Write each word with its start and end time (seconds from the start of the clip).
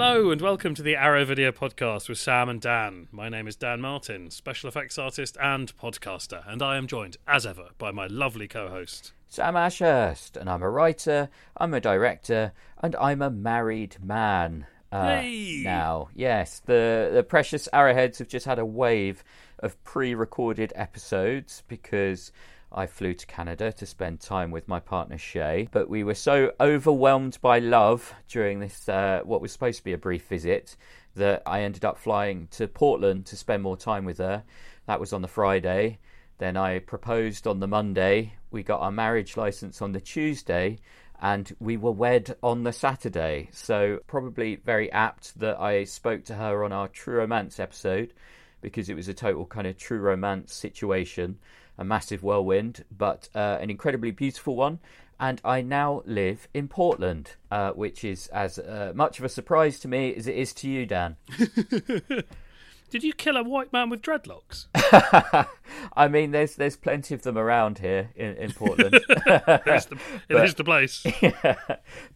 Hello 0.00 0.30
and 0.30 0.40
welcome 0.40 0.76
to 0.76 0.82
the 0.82 0.94
Arrow 0.94 1.24
Video 1.24 1.50
Podcast 1.50 2.08
with 2.08 2.18
Sam 2.18 2.48
and 2.48 2.60
Dan. 2.60 3.08
My 3.10 3.28
name 3.28 3.48
is 3.48 3.56
Dan 3.56 3.80
Martin, 3.80 4.30
special 4.30 4.68
effects 4.68 4.96
artist 4.96 5.36
and 5.42 5.76
podcaster, 5.76 6.48
and 6.48 6.62
I 6.62 6.76
am 6.76 6.86
joined, 6.86 7.16
as 7.26 7.44
ever, 7.44 7.70
by 7.78 7.90
my 7.90 8.06
lovely 8.06 8.46
co 8.46 8.68
host. 8.68 9.12
Sam 9.26 9.56
Ashurst, 9.56 10.36
and 10.36 10.48
I'm 10.48 10.62
a 10.62 10.70
writer, 10.70 11.30
I'm 11.56 11.74
a 11.74 11.80
director, 11.80 12.52
and 12.80 12.94
I'm 12.94 13.20
a 13.20 13.28
married 13.28 13.96
man. 14.00 14.68
Uh, 14.92 15.16
Hey! 15.16 15.62
Now, 15.64 16.10
yes, 16.14 16.60
the 16.64 17.10
the 17.12 17.24
precious 17.24 17.68
arrowheads 17.72 18.20
have 18.20 18.28
just 18.28 18.46
had 18.46 18.60
a 18.60 18.64
wave 18.64 19.24
of 19.58 19.82
pre-recorded 19.82 20.72
episodes 20.76 21.64
because 21.66 22.30
I 22.70 22.86
flew 22.86 23.14
to 23.14 23.26
Canada 23.26 23.72
to 23.72 23.86
spend 23.86 24.20
time 24.20 24.50
with 24.50 24.68
my 24.68 24.78
partner 24.78 25.16
Shay, 25.16 25.68
but 25.72 25.88
we 25.88 26.04
were 26.04 26.14
so 26.14 26.52
overwhelmed 26.60 27.38
by 27.40 27.58
love 27.58 28.14
during 28.28 28.60
this 28.60 28.88
uh, 28.88 29.22
what 29.24 29.40
was 29.40 29.52
supposed 29.52 29.78
to 29.78 29.84
be 29.84 29.94
a 29.94 29.98
brief 29.98 30.26
visit 30.26 30.76
that 31.16 31.42
I 31.46 31.62
ended 31.62 31.84
up 31.84 31.98
flying 31.98 32.48
to 32.52 32.68
Portland 32.68 33.26
to 33.26 33.36
spend 33.36 33.62
more 33.62 33.76
time 33.76 34.04
with 34.04 34.18
her. 34.18 34.44
That 34.86 35.00
was 35.00 35.12
on 35.12 35.22
the 35.22 35.28
Friday. 35.28 35.98
Then 36.38 36.56
I 36.56 36.78
proposed 36.78 37.46
on 37.46 37.60
the 37.60 37.66
Monday. 37.66 38.34
We 38.50 38.62
got 38.62 38.80
our 38.80 38.92
marriage 38.92 39.36
license 39.36 39.82
on 39.82 39.92
the 39.92 40.00
Tuesday, 40.00 40.78
and 41.20 41.50
we 41.58 41.76
were 41.76 41.90
wed 41.90 42.36
on 42.42 42.62
the 42.62 42.72
Saturday. 42.72 43.48
So, 43.52 44.00
probably 44.06 44.56
very 44.56 44.92
apt 44.92 45.38
that 45.40 45.58
I 45.58 45.84
spoke 45.84 46.24
to 46.26 46.34
her 46.34 46.64
on 46.64 46.72
our 46.72 46.88
True 46.88 47.16
Romance 47.16 47.58
episode 47.58 48.14
because 48.60 48.88
it 48.88 48.94
was 48.94 49.08
a 49.08 49.14
total 49.14 49.46
kind 49.46 49.66
of 49.66 49.76
true 49.76 49.98
romance 49.98 50.52
situation. 50.52 51.38
A 51.78 51.84
massive 51.84 52.22
whirlwind, 52.22 52.84
but 52.96 53.28
uh, 53.34 53.58
an 53.60 53.70
incredibly 53.70 54.10
beautiful 54.10 54.56
one. 54.56 54.80
And 55.20 55.40
I 55.44 55.62
now 55.62 56.02
live 56.04 56.48
in 56.54 56.68
Portland, 56.68 57.32
uh, 57.50 57.72
which 57.72 58.04
is 58.04 58.28
as 58.28 58.58
uh, 58.58 58.92
much 58.94 59.18
of 59.18 59.24
a 59.24 59.28
surprise 59.28 59.80
to 59.80 59.88
me 59.88 60.14
as 60.14 60.26
it 60.26 60.36
is 60.36 60.52
to 60.54 60.68
you, 60.68 60.86
Dan. 60.86 61.16
Did 62.90 63.04
you 63.04 63.12
kill 63.12 63.36
a 63.36 63.42
white 63.42 63.72
man 63.72 63.90
with 63.90 64.00
dreadlocks? 64.00 64.66
I 65.94 66.08
mean, 66.08 66.30
there's 66.30 66.56
there's 66.56 66.76
plenty 66.76 67.14
of 67.14 67.22
them 67.22 67.36
around 67.36 67.78
here 67.78 68.10
in, 68.16 68.34
in 68.36 68.52
Portland. 68.52 68.98
The, 69.28 69.98
it 70.28 70.44
is 70.44 70.54
the 70.54 70.64
place. 70.64 71.04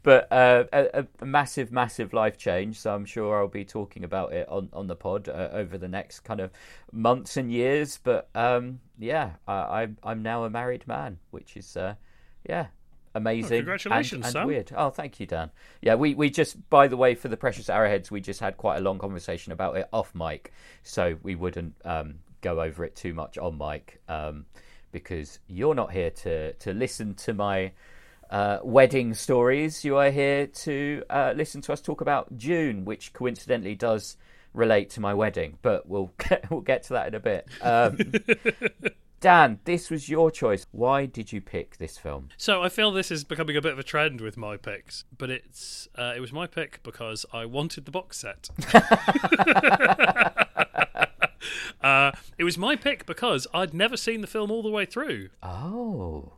but 0.02 0.32
uh, 0.32 0.64
a, 0.72 1.06
a 1.20 1.24
massive, 1.24 1.70
massive 1.70 2.12
life 2.12 2.38
change. 2.38 2.78
So 2.78 2.94
I'm 2.94 3.04
sure 3.04 3.38
I'll 3.38 3.48
be 3.48 3.64
talking 3.64 4.04
about 4.04 4.32
it 4.32 4.48
on, 4.48 4.68
on 4.72 4.86
the 4.86 4.96
pod 4.96 5.28
uh, 5.28 5.48
over 5.52 5.76
the 5.78 5.88
next 5.88 6.20
kind 6.20 6.40
of 6.40 6.50
months 6.92 7.36
and 7.36 7.52
years. 7.52 7.98
But 8.02 8.28
um, 8.34 8.80
yeah, 8.98 9.32
I, 9.46 9.82
I'm 9.82 9.98
I'm 10.02 10.22
now 10.22 10.44
a 10.44 10.50
married 10.50 10.86
man, 10.86 11.18
which 11.30 11.56
is 11.56 11.76
uh, 11.76 11.94
yeah. 12.48 12.66
Amazing. 13.14 13.58
and- 13.58 13.60
congratulations, 13.60 14.24
and, 14.24 14.32
Sam. 14.32 14.46
weird. 14.46 14.72
Oh, 14.76 14.90
thank 14.90 15.20
you, 15.20 15.26
Dan. 15.26 15.50
Yeah, 15.80 15.94
we, 15.96 16.14
we 16.14 16.30
just, 16.30 16.68
by 16.70 16.88
the 16.88 16.96
way, 16.96 17.14
for 17.14 17.28
the 17.28 17.36
Precious 17.36 17.68
Arrowheads, 17.68 18.10
we 18.10 18.20
just 18.20 18.40
had 18.40 18.56
quite 18.56 18.78
a 18.78 18.80
long 18.80 18.98
conversation 18.98 19.52
about 19.52 19.76
it 19.76 19.88
off 19.92 20.14
mic, 20.14 20.52
so 20.82 21.16
we 21.22 21.34
wouldn't 21.34 21.74
um, 21.84 22.16
go 22.40 22.60
over 22.60 22.84
it 22.84 22.96
too 22.96 23.14
much 23.14 23.38
on 23.38 23.58
mic 23.58 24.00
um, 24.08 24.46
because 24.92 25.38
you're 25.46 25.74
not 25.74 25.92
here 25.92 26.10
to, 26.10 26.52
to 26.54 26.72
listen 26.72 27.14
to 27.14 27.34
my 27.34 27.72
uh, 28.30 28.58
wedding 28.62 29.12
stories. 29.14 29.84
You 29.84 29.98
are 29.98 30.10
here 30.10 30.46
to 30.46 31.02
uh, 31.10 31.34
listen 31.36 31.60
to 31.62 31.72
us 31.72 31.80
talk 31.80 32.00
about 32.00 32.38
Dune, 32.38 32.84
which 32.84 33.12
coincidentally 33.12 33.74
does 33.74 34.16
relate 34.54 34.90
to 34.90 35.00
my 35.00 35.14
wedding, 35.14 35.58
but 35.62 35.88
we'll 35.88 36.12
get, 36.28 36.50
we'll 36.50 36.60
get 36.60 36.84
to 36.84 36.94
that 36.94 37.08
in 37.08 37.14
a 37.14 37.20
bit. 37.20 37.46
Um, 37.60 37.98
Dan, 39.22 39.60
this 39.66 39.88
was 39.88 40.08
your 40.08 40.32
choice. 40.32 40.66
Why 40.72 41.06
did 41.06 41.32
you 41.32 41.40
pick 41.40 41.76
this 41.76 41.96
film? 41.96 42.30
So 42.36 42.60
I 42.60 42.68
feel 42.68 42.90
this 42.90 43.12
is 43.12 43.22
becoming 43.22 43.56
a 43.56 43.60
bit 43.60 43.70
of 43.72 43.78
a 43.78 43.84
trend 43.84 44.20
with 44.20 44.36
my 44.36 44.56
picks, 44.56 45.04
but 45.16 45.30
it's 45.30 45.86
uh, 45.94 46.12
it 46.16 46.20
was 46.20 46.32
my 46.32 46.48
pick 46.48 46.82
because 46.82 47.24
I 47.32 47.46
wanted 47.46 47.84
the 47.84 47.92
box 47.92 48.18
set. 48.18 48.48
uh, 51.82 52.10
it 52.36 52.42
was 52.42 52.58
my 52.58 52.74
pick 52.74 53.06
because 53.06 53.46
I'd 53.54 53.72
never 53.72 53.96
seen 53.96 54.22
the 54.22 54.26
film 54.26 54.50
all 54.50 54.62
the 54.62 54.70
way 54.70 54.86
through. 54.86 55.28
Oh, 55.40 56.32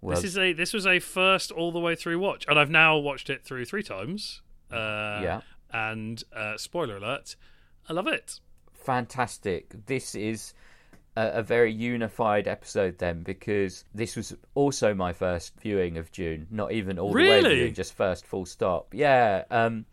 well, 0.00 0.14
This 0.14 0.22
is 0.24 0.38
a 0.38 0.52
this 0.52 0.72
was 0.72 0.86
a 0.86 1.00
first 1.00 1.50
all 1.50 1.72
the 1.72 1.80
way 1.80 1.96
through 1.96 2.20
watch, 2.20 2.44
and 2.48 2.56
I've 2.56 2.70
now 2.70 2.96
watched 2.98 3.30
it 3.30 3.44
through 3.44 3.64
three 3.64 3.82
times. 3.82 4.42
Uh, 4.70 4.76
Yeah. 5.22 5.40
And 5.72 6.22
uh, 6.34 6.56
spoiler 6.56 6.98
alert, 6.98 7.34
I 7.88 7.94
love 7.94 8.06
it. 8.06 8.38
fantastic. 8.72 9.86
This 9.86 10.14
is 10.14 10.54
a, 11.18 11.38
a 11.40 11.42
very 11.42 11.72
unified 11.72 12.46
episode 12.48 12.98
then 12.98 13.22
because 13.22 13.84
this 13.94 14.16
was 14.16 14.34
also 14.54 14.94
my 14.94 15.12
first 15.12 15.54
viewing 15.60 15.96
of 15.98 16.10
Dune. 16.12 16.46
Not 16.50 16.72
even 16.72 16.98
all 16.98 17.08
the 17.12 17.16
way 17.18 17.40
Really? 17.40 17.54
viewing, 17.56 17.74
just 17.74 17.94
first 17.94 18.26
full 18.26 18.46
stop. 18.46 18.94
Yeah. 18.94 19.44
Um, 19.50 19.84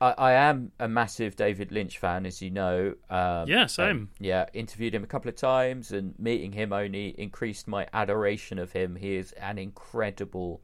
I, 0.00 0.10
I 0.18 0.32
am 0.32 0.72
a 0.78 0.88
massive 0.88 1.36
David 1.36 1.72
Lynch 1.72 1.98
fan, 1.98 2.26
as 2.26 2.42
you 2.42 2.50
know. 2.50 2.94
Um, 3.08 3.48
Yeah, 3.48 3.66
same. 3.66 4.10
yeah, 4.20 4.44
interviewed 4.52 4.94
him 4.94 5.04
a 5.04 5.06
couple 5.06 5.28
of 5.30 5.36
times, 5.36 5.92
and 5.92 6.14
meeting 6.18 6.52
him 6.52 6.72
only 6.72 7.14
increased 7.18 7.66
my 7.66 7.86
adoration 7.94 8.58
of 8.58 8.72
him. 8.72 8.96
He 8.96 9.16
is 9.16 9.32
an 9.32 9.56
incredible 9.58 10.60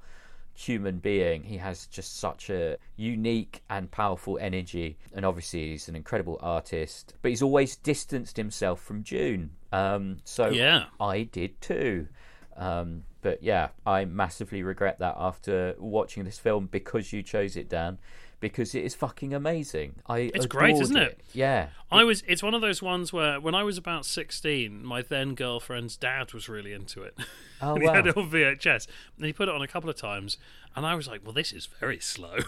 human 0.55 0.99
being. 0.99 1.43
He 1.45 1.57
has 1.57 1.87
just 1.87 2.19
such 2.21 2.51
a 2.51 2.77
unique 2.97 3.63
and 3.71 3.91
powerful 3.91 4.37
energy, 4.39 4.99
and 5.15 5.25
obviously 5.25 5.71
he's 5.71 5.89
an 5.89 5.97
incredible 5.97 6.39
artist. 6.43 7.15
But 7.23 7.31
he's 7.31 7.43
always 7.43 7.77
distanced 7.77 8.37
himself 8.37 8.83
from 8.83 9.01
Dune. 9.01 9.53
Um, 9.73 10.19
so 10.25 10.49
Yeah. 10.51 10.85
I 11.01 11.23
did 11.23 11.61
too. 11.61 12.09
Um, 12.57 13.05
but 13.23 13.43
yeah, 13.43 13.69
I 13.87 14.05
massively 14.05 14.63
regret 14.63 14.99
that 14.99 15.15
after 15.19 15.75
watching 15.79 16.25
this 16.25 16.39
film 16.39 16.69
because 16.71 17.13
you 17.13 17.23
chose 17.23 17.57
it, 17.57 17.69
Dan. 17.69 17.99
Because 18.41 18.75
it 18.75 18.85
is 18.85 18.97
fucking 18.97 19.33
amazing. 19.33 19.95
I 20.09 20.33
It's 20.35 20.47
great, 20.47 20.75
isn't 20.75 20.97
it? 20.97 21.21
Yeah. 21.33 21.69
I 21.93 22.03
was. 22.03 22.25
It's 22.27 22.43
one 22.43 22.55
of 22.55 22.61
those 22.61 22.83
ones 22.83 23.13
where 23.13 23.41
when 23.41 23.55
I 23.55 23.63
was 23.63 23.79
about 23.79 24.05
sixteen, 24.05 24.85
my 24.85 25.01
then 25.01 25.37
girlfriend's 25.37 25.97
dad 25.97 26.35
was 26.35 26.49
really 26.49 26.73
into 26.73 27.03
it. 27.05 27.17
Oh, 27.61 27.77
he 27.79 27.87
had 27.87 28.05
wow. 28.05 28.11
it 28.11 28.17
on 28.17 28.29
VHS, 28.29 28.89
and 29.17 29.27
he 29.27 29.33
put 29.33 29.49
it 29.49 29.55
on 29.55 29.63
a 29.63 29.69
couple 29.69 29.89
of 29.89 29.95
times, 29.95 30.39
and 30.75 30.85
I 30.85 30.97
was 30.97 31.07
like, 31.07 31.21
"Well, 31.23 31.33
this 31.33 31.53
is 31.53 31.67
very 31.67 32.01
slow." 32.01 32.39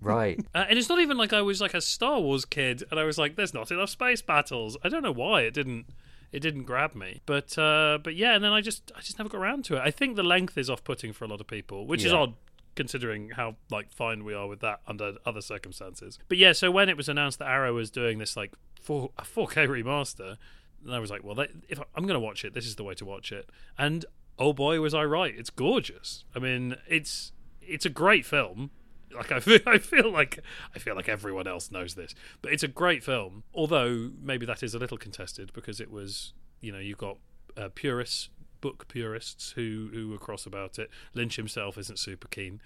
Right. 0.00 0.38
Uh, 0.54 0.64
and 0.68 0.78
it's 0.78 0.88
not 0.88 1.00
even 1.00 1.16
like 1.16 1.32
I 1.32 1.42
was 1.42 1.60
like 1.60 1.74
a 1.74 1.80
Star 1.80 2.20
Wars 2.20 2.44
kid, 2.44 2.84
and 2.90 3.00
I 3.00 3.04
was 3.04 3.18
like, 3.18 3.34
"There's 3.34 3.54
not 3.54 3.70
enough 3.70 3.90
space 3.90 4.22
battles." 4.22 4.76
I 4.84 4.88
don't 4.88 5.02
know 5.02 5.12
why 5.12 5.40
it 5.42 5.54
didn't. 5.54 5.86
It 6.30 6.40
didn't 6.40 6.64
grab 6.64 6.94
me, 6.94 7.22
but 7.24 7.56
uh, 7.58 7.98
but 8.02 8.14
yeah, 8.14 8.34
and 8.34 8.44
then 8.44 8.52
I 8.52 8.60
just 8.60 8.92
I 8.94 9.00
just 9.00 9.18
never 9.18 9.30
got 9.30 9.38
around 9.38 9.64
to 9.66 9.76
it. 9.76 9.80
I 9.80 9.90
think 9.90 10.16
the 10.16 10.22
length 10.22 10.58
is 10.58 10.68
off-putting 10.68 11.12
for 11.12 11.24
a 11.24 11.28
lot 11.28 11.40
of 11.40 11.46
people, 11.46 11.86
which 11.86 12.04
is 12.04 12.12
odd 12.12 12.34
considering 12.74 13.30
how 13.30 13.56
like 13.70 13.90
fine 13.90 14.24
we 14.24 14.34
are 14.34 14.46
with 14.46 14.60
that 14.60 14.80
under 14.86 15.14
other 15.26 15.40
circumstances. 15.40 16.18
But 16.28 16.38
yeah, 16.38 16.52
so 16.52 16.70
when 16.70 16.88
it 16.88 16.96
was 16.96 17.08
announced 17.08 17.38
that 17.40 17.48
Arrow 17.48 17.74
was 17.74 17.90
doing 17.90 18.18
this 18.18 18.36
like 18.36 18.52
four 18.80 19.10
a 19.18 19.22
4K 19.22 19.66
remaster, 19.66 20.36
and 20.84 20.94
I 20.94 20.98
was 20.98 21.10
like, 21.10 21.24
well, 21.24 21.34
that, 21.34 21.50
if 21.68 21.80
I'm 21.96 22.04
going 22.04 22.14
to 22.14 22.20
watch 22.20 22.44
it, 22.44 22.54
this 22.54 22.66
is 22.66 22.76
the 22.76 22.84
way 22.84 22.94
to 22.94 23.04
watch 23.04 23.32
it. 23.32 23.50
And 23.76 24.04
oh 24.38 24.52
boy, 24.52 24.80
was 24.80 24.94
I 24.94 25.04
right! 25.04 25.34
It's 25.36 25.50
gorgeous. 25.50 26.24
I 26.36 26.38
mean, 26.38 26.76
it's 26.86 27.32
it's 27.60 27.84
a 27.84 27.90
great 27.90 28.24
film. 28.24 28.70
Like 29.14 29.32
I 29.32 29.40
feel, 29.40 29.60
I 29.66 29.78
feel 29.78 30.10
like 30.10 30.40
I 30.74 30.78
feel 30.78 30.94
like 30.94 31.08
everyone 31.08 31.46
else 31.46 31.70
knows 31.70 31.94
this, 31.94 32.14
but 32.42 32.52
it's 32.52 32.62
a 32.62 32.68
great 32.68 33.02
film. 33.02 33.44
Although 33.54 34.10
maybe 34.20 34.46
that 34.46 34.62
is 34.62 34.74
a 34.74 34.78
little 34.78 34.98
contested 34.98 35.52
because 35.52 35.80
it 35.80 35.90
was, 35.90 36.32
you 36.60 36.72
know, 36.72 36.78
you've 36.78 36.98
got 36.98 37.18
uh, 37.56 37.68
purists, 37.74 38.30
book 38.60 38.88
purists 38.88 39.52
who 39.52 39.90
who 39.92 40.08
were 40.08 40.18
cross 40.18 40.46
about 40.46 40.78
it. 40.78 40.90
Lynch 41.14 41.36
himself 41.36 41.78
isn't 41.78 41.98
super 41.98 42.28
keen, 42.28 42.60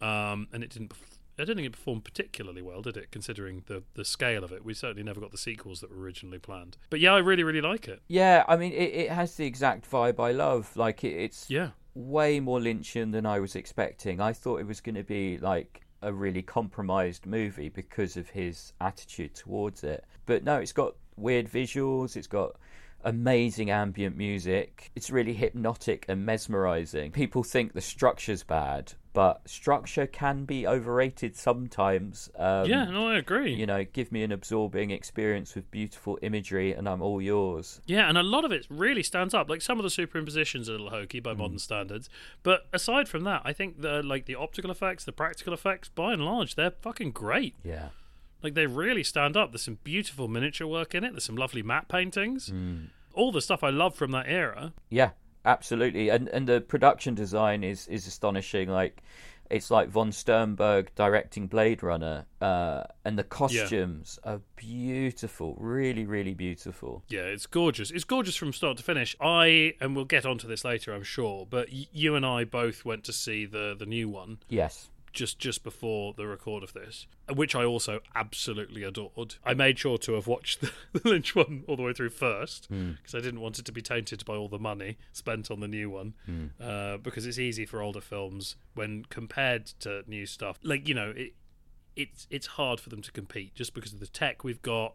um, 0.00 0.48
and 0.52 0.62
it 0.62 0.70
didn't. 0.70 0.92
I 1.38 1.44
don't 1.44 1.56
think 1.56 1.66
it 1.66 1.72
performed 1.72 2.02
particularly 2.02 2.62
well, 2.62 2.80
did 2.80 2.96
it? 2.96 3.10
Considering 3.10 3.62
the 3.66 3.82
the 3.94 4.04
scale 4.04 4.42
of 4.42 4.52
it, 4.52 4.64
we 4.64 4.72
certainly 4.74 5.02
never 5.02 5.20
got 5.20 5.32
the 5.32 5.38
sequels 5.38 5.80
that 5.80 5.90
were 5.90 5.98
originally 5.98 6.38
planned. 6.38 6.78
But 6.88 7.00
yeah, 7.00 7.12
I 7.12 7.18
really 7.18 7.42
really 7.42 7.60
like 7.60 7.88
it. 7.88 8.00
Yeah, 8.08 8.44
I 8.48 8.56
mean, 8.56 8.72
it, 8.72 8.94
it 8.94 9.10
has 9.10 9.36
the 9.36 9.44
exact 9.46 9.90
vibe 9.90 10.18
I 10.18 10.32
love. 10.32 10.74
Like, 10.76 11.04
it, 11.04 11.12
it's 11.14 11.50
Yeah, 11.50 11.70
way 11.94 12.40
more 12.40 12.58
Lynchian 12.58 13.12
than 13.12 13.26
I 13.26 13.40
was 13.40 13.54
expecting. 13.54 14.20
I 14.20 14.32
thought 14.32 14.60
it 14.60 14.66
was 14.66 14.80
going 14.80 14.94
to 14.94 15.04
be 15.04 15.38
like 15.38 15.82
a 16.06 16.12
really 16.12 16.42
compromised 16.42 17.26
movie 17.26 17.68
because 17.68 18.16
of 18.16 18.30
his 18.30 18.72
attitude 18.80 19.34
towards 19.34 19.82
it. 19.82 20.04
But 20.24 20.44
no, 20.44 20.56
it's 20.56 20.72
got 20.72 20.94
weird 21.16 21.50
visuals, 21.50 22.16
it's 22.16 22.28
got 22.28 22.56
amazing 23.04 23.70
ambient 23.70 24.16
music. 24.16 24.90
It's 24.94 25.10
really 25.10 25.34
hypnotic 25.34 26.06
and 26.08 26.24
mesmerizing. 26.24 27.12
People 27.12 27.42
think 27.42 27.72
the 27.72 27.80
structure's 27.80 28.42
bad, 28.42 28.92
but 29.16 29.48
structure 29.48 30.06
can 30.06 30.44
be 30.44 30.66
overrated 30.66 31.34
sometimes. 31.34 32.28
Um, 32.36 32.66
yeah, 32.66 32.84
no, 32.84 33.08
I 33.08 33.16
agree. 33.16 33.54
You 33.54 33.64
know, 33.64 33.82
give 33.82 34.12
me 34.12 34.22
an 34.22 34.30
absorbing 34.30 34.90
experience 34.90 35.54
with 35.54 35.70
beautiful 35.70 36.18
imagery 36.20 36.74
and 36.74 36.86
I'm 36.86 37.00
all 37.00 37.22
yours. 37.22 37.80
Yeah, 37.86 38.10
and 38.10 38.18
a 38.18 38.22
lot 38.22 38.44
of 38.44 38.52
it 38.52 38.66
really 38.68 39.02
stands 39.02 39.32
up. 39.32 39.48
Like 39.48 39.62
some 39.62 39.80
of 39.80 39.84
the 39.84 39.88
superimpositions 39.88 40.68
are 40.68 40.72
a 40.72 40.74
little 40.74 40.90
hokey 40.90 41.20
by 41.20 41.32
modern 41.32 41.58
standards, 41.58 42.10
but 42.42 42.66
aside 42.74 43.08
from 43.08 43.24
that, 43.24 43.40
I 43.42 43.54
think 43.54 43.80
the 43.80 44.02
like 44.02 44.26
the 44.26 44.34
optical 44.34 44.70
effects, 44.70 45.04
the 45.04 45.12
practical 45.12 45.54
effects, 45.54 45.88
by 45.88 46.12
and 46.12 46.22
large, 46.22 46.54
they're 46.54 46.72
fucking 46.82 47.12
great. 47.12 47.54
Yeah. 47.64 47.88
Like 48.42 48.52
they 48.52 48.66
really 48.66 49.02
stand 49.02 49.34
up. 49.34 49.50
There's 49.50 49.62
some 49.62 49.78
beautiful 49.82 50.28
miniature 50.28 50.66
work 50.66 50.94
in 50.94 51.04
it. 51.04 51.12
There's 51.12 51.24
some 51.24 51.36
lovely 51.36 51.62
matte 51.62 51.88
paintings. 51.88 52.52
All 53.14 53.32
the 53.32 53.40
stuff 53.40 53.64
I 53.64 53.70
love 53.70 53.94
from 53.94 54.10
that 54.10 54.26
era. 54.28 54.74
Yeah, 54.90 55.12
absolutely. 55.46 56.10
And 56.10 56.28
and 56.28 56.46
the 56.46 56.60
production 56.60 57.14
design 57.14 57.64
is 57.64 57.88
is 57.88 58.06
astonishing. 58.06 58.68
Like 58.68 59.02
it's 59.48 59.70
like 59.70 59.88
von 59.88 60.10
Sternberg 60.10 60.90
directing 60.96 61.46
Blade 61.46 61.82
Runner, 61.82 62.26
uh, 62.40 62.82
and 63.04 63.16
the 63.16 63.22
costumes 63.22 64.18
are 64.24 64.40
beautiful, 64.56 65.54
really, 65.58 66.04
really 66.04 66.34
beautiful. 66.34 67.04
Yeah, 67.08 67.20
it's 67.20 67.46
gorgeous. 67.46 67.90
It's 67.92 68.04
gorgeous 68.04 68.34
from 68.36 68.52
start 68.52 68.76
to 68.78 68.82
finish. 68.82 69.14
I 69.20 69.74
and 69.80 69.94
we'll 69.94 70.04
get 70.04 70.26
onto 70.26 70.48
this 70.48 70.64
later, 70.64 70.92
I'm 70.92 71.04
sure. 71.04 71.46
But 71.48 71.68
y- 71.72 71.86
you 71.92 72.16
and 72.16 72.26
I 72.26 72.44
both 72.44 72.84
went 72.84 73.04
to 73.04 73.12
see 73.12 73.46
the 73.46 73.76
the 73.78 73.86
new 73.86 74.08
one 74.08 74.38
Yes. 74.48 74.90
Just 75.16 75.38
just 75.38 75.64
before 75.64 76.14
the 76.16 76.26
record 76.26 76.62
of 76.62 76.72
this, 76.74 77.08
which 77.34 77.56
I 77.56 77.64
also 77.64 78.00
absolutely 78.14 78.84
adored. 78.84 79.36
I 79.44 79.54
made 79.54 79.78
sure 79.78 79.98
to 79.98 80.12
have 80.12 80.28
watched 80.28 80.60
the, 80.60 80.70
the 80.92 81.08
Lynch 81.08 81.34
one 81.34 81.64
all 81.66 81.74
the 81.74 81.82
way 81.82 81.92
through 81.92 82.10
first 82.10 82.68
because 82.68 83.14
I 83.14 83.20
didn't 83.20 83.40
want 83.40 83.58
it 83.58 83.64
to 83.64 83.72
be 83.72 83.82
tainted 83.82 84.24
by 84.24 84.34
all 84.34 84.48
the 84.48 84.58
money 84.58 84.98
spent 85.12 85.50
on 85.50 85.60
the 85.60 85.68
new 85.68 85.90
one. 85.90 86.14
Uh, 86.60 86.98
because 86.98 87.26
it's 87.26 87.38
easy 87.38 87.66
for 87.66 87.82
older 87.82 88.00
films 88.00 88.56
when 88.74 89.04
compared 89.08 89.66
to 89.80 90.02
new 90.06 90.26
stuff. 90.26 90.58
Like 90.62 90.86
you 90.86 90.94
know, 90.94 91.12
it 91.16 91.32
it's 91.96 92.26
it's 92.30 92.46
hard 92.46 92.78
for 92.78 92.90
them 92.90 93.02
to 93.02 93.10
compete 93.10 93.54
just 93.54 93.74
because 93.74 93.92
of 93.92 94.00
the 94.00 94.06
tech 94.06 94.44
we've 94.44 94.62
got. 94.62 94.94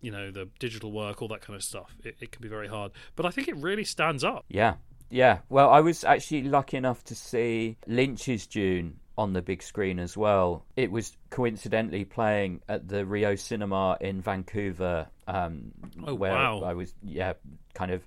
You 0.00 0.12
know 0.12 0.30
the 0.30 0.48
digital 0.60 0.92
work, 0.92 1.20
all 1.20 1.28
that 1.28 1.40
kind 1.40 1.56
of 1.56 1.64
stuff. 1.64 1.96
It, 2.04 2.16
it 2.20 2.30
can 2.30 2.40
be 2.40 2.48
very 2.48 2.68
hard, 2.68 2.92
but 3.16 3.26
I 3.26 3.30
think 3.30 3.48
it 3.48 3.56
really 3.56 3.82
stands 3.82 4.22
up. 4.22 4.44
Yeah, 4.48 4.74
yeah. 5.10 5.38
Well, 5.48 5.70
I 5.70 5.80
was 5.80 6.04
actually 6.04 6.44
lucky 6.44 6.76
enough 6.76 7.02
to 7.04 7.16
see 7.16 7.76
Lynch's 7.88 8.46
Dune 8.46 9.00
on 9.18 9.32
the 9.34 9.42
big 9.42 9.62
screen 9.62 9.98
as 9.98 10.16
well. 10.16 10.64
It 10.76 10.90
was 10.90 11.14
coincidentally 11.28 12.04
playing 12.04 12.60
at 12.68 12.88
the 12.88 13.04
Rio 13.04 13.34
Cinema 13.34 13.98
in 14.00 14.22
Vancouver, 14.22 15.08
um, 15.26 15.72
Oh, 16.06 16.14
where 16.14 16.32
wow. 16.32 16.62
I 16.62 16.72
was, 16.72 16.94
yeah, 17.02 17.34
kind 17.74 17.90
of. 17.90 18.06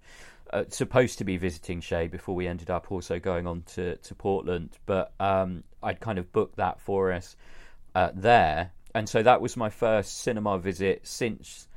Uh, 0.53 0.65
supposed 0.67 1.19
to 1.19 1.23
be 1.23 1.37
visiting 1.37 1.79
Shay 1.79 2.07
before 2.07 2.35
we 2.35 2.45
ended 2.45 2.69
up 2.69 2.91
also 2.91 3.19
going 3.19 3.47
on 3.47 3.61
to, 3.75 3.95
to 3.95 4.15
Portland, 4.15 4.69
but 4.85 5.13
um, 5.17 5.63
I'd 5.81 6.01
kind 6.01 6.17
of 6.17 6.29
booked 6.33 6.57
that 6.57 6.81
for 6.81 7.13
us 7.13 7.37
uh, 7.95 8.09
there, 8.13 8.71
and 8.93 9.07
so 9.07 9.23
that 9.23 9.39
was 9.39 9.55
my 9.55 9.69
first 9.69 10.17
cinema 10.17 10.57
visit 10.57 11.07
since 11.07 11.69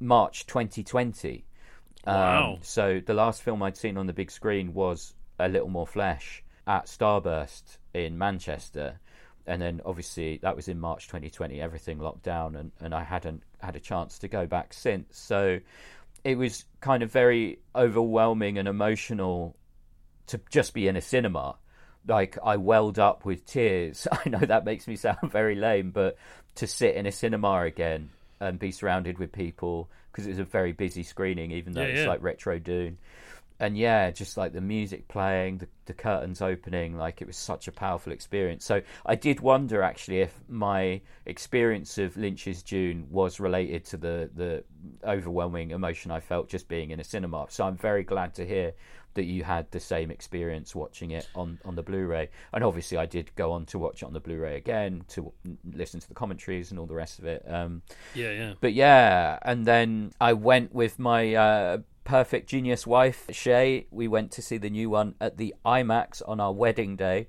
March 0.00 0.46
2020. 0.46 1.44
Wow. 2.06 2.54
Um, 2.54 2.58
so 2.62 3.02
the 3.04 3.12
last 3.12 3.42
film 3.42 3.62
I'd 3.62 3.76
seen 3.76 3.98
on 3.98 4.06
the 4.06 4.14
big 4.14 4.30
screen 4.30 4.72
was 4.72 5.12
A 5.38 5.48
Little 5.48 5.68
More 5.68 5.86
Flesh 5.86 6.42
at 6.66 6.86
Starburst 6.86 7.76
in 8.04 8.18
Manchester. 8.18 9.00
And 9.46 9.62
then 9.62 9.80
obviously 9.84 10.38
that 10.42 10.56
was 10.56 10.68
in 10.68 10.80
March 10.80 11.06
2020, 11.06 11.60
everything 11.60 11.98
locked 12.00 12.24
down, 12.24 12.56
and, 12.56 12.72
and 12.80 12.92
I 12.94 13.04
hadn't 13.04 13.42
had 13.60 13.76
a 13.76 13.80
chance 13.80 14.18
to 14.18 14.28
go 14.28 14.46
back 14.46 14.74
since. 14.74 15.18
So 15.18 15.60
it 16.24 16.36
was 16.36 16.64
kind 16.80 17.02
of 17.04 17.12
very 17.12 17.60
overwhelming 17.74 18.58
and 18.58 18.66
emotional 18.66 19.56
to 20.28 20.40
just 20.50 20.74
be 20.74 20.88
in 20.88 20.96
a 20.96 21.00
cinema. 21.00 21.56
Like 22.08 22.38
I 22.44 22.56
welled 22.56 22.98
up 22.98 23.24
with 23.24 23.46
tears. 23.46 24.08
I 24.12 24.28
know 24.28 24.38
that 24.40 24.64
makes 24.64 24.88
me 24.88 24.96
sound 24.96 25.30
very 25.30 25.54
lame, 25.54 25.92
but 25.92 26.16
to 26.56 26.66
sit 26.66 26.96
in 26.96 27.06
a 27.06 27.12
cinema 27.12 27.62
again 27.62 28.10
and 28.40 28.58
be 28.58 28.72
surrounded 28.72 29.18
with 29.18 29.30
people 29.32 29.88
because 30.10 30.26
it 30.26 30.30
was 30.30 30.38
a 30.38 30.44
very 30.44 30.72
busy 30.72 31.02
screening, 31.04 31.52
even 31.52 31.72
though 31.74 31.82
Yeah, 31.82 31.88
it's 31.88 32.00
yeah. 32.00 32.08
like 32.08 32.22
retro 32.22 32.58
Dune. 32.58 32.98
And 33.58 33.76
yeah, 33.76 34.10
just 34.10 34.36
like 34.36 34.52
the 34.52 34.60
music 34.60 35.08
playing, 35.08 35.58
the, 35.58 35.68
the 35.86 35.94
curtains 35.94 36.42
opening, 36.42 36.96
like 36.96 37.22
it 37.22 37.26
was 37.26 37.36
such 37.36 37.68
a 37.68 37.72
powerful 37.72 38.12
experience. 38.12 38.64
So 38.64 38.82
I 39.04 39.14
did 39.14 39.40
wonder 39.40 39.82
actually 39.82 40.20
if 40.20 40.34
my 40.48 41.00
experience 41.24 41.96
of 41.98 42.16
Lynch's 42.16 42.62
Dune 42.62 43.06
was 43.10 43.40
related 43.40 43.84
to 43.86 43.96
the 43.96 44.30
the 44.34 44.64
overwhelming 45.04 45.70
emotion 45.70 46.10
I 46.10 46.20
felt 46.20 46.48
just 46.48 46.68
being 46.68 46.90
in 46.90 47.00
a 47.00 47.04
cinema. 47.04 47.46
So 47.48 47.64
I'm 47.64 47.76
very 47.76 48.04
glad 48.04 48.34
to 48.34 48.46
hear 48.46 48.74
that 49.14 49.24
you 49.24 49.42
had 49.42 49.70
the 49.70 49.80
same 49.80 50.10
experience 50.10 50.74
watching 50.74 51.10
it 51.10 51.26
on, 51.34 51.58
on 51.64 51.74
the 51.74 51.82
Blu-ray. 51.82 52.28
And 52.52 52.62
obviously, 52.62 52.98
I 52.98 53.06
did 53.06 53.34
go 53.34 53.52
on 53.52 53.64
to 53.66 53.78
watch 53.78 54.02
it 54.02 54.06
on 54.06 54.12
the 54.12 54.20
Blu-ray 54.20 54.56
again 54.56 55.04
to 55.08 55.32
listen 55.72 56.00
to 56.00 56.08
the 56.08 56.14
commentaries 56.14 56.70
and 56.70 56.78
all 56.78 56.86
the 56.86 56.94
rest 56.94 57.18
of 57.18 57.24
it. 57.24 57.42
Um, 57.48 57.80
Yeah, 58.14 58.32
yeah. 58.32 58.54
but 58.60 58.74
yeah, 58.74 59.38
and 59.42 59.66
then 59.66 60.12
I 60.20 60.34
went 60.34 60.74
with 60.74 60.98
my 60.98 61.34
uh, 61.34 61.78
perfect 62.06 62.48
genius 62.48 62.86
wife, 62.86 63.26
Shay. 63.30 63.86
We 63.90 64.08
went 64.08 64.30
to 64.32 64.42
see 64.42 64.56
the 64.56 64.70
new 64.70 64.88
one 64.88 65.16
at 65.20 65.36
the 65.36 65.54
IMAX 65.66 66.22
on 66.26 66.40
our 66.40 66.52
wedding 66.52 66.96
day. 66.96 67.28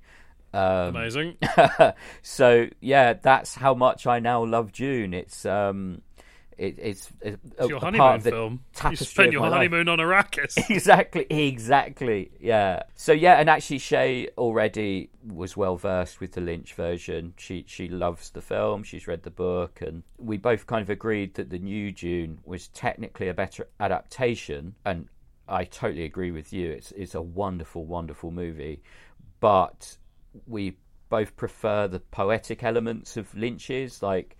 Um, 0.54 0.96
Amazing. 0.96 1.38
so 2.22 2.68
yeah, 2.80 3.14
that's 3.14 3.56
how 3.56 3.74
much 3.74 4.08
I 4.08 4.20
now 4.20 4.46
love 4.46 4.72
Dune. 4.72 5.14
It's 5.14 5.46
um, 5.46 6.02
it, 6.58 6.76
it's 6.80 7.12
a, 7.24 7.38
It's 7.60 7.70
your 7.70 7.80
honeymoon 7.80 8.20
film. 8.22 8.60
You 8.90 8.96
spent 8.96 9.32
your 9.32 9.42
my 9.42 9.50
life. 9.50 9.58
honeymoon 9.58 9.90
on 9.90 10.00
Arrakis. 10.00 10.58
exactly, 10.70 11.26
exactly. 11.30 12.32
Yeah. 12.40 12.84
So 12.96 13.12
yeah, 13.12 13.36
and 13.40 13.50
actually, 13.50 13.78
Shay 13.80 14.30
already 14.38 15.10
was 15.26 15.56
well 15.56 15.78
versed 15.78 16.20
with 16.20 16.32
the 16.34 16.42
Lynch 16.42 16.74
version. 16.74 17.34
She 17.38 17.64
she 17.68 17.88
loves 17.88 18.32
the 18.32 18.42
film. 18.42 18.84
She's 18.84 19.08
read 19.08 19.24
the 19.24 19.32
book, 19.32 19.82
and 19.82 20.04
we 20.18 20.38
both 20.38 20.66
kind 20.66 20.82
of 20.82 20.90
agreed 20.90 21.36
that 21.36 21.50
the 21.50 21.60
new 21.60 21.92
Dune 21.92 22.40
was 22.44 22.70
technically 22.70 23.28
a 23.28 23.34
better 23.34 23.68
adaptation. 23.80 24.76
And 24.84 25.08
I 25.48 25.64
totally 25.64 26.06
agree 26.06 26.32
with 26.32 26.52
you. 26.52 26.72
It's 26.72 26.92
it's 26.94 27.16
a 27.16 27.22
wonderful, 27.22 27.86
wonderful 27.86 28.32
movie, 28.32 28.82
but 29.40 29.98
we 30.48 30.78
both 31.10 31.36
prefer 31.38 31.88
the 31.88 32.00
poetic 32.00 32.64
elements 32.64 33.16
of 33.18 33.34
Lynch's. 33.36 34.02
Like, 34.04 34.38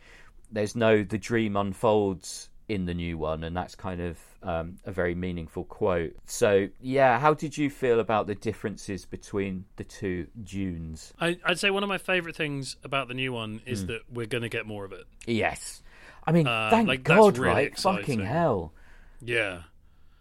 there's 0.52 0.76
no 0.76 1.04
the 1.04 1.18
dream 1.18 1.56
unfolds 1.56 2.50
in 2.70 2.86
the 2.86 2.94
new 2.94 3.18
one, 3.18 3.44
and 3.46 3.56
that's 3.56 3.76
kind 3.76 4.02
of 4.02 4.18
um, 4.44 4.78
a 4.86 4.92
very 4.92 5.16
meaningful 5.16 5.64
quote. 5.64 6.14
So, 6.26 6.68
yeah, 6.82 7.18
how 7.18 7.34
did 7.34 7.58
you 7.58 7.70
feel 7.70 8.00
about 8.02 8.28
the 8.28 8.36
differences 8.36 9.06
between 9.06 9.64
the 9.78 9.86
two 9.86 10.28
Dunes? 10.44 11.14
I, 11.20 11.38
I'd 11.46 11.60
say 11.60 11.70
one 11.70 11.84
of 11.84 11.90
my 11.90 11.98
favourite 11.98 12.36
things 12.36 12.76
about 12.84 13.08
the 13.08 13.14
new 13.14 13.32
one 13.32 13.62
is 13.66 13.82
Hmm. 13.82 13.88
that 13.88 14.02
we're 14.12 14.26
going 14.26 14.42
to 14.44 14.50
get 14.50 14.66
more 14.66 14.84
of 14.84 14.92
it. 14.92 15.06
Yes, 15.26 15.82
I 16.26 16.34
mean, 16.34 16.46
Uh, 16.46 16.70
thank 16.70 16.90
like, 16.90 17.04
God, 17.04 17.38
really 17.38 17.54
right? 17.54 17.68
exciting. 17.68 18.02
Fucking 18.02 18.26
hell, 18.26 18.74
Yeah. 19.22 19.62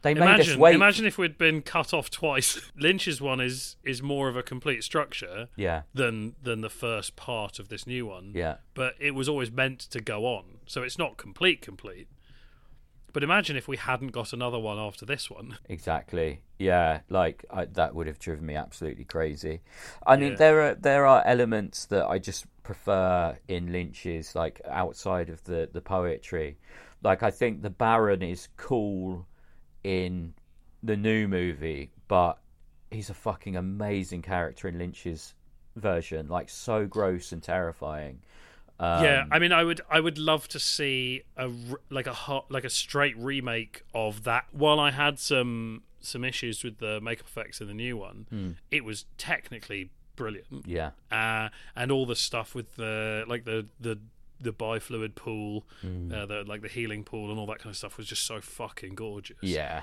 They 0.06 0.14
made 0.14 0.22
us 0.40 0.46
Imagine, 0.46 0.60
wait. 0.60 0.74
imagine 0.74 1.04
if 1.06 1.18
we'd 1.18 1.36
been 1.36 1.62
cut 1.62 1.92
off 1.92 2.10
twice. 2.10 2.60
Lynch's 2.76 3.20
one 3.20 3.40
is 3.40 3.76
is 3.84 4.02
more 4.02 4.28
of 4.28 4.36
a 4.36 4.42
complete 4.42 4.84
structure 4.84 5.48
Yeah, 5.56 5.82
than 5.94 6.36
than 6.42 6.60
the 6.60 6.70
first 6.70 7.16
part 7.16 7.58
of 7.58 7.68
this 7.68 7.86
new 7.86 8.06
one. 8.06 8.32
yeah, 8.34 8.56
But 8.74 8.94
it 8.98 9.14
was 9.14 9.28
always 9.28 9.50
meant 9.50 9.80
to 9.80 10.00
go 10.00 10.26
on, 10.26 10.58
so 10.66 10.82
it's 10.82 10.98
not 10.98 11.16
complete 11.16 11.60
complete. 11.62 12.08
But 13.12 13.22
imagine 13.22 13.56
if 13.56 13.66
we 13.66 13.78
hadn't 13.78 14.12
got 14.12 14.34
another 14.34 14.58
one 14.58 14.78
after 14.78 15.06
this 15.06 15.30
one. 15.30 15.56
exactly. 15.70 16.42
Yeah, 16.58 17.00
like 17.08 17.44
I, 17.50 17.64
that 17.64 17.94
would 17.94 18.06
have 18.06 18.18
driven 18.18 18.44
me 18.44 18.54
absolutely 18.56 19.04
crazy. 19.04 19.62
I 20.06 20.16
mean, 20.16 20.32
Yeah. 20.32 20.36
there 20.36 20.60
are 20.62 20.74
there 20.74 21.06
are 21.06 21.22
elements 21.26 21.86
that 21.86 22.06
I 22.06 22.18
just 22.18 22.44
prefer 22.62 23.38
in 23.48 23.72
Lynch's, 23.72 24.34
like 24.34 24.60
outside 24.68 25.30
of 25.30 25.42
the 25.44 25.68
the 25.72 25.80
poetry. 25.80 26.58
Like 27.02 27.22
I 27.22 27.30
think 27.30 27.62
the 27.62 27.70
Baron 27.70 28.22
is 28.22 28.48
cool 28.58 29.26
in 29.86 30.34
the 30.82 30.96
new 30.96 31.28
movie, 31.28 31.90
but 32.08 32.38
he's 32.90 33.08
a 33.10 33.14
fucking 33.14 33.56
amazing 33.56 34.22
character 34.22 34.66
in 34.68 34.78
Lynch's 34.78 35.34
version. 35.76 36.28
Like 36.28 36.48
so 36.50 36.86
gross 36.86 37.32
and 37.32 37.42
terrifying. 37.42 38.20
Um, 38.78 39.04
yeah, 39.04 39.24
I 39.30 39.38
mean, 39.38 39.52
I 39.52 39.64
would, 39.64 39.80
I 39.90 40.00
would 40.00 40.18
love 40.18 40.48
to 40.48 40.58
see 40.60 41.22
a 41.36 41.50
like 41.88 42.06
a 42.06 42.12
hot, 42.12 42.50
like 42.50 42.64
a 42.64 42.70
straight 42.70 43.16
remake 43.16 43.82
of 43.94 44.24
that. 44.24 44.46
While 44.52 44.78
I 44.80 44.90
had 44.90 45.18
some 45.18 45.82
some 46.00 46.24
issues 46.24 46.62
with 46.62 46.78
the 46.78 47.00
makeup 47.00 47.26
effects 47.26 47.60
in 47.60 47.68
the 47.68 47.74
new 47.74 47.96
one, 47.96 48.26
Hmm. 48.30 48.50
it 48.70 48.84
was 48.84 49.06
technically 49.18 49.90
brilliant. 50.14 50.66
yeah, 50.66 50.90
uh, 51.10 51.48
and 51.74 51.90
all 51.90 52.06
the 52.06 52.16
stuff 52.16 52.54
with 52.54 52.76
the 52.76 53.24
like 53.26 53.44
the 53.44 53.66
the 53.80 53.98
the 54.40 54.52
bifluid 54.52 55.14
pool, 55.14 55.66
Hmm. 55.80 56.12
uh, 56.12 56.26
the 56.26 56.44
like 56.44 56.62
the 56.62 56.68
healing 56.68 57.04
pool, 57.04 57.30
and 57.30 57.38
all 57.38 57.46
that 57.46 57.58
kind 57.58 57.70
of 57.70 57.76
stuff 57.76 57.96
was 57.96 58.06
just 58.06 58.22
so 58.26 58.40
fucking 58.40 58.94
gorgeous. 58.94 59.36
yeah, 59.40 59.82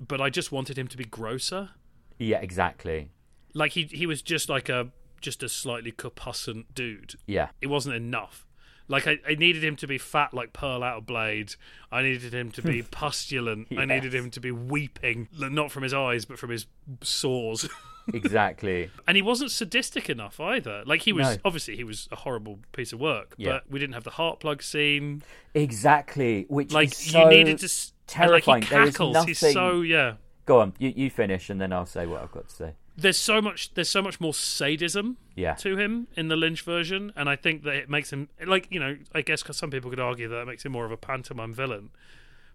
But 0.00 0.20
I 0.20 0.30
just 0.30 0.50
wanted 0.52 0.76
him 0.78 0.88
to 0.88 0.96
be 0.96 1.04
grosser. 1.04 1.70
yeah, 2.18 2.38
exactly. 2.40 3.10
Like 3.54 3.72
he 3.72 3.84
he 3.84 4.06
was 4.06 4.22
just 4.22 4.48
like 4.48 4.68
a 4.68 4.88
just 5.20 5.42
a 5.42 5.48
slightly 5.48 5.90
corpuscent 5.92 6.74
dude. 6.74 7.14
Yeah, 7.26 7.48
It 7.60 7.68
wasn't 7.68 7.96
enough. 7.96 8.46
Like 8.88 9.08
I, 9.08 9.18
I 9.28 9.34
needed 9.34 9.64
him 9.64 9.74
to 9.76 9.86
be 9.88 9.98
fat 9.98 10.32
like 10.34 10.52
Pearl 10.52 10.84
out 10.84 10.98
of 10.98 11.06
Blade. 11.06 11.54
I 11.90 12.02
needed 12.02 12.32
him 12.32 12.52
to 12.52 12.62
be 12.62 12.82
pustulent. 12.90 13.68
I 13.76 13.84
needed 13.84 14.14
him 14.14 14.30
to 14.30 14.40
be 14.40 14.52
weeping, 14.52 15.28
not 15.36 15.72
from 15.72 15.82
his 15.82 15.92
eyes 15.94 16.24
but 16.24 16.38
from 16.38 16.50
his 16.50 16.66
sores. 17.02 17.68
exactly. 18.14 18.90
And 19.06 19.16
he 19.16 19.22
wasn't 19.22 19.50
sadistic 19.50 20.08
enough 20.10 20.38
either. 20.40 20.82
Like 20.86 21.02
he 21.02 21.12
was 21.12 21.26
No. 21.36 21.36
obviously 21.44 21.76
he 21.76 21.84
was 21.84 22.08
a 22.12 22.16
horrible 22.16 22.58
piece 22.72 22.92
of 22.92 23.00
work, 23.00 23.34
Yeah. 23.36 23.52
but 23.52 23.70
we 23.70 23.78
didn't 23.78 23.94
have 23.94 24.04
the 24.04 24.10
heart 24.10 24.40
plug 24.40 24.62
scene. 24.62 25.22
Exactly, 25.54 26.44
which 26.48 26.72
Like 26.72 26.94
so 26.94 27.22
you 27.24 27.28
needed 27.30 27.58
to 27.58 27.64
s- 27.66 27.92
and, 28.14 28.30
like 28.30 28.44
terrifying. 28.44 28.62
he 28.62 28.68
cackles. 28.68 29.24
He's 29.24 29.38
so 29.38 29.80
yeah. 29.80 30.14
Go 30.44 30.60
on, 30.60 30.74
you 30.78 30.92
you 30.94 31.10
finish, 31.10 31.50
and 31.50 31.60
then 31.60 31.72
I'll 31.72 31.86
say 31.86 32.06
what 32.06 32.22
I've 32.22 32.30
got 32.32 32.48
to 32.48 32.54
say. 32.54 32.72
There's 32.96 33.18
so 33.18 33.42
much 33.42 33.74
there's 33.74 33.88
so 33.90 34.00
much 34.00 34.20
more 34.20 34.32
sadism 34.32 35.18
Yeah, 35.34 35.54
to 35.56 35.76
him 35.76 36.06
in 36.16 36.28
the 36.28 36.36
Lynch 36.36 36.62
version, 36.62 37.12
and 37.16 37.28
I 37.28 37.36
think 37.36 37.64
that 37.64 37.74
it 37.74 37.90
makes 37.90 38.12
him 38.12 38.28
like 38.46 38.68
you 38.70 38.78
know 38.80 38.96
I 39.12 39.22
guess 39.22 39.42
because 39.42 39.56
some 39.56 39.70
people 39.70 39.90
could 39.90 40.00
argue 40.00 40.28
that 40.28 40.40
it 40.40 40.46
makes 40.46 40.64
him 40.64 40.72
more 40.72 40.86
of 40.86 40.92
a 40.92 40.96
pantomime 40.96 41.52
villain, 41.52 41.90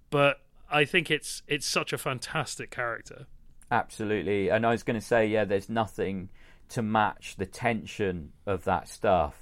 but 0.09 0.41
I 0.69 0.85
think 0.85 1.11
it's 1.11 1.43
it's 1.47 1.67
such 1.67 1.91
a 1.93 1.97
fantastic 1.97 2.71
character. 2.71 3.27
Absolutely. 3.71 4.49
And 4.49 4.65
I 4.65 4.71
was 4.71 4.83
going 4.83 4.99
to 4.99 5.05
say, 5.05 5.27
yeah, 5.27 5.45
there's 5.45 5.69
nothing 5.69 6.29
to 6.69 6.81
match 6.81 7.35
the 7.37 7.45
tension 7.45 8.31
of 8.45 8.63
that 8.65 8.87
stuff 8.87 9.35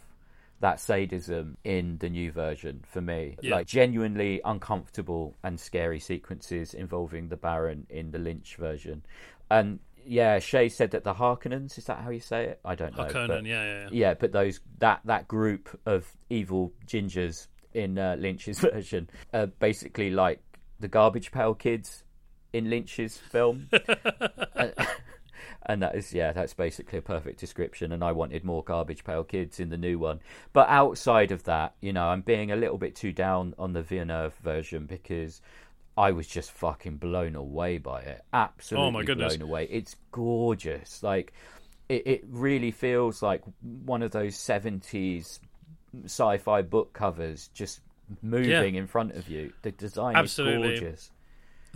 that 0.61 0.79
sadism 0.79 1.57
in 1.63 1.97
the 1.99 2.09
new 2.09 2.31
version 2.31 2.83
for 2.91 3.01
me. 3.01 3.37
Yeah. 3.41 3.55
Like 3.55 3.67
genuinely 3.67 4.41
uncomfortable 4.43 5.35
and 5.43 5.59
scary 5.59 5.99
sequences 5.99 6.73
involving 6.73 7.29
the 7.29 7.37
Baron 7.37 7.87
in 7.89 8.11
the 8.11 8.19
Lynch 8.19 8.57
version. 8.57 9.03
And 9.49 9.79
yeah, 10.05 10.39
Shay 10.39 10.69
said 10.69 10.91
that 10.91 11.03
the 11.03 11.13
Harkonnens, 11.13 11.77
is 11.77 11.85
that 11.85 11.99
how 11.99 12.09
you 12.09 12.19
say 12.19 12.45
it? 12.45 12.59
I 12.65 12.75
don't 12.75 12.95
know. 12.97 13.05
Harkonnen, 13.05 13.27
but- 13.27 13.45
yeah, 13.45 13.63
yeah, 13.63 13.81
yeah. 13.83 13.89
yeah, 13.91 14.13
but 14.15 14.31
those 14.31 14.59
that 14.79 15.01
that 15.05 15.27
group 15.27 15.79
of 15.85 16.11
evil 16.29 16.73
gingers 16.87 17.47
in 17.73 17.97
uh, 17.97 18.15
Lynch's 18.19 18.59
version 18.73 19.09
are 19.33 19.47
basically 19.47 20.09
like 20.09 20.41
the 20.79 20.87
garbage 20.87 21.31
pail 21.31 21.53
kids 21.53 22.03
in 22.53 22.69
Lynch's 22.69 23.17
film. 23.17 23.69
and, 24.55 24.73
and 25.65 25.81
that 25.81 25.95
is 25.95 26.13
yeah, 26.13 26.31
that's 26.31 26.53
basically 26.53 26.99
a 26.99 27.01
perfect 27.01 27.39
description. 27.39 27.91
And 27.91 28.03
I 28.03 28.11
wanted 28.11 28.43
more 28.43 28.63
garbage 28.63 29.03
pail 29.03 29.23
kids 29.23 29.59
in 29.59 29.69
the 29.69 29.77
new 29.77 29.99
one. 29.99 30.19
But 30.53 30.69
outside 30.69 31.31
of 31.31 31.43
that, 31.43 31.75
you 31.81 31.93
know, 31.93 32.07
I'm 32.07 32.21
being 32.21 32.51
a 32.51 32.55
little 32.55 32.77
bit 32.77 32.95
too 32.95 33.11
down 33.11 33.53
on 33.57 33.73
the 33.73 33.81
Villeneuve 33.81 34.35
version 34.35 34.85
because. 34.85 35.41
I 35.97 36.11
was 36.11 36.27
just 36.27 36.51
fucking 36.51 36.95
blown 36.95 37.35
away 37.35 37.77
by 37.77 37.99
it. 37.99 38.21
Absolutely 38.31 38.87
Oh 38.87 38.91
my 38.91 39.03
goodness. 39.03 39.35
blown 39.35 39.49
away. 39.49 39.67
It's 39.69 39.97
gorgeous. 40.13 41.03
Like 41.03 41.33
it, 41.89 42.07
it 42.07 42.23
really 42.29 42.71
feels 42.71 43.21
like 43.21 43.43
one 43.61 44.01
of 44.01 44.11
those 44.11 44.37
70s 44.37 45.39
sci-fi 46.05 46.61
book 46.61 46.93
covers 46.93 47.49
just 47.53 47.81
moving 48.21 48.75
in 48.75 48.87
front 48.87 49.11
of 49.13 49.27
you 49.27 49.51
the 49.61 49.71
design 49.71 50.15
Absolutely. 50.15 50.73
is 50.73 50.79
gorgeous 50.79 51.11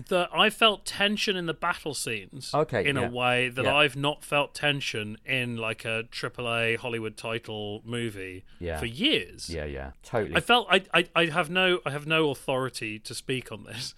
the 0.08 0.28
I 0.34 0.50
felt 0.50 0.86
tension 0.86 1.36
in 1.36 1.46
the 1.46 1.54
battle 1.54 1.94
scenes. 1.94 2.52
Okay, 2.54 2.88
in 2.88 2.96
yeah. 2.96 3.08
a 3.08 3.10
way 3.10 3.50
that 3.50 3.66
Yeah. 3.66 3.76
I've 3.76 3.96
not 3.96 4.24
felt 4.24 4.54
tension 4.56 5.18
in 5.26 5.58
like 5.58 5.86
a 5.86 6.04
AAA 6.12 6.78
Hollywood 6.78 7.16
title 7.18 7.82
movie 7.86 8.44
Yeah. 8.60 8.80
for 8.80 8.86
years. 8.88 9.50
yeah 9.50 9.66
yeah 9.66 9.92
totally 10.04 10.36
I 10.36 10.40
felt 10.40 10.68
I, 10.70 10.84
I 10.94 11.08
I 11.16 11.26
have 11.28 11.50
no 11.50 11.80
I 11.86 11.92
have 11.92 12.08
no 12.08 12.30
authority 12.32 12.98
to 13.00 13.14
speak 13.14 13.52
on 13.52 13.64
this, 13.66 13.94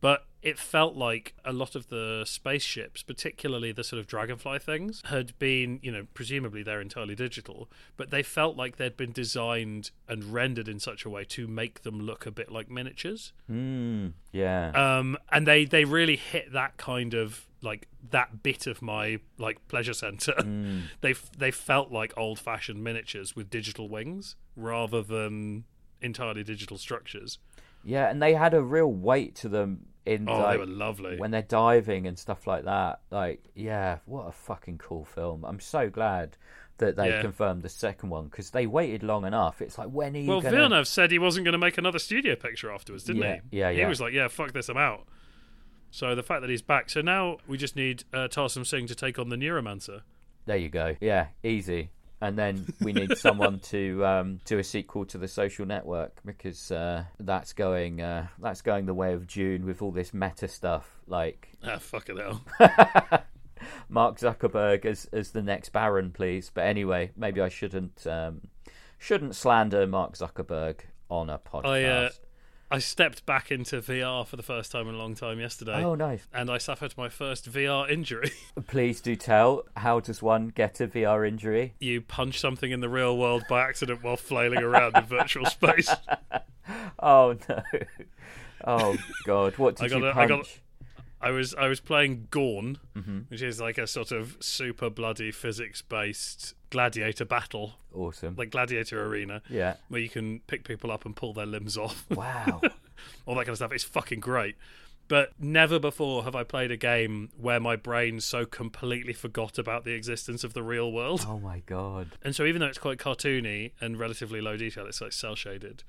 but 0.00 0.26
it 0.42 0.58
felt 0.58 0.96
like 0.96 1.34
a 1.44 1.52
lot 1.52 1.74
of 1.74 1.88
the 1.88 2.24
spaceships, 2.26 3.02
particularly 3.02 3.72
the 3.72 3.84
sort 3.84 4.00
of 4.00 4.06
dragonfly 4.06 4.58
things, 4.58 5.02
had 5.06 5.38
been 5.38 5.78
you 5.82 5.92
know 5.92 6.06
presumably 6.14 6.62
they're 6.62 6.80
entirely 6.80 7.14
digital, 7.14 7.68
but 7.98 8.10
they 8.10 8.22
felt 8.22 8.56
like 8.56 8.76
they'd 8.76 8.96
been 8.96 9.12
designed 9.12 9.90
and 10.08 10.24
rendered 10.32 10.66
in 10.68 10.80
such 10.80 11.04
a 11.04 11.10
way 11.10 11.24
to 11.24 11.46
make 11.46 11.82
them 11.82 12.00
look 12.00 12.24
a 12.24 12.30
bit 12.30 12.50
like 12.50 12.70
miniatures. 12.70 13.32
mm, 13.50 14.12
yeah 14.32 14.70
Um, 14.74 15.18
and 15.30 15.46
they 15.46 15.64
they 15.66 15.84
really 15.84 16.16
hit 16.16 16.52
that 16.52 16.76
kind 16.78 17.12
of 17.12 17.46
like 17.62 17.86
that 18.10 18.42
bit 18.42 18.66
of 18.66 18.80
my 18.80 19.18
like 19.36 19.58
pleasure 19.68 19.92
center. 19.92 20.32
they 21.02 21.12
they 21.36 21.50
felt 21.50 21.92
like 21.92 22.14
old 22.16 22.38
fashioned 22.38 22.82
miniatures 22.82 23.36
with 23.36 23.50
digital 23.50 23.90
wings 23.90 24.36
rather 24.56 25.02
than 25.02 25.64
entirely 26.00 26.42
digital 26.42 26.78
structures. 26.78 27.38
yeah 27.84 28.08
and 28.10 28.22
they 28.22 28.32
had 28.32 28.54
a 28.54 28.62
real 28.62 28.90
weight 28.90 29.34
to 29.34 29.48
them 29.50 29.84
in 30.06 30.28
Oh, 30.28 30.38
like 30.38 30.52
they 30.52 30.56
were 30.58 30.66
lovely. 30.66 31.18
when 31.18 31.30
they're 31.30 31.42
diving 31.42 32.06
and 32.06 32.18
stuff 32.18 32.46
like 32.46 32.64
that 32.64 33.00
like 33.10 33.42
yeah 33.54 33.98
what 34.06 34.26
a 34.28 34.32
fucking 34.32 34.78
cool 34.78 35.04
film 35.04 35.44
i'm 35.44 35.60
so 35.60 35.90
glad 35.90 36.36
that 36.78 36.96
they 36.96 37.10
Yeah. 37.10 37.20
confirmed 37.20 37.62
the 37.62 37.68
second 37.68 38.08
one 38.08 38.24
because 38.24 38.50
they 38.50 38.66
waited 38.66 39.02
long 39.02 39.26
enough 39.26 39.60
it's 39.60 39.76
like 39.76 39.88
when 39.88 40.16
are 40.16 40.18
you 40.18 40.28
well, 40.30 40.40
gonna 40.40 40.56
Villeneuve 40.56 40.88
said 40.88 41.10
he 41.10 41.18
wasn't 41.18 41.44
going 41.44 41.52
to 41.52 41.58
make 41.58 41.76
another 41.76 41.98
studio 41.98 42.34
picture 42.34 42.72
afterwards, 42.72 43.04
didn't 43.04 43.22
Yeah, 43.22 43.40
he? 43.50 43.58
yeah, 43.58 43.68
yeah. 43.70 43.82
He 43.82 43.88
was 43.88 44.00
like, 44.00 44.14
"Yeah, 44.14 44.28
fuck 44.28 44.52
this, 44.52 44.70
I'm 44.70 44.78
out." 44.78 45.06
So 45.90 46.14
the 46.14 46.22
fact 46.22 46.40
that 46.40 46.48
he's 46.48 46.62
back, 46.62 46.88
so 46.88 47.02
now 47.02 47.36
we 47.46 47.58
just 47.58 47.76
need 47.76 48.04
uh, 48.14 48.28
Tarsem 48.28 48.66
Singh 48.66 48.86
to 48.86 48.94
take 48.94 49.18
on 49.18 49.28
the 49.28 49.36
Neuromancer. 49.36 50.00
There 50.46 50.56
you 50.56 50.70
go. 50.70 50.96
Yeah, 51.02 51.26
easy. 51.42 51.90
And 52.20 52.36
then 52.36 52.66
we 52.80 52.92
need 52.92 53.16
someone 53.18 53.60
to 53.60 54.04
um, 54.04 54.40
do 54.44 54.58
a 54.58 54.64
sequel 54.64 55.06
to 55.06 55.18
the 55.18 55.28
Social 55.28 55.64
Network 55.66 56.20
because 56.24 56.70
uh, 56.70 57.04
that's 57.18 57.52
going 57.52 58.00
uh, 58.02 58.26
that's 58.38 58.62
going 58.62 58.86
the 58.86 58.94
way 58.94 59.14
of 59.14 59.26
Dune 59.26 59.64
with 59.64 59.80
all 59.82 59.90
this 59.90 60.12
meta 60.12 60.48
stuff 60.48 61.00
like 61.06 61.48
Ah, 61.64 61.78
fuck 61.78 62.08
it 62.08 62.18
hell. 62.18 62.42
Mark 63.88 64.18
Zuckerberg 64.18 64.84
as 64.84 65.06
as 65.12 65.30
the 65.30 65.42
next 65.42 65.70
Baron, 65.70 66.10
please. 66.10 66.50
But 66.52 66.64
anyway, 66.66 67.10
maybe 67.16 67.40
I 67.40 67.48
shouldn't 67.48 68.06
um, 68.06 68.42
shouldn't 68.98 69.34
slander 69.34 69.86
Mark 69.86 70.14
Zuckerberg 70.14 70.80
on 71.08 71.30
a 71.30 71.38
podcast. 71.38 71.66
I 71.66 71.84
uh, 71.84 72.10
I 72.72 72.78
stepped 72.78 73.26
back 73.26 73.50
into 73.50 73.80
VR 73.80 74.24
for 74.26 74.36
the 74.36 74.42
first 74.44 74.70
time 74.70 74.88
in 74.88 74.94
a 74.94 74.98
long 74.98 75.14
time 75.16 75.40
yesterday. 75.40 75.82
oh, 75.82 75.94
nice. 75.96 76.26
and 76.32 76.48
I 76.48 76.58
suffered 76.58 76.94
my 76.96 77.08
first 77.08 77.50
VR 77.50 77.90
injury. 77.90 78.30
Please 78.68 79.00
do 79.00 79.16
tell. 79.16 79.64
How 79.76 79.98
does 79.98 80.22
one 80.22 80.48
get 80.48 80.80
a 80.80 80.86
VR 80.86 81.26
injury? 81.26 81.74
you 81.80 82.00
punch 82.00 82.38
something 82.38 82.70
in 82.70 82.80
the 82.80 82.88
real 82.88 83.18
world 83.18 83.42
by 83.48 83.62
accident 83.62 84.04
while 84.04 84.16
flailing 84.16 84.62
around 84.62 84.96
in 84.96 85.04
virtual 85.04 85.46
space. 85.46 85.90
Oh 87.00 87.36
no. 87.48 87.62
Oh 88.64 88.96
God! 89.24 89.56
What 89.58 89.74
did 89.76 89.90
I 89.92 89.96
you 89.96 90.02
got 90.02 90.06
a- 90.16 90.20
I 90.20 90.26
punch? 90.26 90.28
got 90.30 90.48
I 91.20 91.30
was 91.30 91.54
I 91.54 91.68
was 91.68 91.80
playing 91.80 92.28
Gorn, 92.30 92.78
Mm-hmm. 92.96 93.18
which 93.28 93.42
is 93.42 93.60
like 93.60 93.78
a 93.78 93.86
sort 93.86 94.10
of 94.12 94.36
super 94.40 94.88
bloody 94.90 95.30
physics 95.30 95.82
based 95.82 96.54
gladiator 96.70 97.24
battle, 97.24 97.74
Awesome. 97.94 98.34
like 98.36 98.50
gladiator 98.50 99.04
arena, 99.04 99.42
yeah. 99.48 99.74
where 99.88 100.00
you 100.00 100.08
can 100.08 100.40
pick 100.46 100.64
people 100.64 100.90
up 100.90 101.04
and 101.04 101.14
pull 101.16 101.32
their 101.32 101.46
limbs 101.46 101.76
off, 101.76 102.06
Wow. 102.10 102.60
all 103.26 103.34
that 103.34 103.40
kind 103.44 103.50
of 103.50 103.56
stuff. 103.56 103.72
It's 103.72 103.84
fucking 103.84 104.20
great. 104.20 104.56
But 105.10 105.32
never 105.40 105.80
before 105.80 106.22
have 106.22 106.36
I 106.36 106.44
played 106.44 106.70
a 106.70 106.76
game 106.76 107.30
where 107.36 107.58
my 107.58 107.74
brain 107.74 108.20
so 108.20 108.46
completely 108.46 109.12
forgot 109.12 109.58
about 109.58 109.84
the 109.84 109.90
existence 109.92 110.44
of 110.44 110.54
the 110.54 110.62
real 110.62 110.92
world. 110.92 111.26
oh 111.28 111.40
my 111.40 111.62
God. 111.66 112.10
And 112.22 112.34
so, 112.34 112.44
even 112.44 112.60
though 112.60 112.68
it's 112.68 112.78
quite 112.78 112.98
cartoony 112.98 113.72
and 113.80 113.98
relatively 113.98 114.40
low 114.40 114.56
detail, 114.56 114.86
it's 114.86 115.00
like 115.00 115.12
cell 115.12 115.34
shaded. 115.34 115.82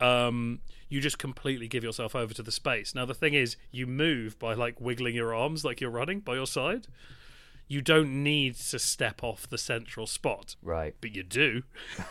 Um, 0.00 0.60
you 0.88 1.00
just 1.02 1.18
completely 1.18 1.68
give 1.68 1.84
yourself 1.84 2.16
over 2.16 2.32
to 2.32 2.42
the 2.42 2.50
space. 2.50 2.94
Now, 2.94 3.04
the 3.04 3.12
thing 3.14 3.34
is, 3.34 3.56
you 3.70 3.86
move 3.86 4.38
by 4.38 4.54
like 4.54 4.80
wiggling 4.80 5.14
your 5.14 5.34
arms 5.34 5.64
like 5.66 5.82
you're 5.82 5.90
running 5.90 6.20
by 6.20 6.34
your 6.34 6.46
side. 6.46 6.86
You 7.68 7.82
don't 7.82 8.22
need 8.22 8.56
to 8.56 8.78
step 8.78 9.22
off 9.22 9.48
the 9.48 9.58
central 9.58 10.06
spot, 10.06 10.56
Right. 10.62 10.94
but 11.00 11.14
you 11.14 11.22
do 11.22 11.62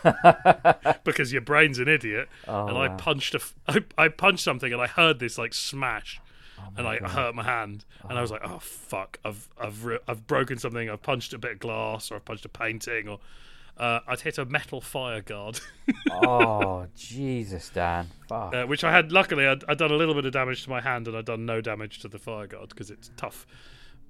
because 1.04 1.32
your 1.32 1.42
brain's 1.42 1.78
an 1.78 1.88
idiot. 1.88 2.28
Oh, 2.48 2.66
and 2.68 2.78
I 2.78 2.88
wow. 2.88 2.96
punched 2.96 3.34
a, 3.34 3.38
f- 3.38 3.54
I, 3.68 3.80
I 3.98 4.08
punched 4.08 4.44
something, 4.44 4.72
and 4.72 4.80
I 4.80 4.86
heard 4.86 5.18
this 5.18 5.38
like 5.38 5.54
smash, 5.54 6.20
Oh 6.64 6.68
and 6.76 6.86
I 6.86 6.96
hurt 6.98 7.34
my 7.34 7.42
hand, 7.42 7.84
and 8.08 8.18
I 8.18 8.20
was 8.22 8.30
like, 8.30 8.42
"Oh 8.44 8.58
fuck! 8.60 9.18
I've 9.24 9.48
I've 9.60 9.86
I've 10.08 10.26
broken 10.26 10.58
something. 10.58 10.88
I've 10.88 11.02
punched 11.02 11.32
a 11.32 11.38
bit 11.38 11.52
of 11.52 11.58
glass, 11.58 12.10
or 12.10 12.16
I've 12.16 12.24
punched 12.24 12.44
a 12.44 12.48
painting, 12.48 13.08
or 13.08 13.18
uh, 13.76 14.00
I'd 14.06 14.20
hit 14.20 14.38
a 14.38 14.44
metal 14.44 14.80
fire 14.80 15.20
guard, 15.22 15.60
oh 16.10 16.86
Jesus, 16.96 17.70
Dan. 17.70 18.08
Fuck. 18.28 18.54
uh, 18.54 18.64
which 18.66 18.84
I 18.84 18.92
had. 18.92 19.12
Luckily, 19.12 19.46
I'd, 19.46 19.64
I'd 19.68 19.78
done 19.78 19.90
a 19.90 19.96
little 19.96 20.14
bit 20.14 20.24
of 20.24 20.32
damage 20.32 20.64
to 20.64 20.70
my 20.70 20.80
hand, 20.80 21.08
and 21.08 21.16
I'd 21.16 21.24
done 21.24 21.46
no 21.46 21.60
damage 21.60 21.98
to 22.00 22.08
the 22.08 22.18
fire 22.18 22.46
guard 22.46 22.68
because 22.70 22.90
it's 22.90 23.10
tough. 23.16 23.46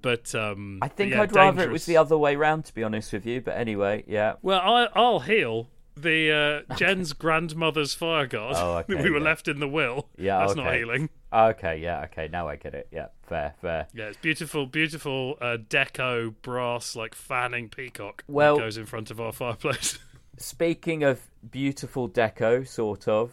But 0.01 0.35
um, 0.35 0.79
I 0.81 0.89
think 0.89 1.11
yeah, 1.13 1.21
I'd 1.21 1.33
rather 1.35 1.63
it 1.63 1.71
was 1.71 1.85
the 1.85 1.95
other 1.97 2.17
way 2.17 2.35
round, 2.35 2.65
to 2.65 2.73
be 2.73 2.83
honest 2.83 3.13
with 3.13 3.25
you. 3.25 3.39
But 3.41 3.55
anyway, 3.57 4.03
yeah. 4.05 4.33
Well, 4.41 4.59
I, 4.59 4.89
I'll 4.93 5.21
heal 5.21 5.69
the 5.95 6.65
uh, 6.69 6.75
Jen's 6.77 7.13
grandmother's 7.13 7.93
fire 7.93 8.27
guard 8.27 8.55
Oh, 8.57 8.75
that 8.87 8.93
okay, 8.93 9.01
we 9.01 9.09
were 9.09 9.19
yeah. 9.19 9.23
left 9.23 9.47
in 9.47 9.59
the 9.61 9.67
will. 9.67 10.09
Yeah, 10.17 10.39
that's 10.39 10.55
not 10.55 10.73
healing. 10.75 11.09
Okay, 11.33 11.77
yeah, 11.77 12.03
okay. 12.05 12.29
Now 12.31 12.47
I 12.47 12.55
get 12.57 12.75
it. 12.75 12.87
Yeah, 12.91 13.07
fair, 13.23 13.55
fair. 13.61 13.87
Yeah, 13.93 14.05
it's 14.05 14.17
beautiful, 14.17 14.65
beautiful 14.67 15.37
uh, 15.41 15.57
deco 15.69 16.33
brass 16.43 16.95
like 16.95 17.15
fanning 17.15 17.69
peacock 17.69 18.23
Well- 18.27 18.57
that 18.57 18.61
goes 18.63 18.77
in 18.77 18.85
front 18.85 19.09
of 19.11 19.19
our 19.19 19.31
fireplace. 19.31 19.97
Speaking 20.37 21.03
of 21.03 21.19
beautiful 21.49 22.09
deco, 22.09 22.67
sort 22.67 23.07
of, 23.07 23.31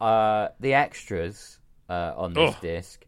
uh, 0.00 0.48
the 0.60 0.74
extras 0.74 1.58
uh, 1.88 2.12
on 2.16 2.32
this 2.34 2.54
Oh. 2.56 2.58
disc, 2.60 3.04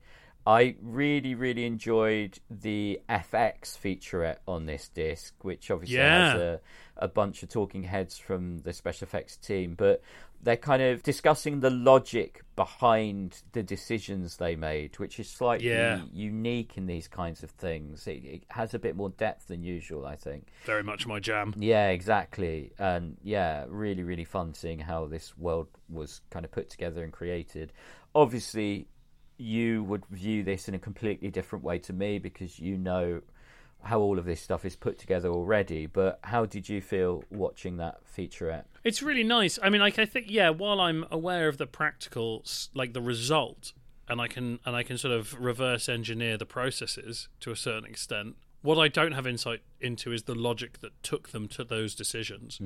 I 0.47 0.75
really, 0.83 1.35
really 1.37 1.65
enjoyed 1.67 2.39
the 2.51 3.01
FX 3.09 3.79
featurette 3.79 4.39
on 4.49 4.67
this 4.67 4.89
disc, 4.89 5.35
which 5.43 5.71
obviously 5.71 5.99
has 5.99 6.35
a, 6.41 6.61
a 6.97 7.07
bunch 7.09 7.43
of 7.45 7.49
talking 7.49 7.85
heads 7.85 8.19
from 8.19 8.59
the 8.59 8.73
special 8.73 9.07
effects 9.07 9.37
team, 9.37 9.75
but 9.77 10.03
they're 10.43 10.57
kind 10.57 10.83
of 10.83 11.03
discussing 11.05 11.61
the 11.61 11.71
logic 11.71 12.43
behind 12.57 13.43
the 13.53 13.63
decisions 13.63 14.37
they 14.39 14.57
made, 14.57 14.99
which 14.99 15.21
is 15.21 15.29
slightly 15.31 15.69
Yeah. 15.69 16.03
unique 16.13 16.77
in 16.77 16.87
these 16.87 17.07
kinds 17.07 17.43
of 17.45 17.51
things. 17.53 18.07
It, 18.09 18.25
it 18.25 18.43
has 18.51 18.75
a 18.75 18.79
bit 18.79 18.97
more 18.97 19.11
depth 19.11 19.47
than 19.49 19.63
usual, 19.63 20.05
I 20.05 20.17
think. 20.17 20.49
Very 20.65 20.83
much 20.83 21.07
my 21.07 21.21
jam. 21.21 21.55
Yeah, 21.57 21.91
exactly. 21.91 22.73
And 22.79 23.17
yeah, 23.23 23.67
really, 23.69 24.03
really 24.03 24.25
fun 24.25 24.55
seeing 24.55 24.81
how 24.81 25.07
this 25.07 25.37
world 25.39 25.69
was 25.89 26.21
kind 26.31 26.45
of 26.45 26.51
put 26.51 26.71
together 26.71 27.05
and 27.05 27.13
created. 27.13 27.73
Obviously, 28.15 28.89
you 29.39 29.83
would 29.85 30.05
view 30.07 30.43
this 30.43 30.69
in 30.69 30.75
a 30.75 30.79
completely 30.79 31.31
different 31.31 31.65
way 31.65 31.79
to 31.79 31.93
me 31.93 32.19
because 32.19 32.59
you 32.59 32.77
know 32.77 33.21
how 33.85 34.01
all 34.01 34.19
of 34.19 34.25
this 34.25 34.41
stuff 34.41 34.65
is 34.65 34.77
put 34.77 34.99
together 34.99 35.29
already. 35.29 35.87
But 35.87 36.19
how 36.23 36.47
did 36.47 36.69
you 36.69 36.81
feel 36.81 37.25
watching 37.31 37.77
that 37.79 38.01
featurette? 38.05 38.65
It's 38.85 39.03
really 39.03 39.25
nice. 39.25 39.59
I 39.63 39.71
mean, 39.71 39.81
like 39.81 39.99
I 39.99 40.07
think, 40.07 40.27
yeah. 40.29 40.51
While 40.51 40.81
I'm 40.81 41.05
aware 41.11 41.49
of 41.49 41.59
the 41.59 41.67
practical, 41.67 42.45
like 42.75 42.93
the 42.93 43.01
result, 43.01 43.73
and 44.09 44.21
I 44.21 44.29
can 44.29 44.61
and 44.65 44.77
I 44.77 44.83
can 44.83 44.99
sort 44.99 45.15
of 45.15 45.39
reverse 45.41 45.89
engineer 45.89 46.37
the 46.37 46.47
processes 46.47 47.29
to 47.41 47.51
a 47.51 47.57
certain 47.57 47.85
extent. 47.89 48.37
What 48.63 48.79
I 48.79 48.89
don't 48.89 49.13
have 49.13 49.27
insight 49.27 49.61
into 49.81 50.13
is 50.13 50.23
the 50.23 50.35
logic 50.35 50.81
that 50.81 51.03
took 51.03 51.31
them 51.31 51.49
to 51.49 51.65
those 51.65 51.95
decisions. 51.95 52.59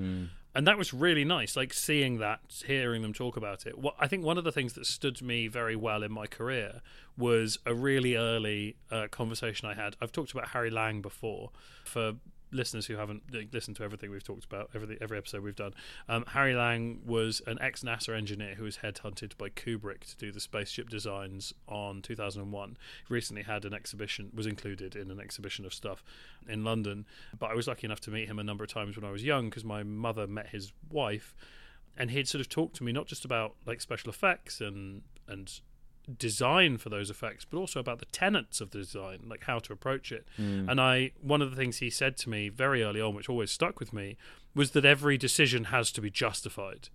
And 0.55 0.67
that 0.67 0.79
was 0.79 0.95
really 0.95 1.25
nice, 1.25 1.57
like 1.57 1.73
seeing 1.75 2.19
that, 2.19 2.41
hearing 2.67 3.03
them 3.03 3.13
talk 3.13 3.37
about 3.37 3.67
it. 3.67 3.79
What 3.79 3.95
I 3.99 4.07
think 4.07 4.25
one 4.25 4.39
of 4.39 4.45
the 4.45 4.53
things 4.53 4.75
that 4.75 4.87
stood 4.87 5.21
me 5.23 5.49
very 5.49 5.77
well 5.77 6.03
in 6.03 6.13
my 6.13 6.27
career 6.27 6.81
was 7.17 7.59
a 7.67 7.75
really 7.75 8.15
early 8.17 8.77
uh, 8.91 9.07
conversation 9.11 9.69
I 9.69 9.75
had. 9.75 9.97
I've 10.01 10.13
talked 10.13 10.33
about 10.33 10.49
Harry 10.49 10.71
Lange 10.71 11.01
before. 11.01 11.51
For 11.85 12.15
listeners 12.57 12.87
who 12.87 12.97
haven't 12.97 13.23
listened 13.53 13.77
to 13.77 13.85
everything 13.85 14.11
we've 14.11 14.25
talked 14.25 14.45
about, 14.45 14.71
every 14.75 14.99
every 15.01 15.19
episode 15.19 15.43
we've 15.43 15.57
done, 15.57 15.75
um, 16.09 16.25
Harry 16.29 16.55
Lange 16.55 17.01
was 17.05 17.43
an 17.47 17.59
ex 17.61 17.83
NASA 17.83 18.17
engineer 18.17 18.55
who 18.55 18.65
was 18.65 18.79
headhunted 18.79 19.37
by 19.37 19.49
Kubrick 19.49 20.01
to 20.07 20.17
do 20.17 20.33
the 20.33 20.41
spaceship 20.41 20.89
designs 20.89 21.53
on 21.69 22.03
2001. 22.03 22.77
He 23.07 23.15
recently 23.15 23.43
had 23.43 23.65
an 23.65 23.75
exhibition, 23.75 24.31
was 24.35 24.47
included 24.47 24.97
in 24.97 25.11
an 25.11 25.21
exhibition 25.21 25.65
of 25.65 25.75
stuff 25.75 26.03
in 26.49 26.65
London. 26.65 27.07
But 27.39 27.51
I 27.51 27.55
was 27.55 27.69
lucky 27.69 27.87
enough 27.87 28.01
to 28.01 28.11
meet 28.11 28.29
him 28.29 28.39
a 28.39 28.45
number 28.45 28.65
of 28.65 28.73
times 28.73 28.97
when 28.97 29.05
I 29.05 29.11
was 29.11 29.25
young 29.25 29.51
because 29.51 29.65
my 29.65 29.83
mother 29.83 30.27
met 30.27 30.49
his 30.49 30.73
wife, 30.91 31.35
and 31.97 32.11
he'd 32.11 32.29
sort 32.29 32.41
of 32.41 32.49
talked 32.49 32.77
to 32.77 32.85
me 32.85 32.93
not 32.93 33.07
just 33.07 33.25
about 33.25 33.55
like 33.67 33.81
special 33.81 34.11
effects 34.11 34.61
and 34.61 35.03
and 35.29 35.61
design 36.19 36.79
for 36.79 36.89
those 36.89 37.11
effects, 37.11 37.45
but 37.45 37.59
also 37.59 37.81
about 37.81 37.99
the 37.99 38.07
tenets 38.07 38.61
of 38.61 38.71
the 38.71 38.79
design, 38.79 39.21
like 39.29 39.45
how 39.45 39.59
to 39.59 39.73
approach 39.73 40.13
it. 40.13 40.27
Hmm. 40.37 40.69
And 40.69 40.81
I, 40.81 41.13
one 41.21 41.43
of 41.43 41.51
the 41.51 41.57
things 41.57 41.79
he 41.79 41.91
said 41.91 42.17
to 42.19 42.29
me 42.29 42.49
very 42.49 42.83
early 42.83 43.01
on, 43.01 43.15
which 43.15 43.29
always 43.29 43.51
stuck 43.51 43.81
with 43.81 43.93
me, 43.93 44.17
was 44.55 44.71
that 44.73 44.85
every 44.85 45.19
decision 45.19 45.65
has 45.65 45.91
to 45.93 46.01
be 46.01 46.11
justified. 46.11 46.89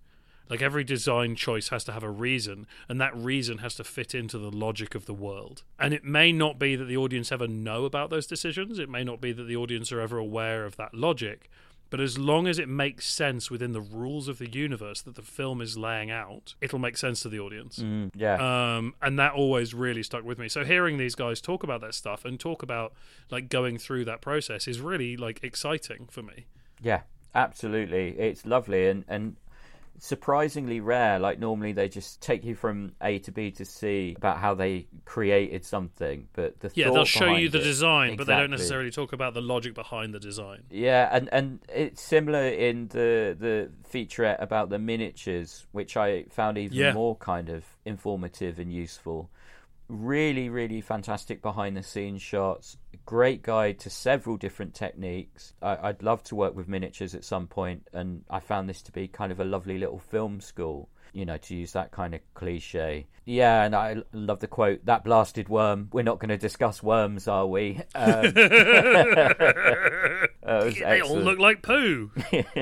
Like 0.48 0.60
every 0.60 0.84
design 0.84 1.36
choice 1.36 1.68
has 1.68 1.84
to 1.84 1.92
have 1.92 2.02
a 2.02 2.10
reason, 2.10 2.66
and 2.88 3.00
that 3.00 3.16
reason 3.16 3.58
has 3.58 3.74
to 3.76 3.84
fit 3.84 4.14
into 4.14 4.38
the 4.38 4.50
logic 4.50 4.94
of 4.94 5.06
the 5.06 5.14
world. 5.14 5.62
And 5.78 5.94
it 5.94 6.04
may 6.04 6.32
not 6.32 6.58
be 6.58 6.76
that 6.76 6.84
the 6.84 6.96
audience 6.96 7.32
ever 7.32 7.48
know 7.48 7.84
about 7.84 8.10
those 8.10 8.26
decisions, 8.26 8.78
it 8.78 8.88
may 8.88 9.04
not 9.04 9.20
be 9.20 9.32
that 9.32 9.44
the 9.44 9.56
audience 9.56 9.92
are 9.92 10.00
ever 10.00 10.18
aware 10.18 10.64
of 10.64 10.76
that 10.76 10.94
logic, 10.94 11.48
but 11.92 12.00
as 12.00 12.18
long 12.18 12.46
as 12.48 12.58
it 12.58 12.70
makes 12.70 13.06
sense 13.06 13.50
within 13.50 13.72
the 13.72 13.80
rules 13.82 14.26
of 14.26 14.38
the 14.38 14.48
universe 14.48 15.02
that 15.02 15.14
the 15.14 15.20
film 15.20 15.60
is 15.60 15.76
laying 15.76 16.10
out, 16.10 16.54
it'll 16.62 16.78
make 16.78 16.96
sense 16.96 17.20
to 17.20 17.28
the 17.28 17.38
audience. 17.38 17.80
Mm, 17.80 18.10
yeah. 18.14 18.76
Um, 18.76 18.94
and 19.02 19.18
that 19.18 19.34
always 19.34 19.74
really 19.74 20.02
stuck 20.02 20.24
with 20.24 20.38
me. 20.38 20.48
So 20.48 20.64
hearing 20.64 20.96
these 20.96 21.14
guys 21.14 21.42
talk 21.42 21.62
about 21.62 21.82
that 21.82 21.94
stuff 21.94 22.24
and 22.24 22.40
talk 22.40 22.62
about 22.62 22.94
like 23.30 23.50
going 23.50 23.76
through 23.76 24.06
that 24.06 24.22
process 24.22 24.66
is 24.66 24.80
really 24.80 25.18
like 25.18 25.40
exciting 25.44 26.08
for 26.10 26.22
me. 26.22 26.46
Yeah, 26.80 27.02
absolutely. 27.34 28.18
It's 28.18 28.46
lovely 28.46 28.88
and 28.88 29.04
and 29.06 29.36
surprisingly 29.98 30.80
rare. 30.80 31.18
Like 31.18 31.38
normally 31.38 31.72
they 31.72 31.88
just 31.88 32.20
take 32.20 32.44
you 32.44 32.54
from 32.54 32.92
A 33.00 33.18
to 33.20 33.30
B 33.32 33.50
to 33.52 33.64
C 33.64 34.14
about 34.16 34.38
how 34.38 34.54
they 34.54 34.86
created 35.04 35.64
something, 35.64 36.28
but 36.32 36.58
the 36.60 36.70
Yeah, 36.74 36.90
they'll 36.90 37.04
show 37.04 37.34
you 37.36 37.48
the 37.48 37.60
it- 37.60 37.64
design, 37.64 38.16
but 38.16 38.26
they 38.26 38.34
don't 38.36 38.50
necessarily 38.50 38.90
talk 38.90 39.12
about 39.12 39.34
the 39.34 39.40
logic 39.40 39.74
behind 39.74 40.12
the 40.14 40.20
design. 40.20 40.64
Yeah, 40.70 41.08
and 41.12 41.28
and 41.32 41.60
it's 41.68 42.02
similar 42.02 42.46
in 42.48 42.88
the 42.88 43.36
the 43.38 43.70
featurette 43.90 44.42
about 44.42 44.70
the 44.70 44.78
miniatures, 44.78 45.66
which 45.72 45.96
I 45.96 46.24
found 46.30 46.58
even 46.58 46.76
Yeah. 46.76 46.92
more 46.94 47.16
kind 47.16 47.48
of 47.48 47.64
informative 47.84 48.58
and 48.58 48.72
useful. 48.72 49.30
Really, 49.88 50.48
really 50.48 50.80
fantastic 50.80 51.42
behind 51.42 51.76
the 51.76 51.82
scenes 51.82 52.22
shots. 52.22 52.76
Great 53.04 53.42
guide 53.42 53.78
to 53.80 53.90
several 53.90 54.36
different 54.36 54.74
techniques. 54.74 55.54
I, 55.62 55.88
I'd 55.88 56.02
love 56.02 56.22
to 56.24 56.34
work 56.34 56.54
with 56.54 56.68
miniatures 56.68 57.14
at 57.14 57.24
some 57.24 57.46
point, 57.46 57.88
and 57.92 58.24
I 58.30 58.40
found 58.40 58.68
this 58.68 58.82
to 58.82 58.92
be 58.92 59.08
kind 59.08 59.32
of 59.32 59.40
a 59.40 59.44
lovely 59.44 59.78
little 59.78 59.98
film 59.98 60.40
school. 60.40 60.88
You 61.12 61.26
know, 61.26 61.36
to 61.36 61.54
use 61.54 61.72
that 61.72 61.90
kind 61.90 62.14
of 62.14 62.20
cliche. 62.32 63.06
Yeah, 63.26 63.64
and 63.64 63.76
I 63.76 63.96
love 64.12 64.40
the 64.40 64.46
quote: 64.46 64.86
"That 64.86 65.04
blasted 65.04 65.48
worm. 65.48 65.88
We're 65.92 66.02
not 66.02 66.20
going 66.20 66.30
to 66.30 66.38
discuss 66.38 66.82
worms, 66.82 67.28
are 67.28 67.46
we?" 67.46 67.80
Um, 67.94 68.22
they 68.32 70.16
all 71.02 71.18
look 71.18 71.38
like 71.38 71.62
poo. 71.62 72.10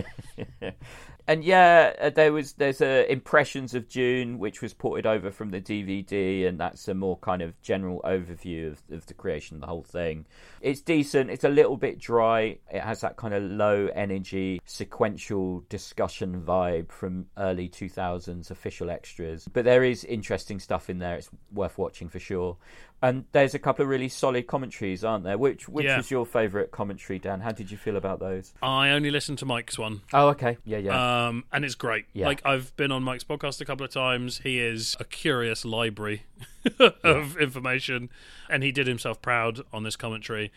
and 1.30 1.44
yeah, 1.44 1.92
uh, 2.00 2.10
there 2.10 2.32
was 2.32 2.54
there's 2.54 2.80
a 2.80 3.10
impressions 3.10 3.72
of 3.74 3.88
Dune, 3.88 4.40
which 4.40 4.60
was 4.60 4.74
ported 4.74 5.06
over 5.06 5.30
from 5.30 5.50
the 5.50 5.60
DVD, 5.60 6.48
and 6.48 6.58
that's 6.58 6.88
a 6.88 6.94
more 6.94 7.16
kind 7.18 7.40
of 7.40 7.60
general 7.62 8.00
overview 8.04 8.72
of, 8.72 8.82
of 8.90 9.06
the 9.06 9.14
creation 9.14 9.54
of 9.56 9.60
the 9.60 9.68
whole 9.68 9.84
thing. 9.84 10.26
It's 10.60 10.80
decent. 10.80 11.30
It's 11.30 11.44
a 11.44 11.48
little 11.48 11.76
bit 11.76 12.00
dry. 12.00 12.58
It 12.68 12.80
has 12.80 13.02
that 13.02 13.16
kind 13.16 13.32
of 13.32 13.44
low 13.44 13.88
energy 13.94 14.60
sequential 14.64 15.64
discussion 15.68 16.42
vibe 16.42 16.90
from 16.90 17.26
early 17.38 17.68
2000s 17.68 18.50
official 18.50 18.90
extras, 18.90 19.46
but 19.52 19.64
there 19.64 19.84
is 19.84 20.02
interesting 20.04 20.58
stuff 20.58 20.90
in 20.90 20.98
there. 20.98 21.14
It's 21.14 21.30
worth 21.52 21.78
watching 21.78 22.08
for 22.08 22.18
sure. 22.18 22.56
And 23.02 23.24
there's 23.32 23.54
a 23.54 23.58
couple 23.58 23.82
of 23.82 23.88
really 23.88 24.10
solid 24.10 24.46
commentaries, 24.46 25.04
aren't 25.04 25.24
there? 25.24 25.38
Which 25.38 25.68
which 25.68 25.86
Yeah. 25.86 25.96
was 25.96 26.10
your 26.10 26.26
favourite 26.26 26.70
commentary, 26.70 27.18
Dan? 27.18 27.40
How 27.40 27.52
did 27.52 27.70
you 27.70 27.76
feel 27.78 27.96
about 27.96 28.18
those? 28.20 28.52
I 28.62 28.90
only 28.90 29.10
listened 29.10 29.38
to 29.38 29.46
Mike's 29.46 29.78
one. 29.78 30.02
Oh, 30.12 30.28
okay, 30.30 30.58
yeah, 30.64 30.78
yeah. 30.78 30.92
Um, 31.28 31.44
and 31.52 31.64
it's 31.64 31.74
great. 31.74 32.06
Yeah. 32.12 32.26
Like 32.26 32.42
I've 32.44 32.74
been 32.76 32.92
on 32.92 33.02
Mike's 33.02 33.24
podcast 33.24 33.60
a 33.60 33.64
couple 33.64 33.84
of 33.84 33.92
times. 33.92 34.38
He 34.42 34.58
is 34.58 34.96
a 35.00 35.04
curious 35.04 35.64
library 35.64 36.24
of 37.04 37.36
information, 37.38 38.10
and 38.48 38.62
he 38.62 38.72
did 38.72 38.86
himself 38.86 39.20
proud 39.22 39.60
on 39.72 39.82
this 39.82 39.96
commentary. 39.96 40.52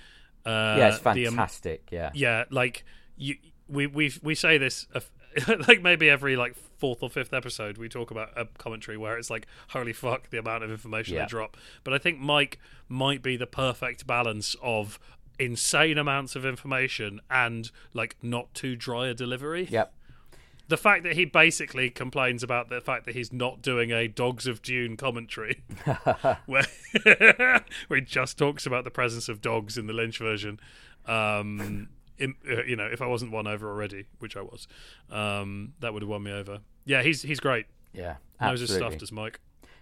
Uh, 0.45 0.75
yeah, 0.77 0.87
it's 0.89 0.99
the, 0.99 1.27
um, 1.27 1.35
fantastic. 1.35 1.87
yeah, 1.91 2.11
yeah, 2.13 2.43
like 2.49 2.83
you, 3.17 3.35
we 3.67 3.87
we 3.87 4.11
we 4.21 4.35
say 4.35 4.57
this 4.57 4.87
uh, 4.93 4.99
like 5.67 5.81
maybe 5.81 6.09
every 6.09 6.35
like 6.35 6.55
fourth 6.77 7.01
or 7.01 7.09
fifth 7.09 7.33
episode 7.33 7.77
we 7.77 7.87
talk 7.87 8.11
about 8.11 8.29
a 8.35 8.45
commentary 8.57 8.97
where 8.97 9.17
it's 9.17 9.29
like 9.29 9.47
holy 9.69 9.93
fuck 9.93 10.29
the 10.31 10.37
amount 10.37 10.63
of 10.63 10.69
information 10.69 11.15
Yeah. 11.15 11.21
they 11.21 11.27
drop. 11.27 11.55
But 11.85 11.93
I 11.93 11.97
think 11.97 12.19
Mike 12.19 12.59
might 12.89 13.21
be 13.21 13.37
the 13.37 13.47
perfect 13.47 14.05
balance 14.05 14.55
of 14.61 14.99
insane 15.39 15.97
amounts 15.97 16.35
of 16.35 16.45
information 16.45 17.19
and 17.31 17.71
like 17.93 18.15
not 18.21 18.53
too 18.53 18.75
dry 18.75 19.07
a 19.07 19.13
delivery 19.13 19.67
Yep. 19.71 19.93
The 20.67 20.77
fact 20.77 21.03
that 21.03 21.13
he 21.13 21.25
basically 21.25 21.89
complains 21.89 22.43
about 22.43 22.69
the 22.69 22.81
fact 22.81 23.05
that 23.05 23.15
he's 23.15 23.33
not 23.33 23.61
doing 23.61 23.91
a 23.91 24.07
Dogs 24.07 24.47
of 24.47 24.61
Dune 24.61 24.95
commentary, 24.97 25.63
where, 26.45 26.63
where 27.87 27.99
he 27.99 28.01
just 28.01 28.37
talks 28.37 28.65
about 28.65 28.83
the 28.83 28.91
presence 28.91 29.27
of 29.29 29.41
dogs 29.41 29.77
in 29.77 29.87
the 29.87 29.93
Lynch 29.93 30.17
version. 30.19 30.59
Um, 31.05 31.89
in, 32.17 32.35
uh, 32.49 32.63
you 32.63 32.75
know, 32.75 32.85
if 32.85 33.01
I 33.01 33.07
wasn't 33.07 33.31
won 33.31 33.47
over 33.47 33.69
already, 33.69 34.05
which 34.19 34.37
I 34.37 34.41
was, 34.41 34.67
um, 35.11 35.73
that 35.79 35.93
would 35.93 36.01
have 36.01 36.09
won 36.09 36.23
me 36.23 36.31
over. 36.31 36.59
Yeah, 36.85 37.01
he's 37.01 37.21
he's 37.21 37.39
great. 37.39 37.65
Yeah, 37.93 38.15
Knows 38.41 38.61
his 38.61 38.73
stuff, 38.73 38.97
does 38.97 39.11
Mike? 39.11 39.39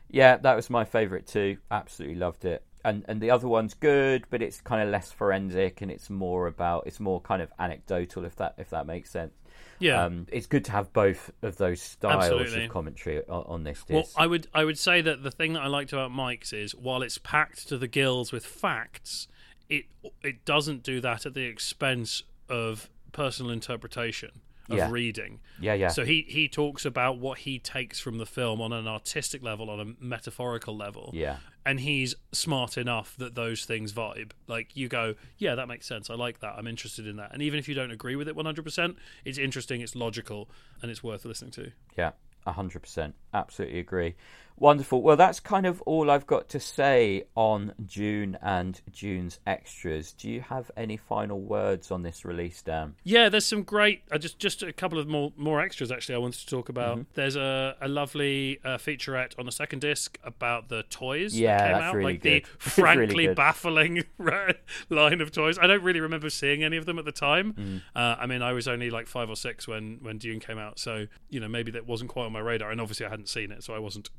Yeah, 0.09 0.37
that 0.37 0.55
was 0.55 0.69
my 0.69 0.83
favourite 0.83 1.27
too. 1.27 1.57
Absolutely 1.69 2.17
loved 2.17 2.45
it. 2.45 2.63
And 2.83 3.05
and 3.07 3.21
the 3.21 3.31
other 3.31 3.47
one's 3.47 3.73
good, 3.73 4.25
but 4.29 4.41
it's 4.41 4.59
kind 4.61 4.81
of 4.81 4.89
less 4.89 5.11
forensic 5.11 5.81
and 5.81 5.91
it's 5.91 6.09
more 6.09 6.47
about 6.47 6.87
it's 6.87 6.99
more 6.99 7.21
kind 7.21 7.41
of 7.41 7.51
anecdotal 7.59 8.25
if 8.25 8.35
that 8.37 8.55
if 8.57 8.69
that 8.71 8.85
makes 8.87 9.11
sense. 9.11 9.33
Yeah. 9.81 10.03
Um, 10.03 10.27
it's 10.31 10.47
good 10.47 10.63
to 10.65 10.71
have 10.71 10.93
both 10.93 11.31
of 11.41 11.57
those 11.57 11.81
styles 11.81 12.25
Absolutely. 12.25 12.65
of 12.65 12.71
commentary 12.71 13.27
on, 13.27 13.43
on 13.47 13.63
this 13.63 13.83
Well. 13.89 14.07
I 14.15 14.27
would 14.27 14.47
I 14.53 14.63
would 14.63 14.77
say 14.77 15.01
that 15.01 15.23
the 15.23 15.31
thing 15.31 15.53
that 15.53 15.63
I 15.63 15.67
liked 15.67 15.91
about 15.91 16.11
Mike's 16.11 16.53
is 16.53 16.73
while 16.75 17.01
it's 17.01 17.17
packed 17.17 17.67
to 17.69 17.77
the 17.77 17.87
gills 17.87 18.31
with 18.31 18.45
facts, 18.45 19.27
it 19.69 19.85
it 20.21 20.45
doesn't 20.45 20.83
do 20.83 21.01
that 21.01 21.25
at 21.25 21.33
the 21.33 21.43
expense 21.43 22.23
of 22.47 22.89
personal 23.11 23.51
interpretation 23.51 24.41
of 24.73 24.77
Yeah. 24.77 24.91
reading. 24.91 25.39
yeah, 25.59 25.73
yeah, 25.73 25.87
So 25.89 26.03
he 26.05 26.25
he 26.27 26.47
talks 26.47 26.85
about 26.85 27.17
what 27.19 27.39
he 27.39 27.59
takes 27.59 27.99
from 27.99 28.17
the 28.17 28.25
film 28.25 28.61
on 28.61 28.71
an 28.73 28.87
artistic 28.87 29.41
level, 29.43 29.69
on 29.69 29.79
a 29.79 30.03
metaphorical 30.03 30.75
level. 30.75 31.11
yeah, 31.13 31.37
And 31.65 31.79
he's 31.79 32.15
smart 32.31 32.77
enough 32.77 33.15
that 33.17 33.35
those 33.35 33.65
things 33.65 33.93
vibe. 33.93 34.31
Like 34.47 34.75
you 34.75 34.87
go, 34.87 35.15
yeah, 35.37 35.55
that 35.55 35.67
makes 35.67 35.85
sense. 35.85 36.09
I 36.09 36.15
like 36.15 36.39
that. 36.39 36.55
I'm 36.57 36.67
interested 36.67 37.05
in 37.07 37.15
that. 37.17 37.31
And 37.33 37.41
even 37.41 37.59
if 37.59 37.67
you 37.69 37.75
don't 37.75 37.91
agree 37.91 38.15
with 38.15 38.27
it 38.27 38.35
100%, 38.35 38.95
it's 39.25 39.37
interesting, 39.37 39.81
it's 39.81 39.95
logical, 39.95 40.49
and 40.81 40.89
it's 40.91 41.03
worth 41.03 41.25
listening 41.25 41.51
to. 41.51 41.71
yeah. 41.97 42.11
Hundred 42.47 42.79
percent. 42.79 43.13
Absolutely 43.35 43.77
agree. 43.77 44.15
Wonderful. 44.61 45.01
Well, 45.01 45.17
that's 45.17 45.39
kind 45.39 45.65
of 45.65 45.81
all 45.87 46.11
I've 46.11 46.27
got 46.27 46.47
to 46.49 46.59
say 46.59 47.23
on 47.33 47.73
Dune 47.83 48.37
and 48.43 48.79
Dune's 48.91 49.39
extras. 49.47 50.13
Do 50.13 50.29
you 50.29 50.41
have 50.41 50.69
any 50.77 50.97
final 50.97 51.41
words 51.41 51.89
on 51.89 52.03
this 52.03 52.23
release, 52.23 52.61
Dan? 52.61 52.93
Yeah, 53.03 53.27
there's 53.27 53.47
some 53.47 53.63
great. 53.63 54.03
Uh, 54.11 54.19
just 54.19 54.37
just 54.37 54.61
a 54.61 54.71
couple 54.71 54.99
of 54.99 55.07
more 55.07 55.33
more 55.35 55.59
extras 55.59 55.91
actually. 55.91 56.13
I 56.13 56.19
wanted 56.19 56.41
to 56.41 56.45
talk 56.45 56.69
about. 56.69 56.97
Mm-hmm. 56.99 57.09
There's 57.15 57.35
a 57.35 57.75
a 57.81 57.87
lovely 57.87 58.59
uh, 58.63 58.77
featurette 58.77 59.33
on 59.39 59.47
the 59.47 59.51
second 59.51 59.79
disc 59.79 60.19
about 60.23 60.69
the 60.69 60.83
toys. 60.91 61.35
Yeah, 61.35 61.57
that 61.57 61.63
came 61.63 61.71
that's 61.73 61.83
out. 61.83 61.95
really 61.95 62.13
like 62.13 62.21
the 62.21 62.39
good. 62.41 62.47
Really 62.81 62.95
frankly 62.97 63.25
good. 63.25 63.35
baffling 63.35 64.03
line 64.89 65.21
of 65.21 65.31
toys. 65.31 65.57
I 65.57 65.65
don't 65.65 65.81
really 65.81 66.01
remember 66.01 66.29
seeing 66.29 66.63
any 66.63 66.77
of 66.77 66.85
them 66.85 66.99
at 66.99 67.05
the 67.05 67.11
time. 67.11 67.53
Mm. 67.53 67.81
Uh, 67.95 68.15
I 68.19 68.27
mean, 68.27 68.43
I 68.43 68.53
was 68.53 68.67
only 68.67 68.91
like 68.91 69.07
five 69.07 69.27
or 69.27 69.35
six 69.35 69.67
when 69.67 69.97
when 70.03 70.19
Dune 70.19 70.39
came 70.39 70.59
out, 70.59 70.77
so 70.77 71.07
you 71.31 71.39
know 71.39 71.47
maybe 71.47 71.71
that 71.71 71.87
wasn't 71.87 72.11
quite 72.11 72.25
on 72.25 72.31
my 72.31 72.39
radar. 72.39 72.69
And 72.69 72.79
obviously, 72.79 73.07
I 73.07 73.09
hadn't 73.09 73.27
seen 73.27 73.51
it, 73.51 73.63
so 73.63 73.73
I 73.73 73.79
wasn't 73.79 74.11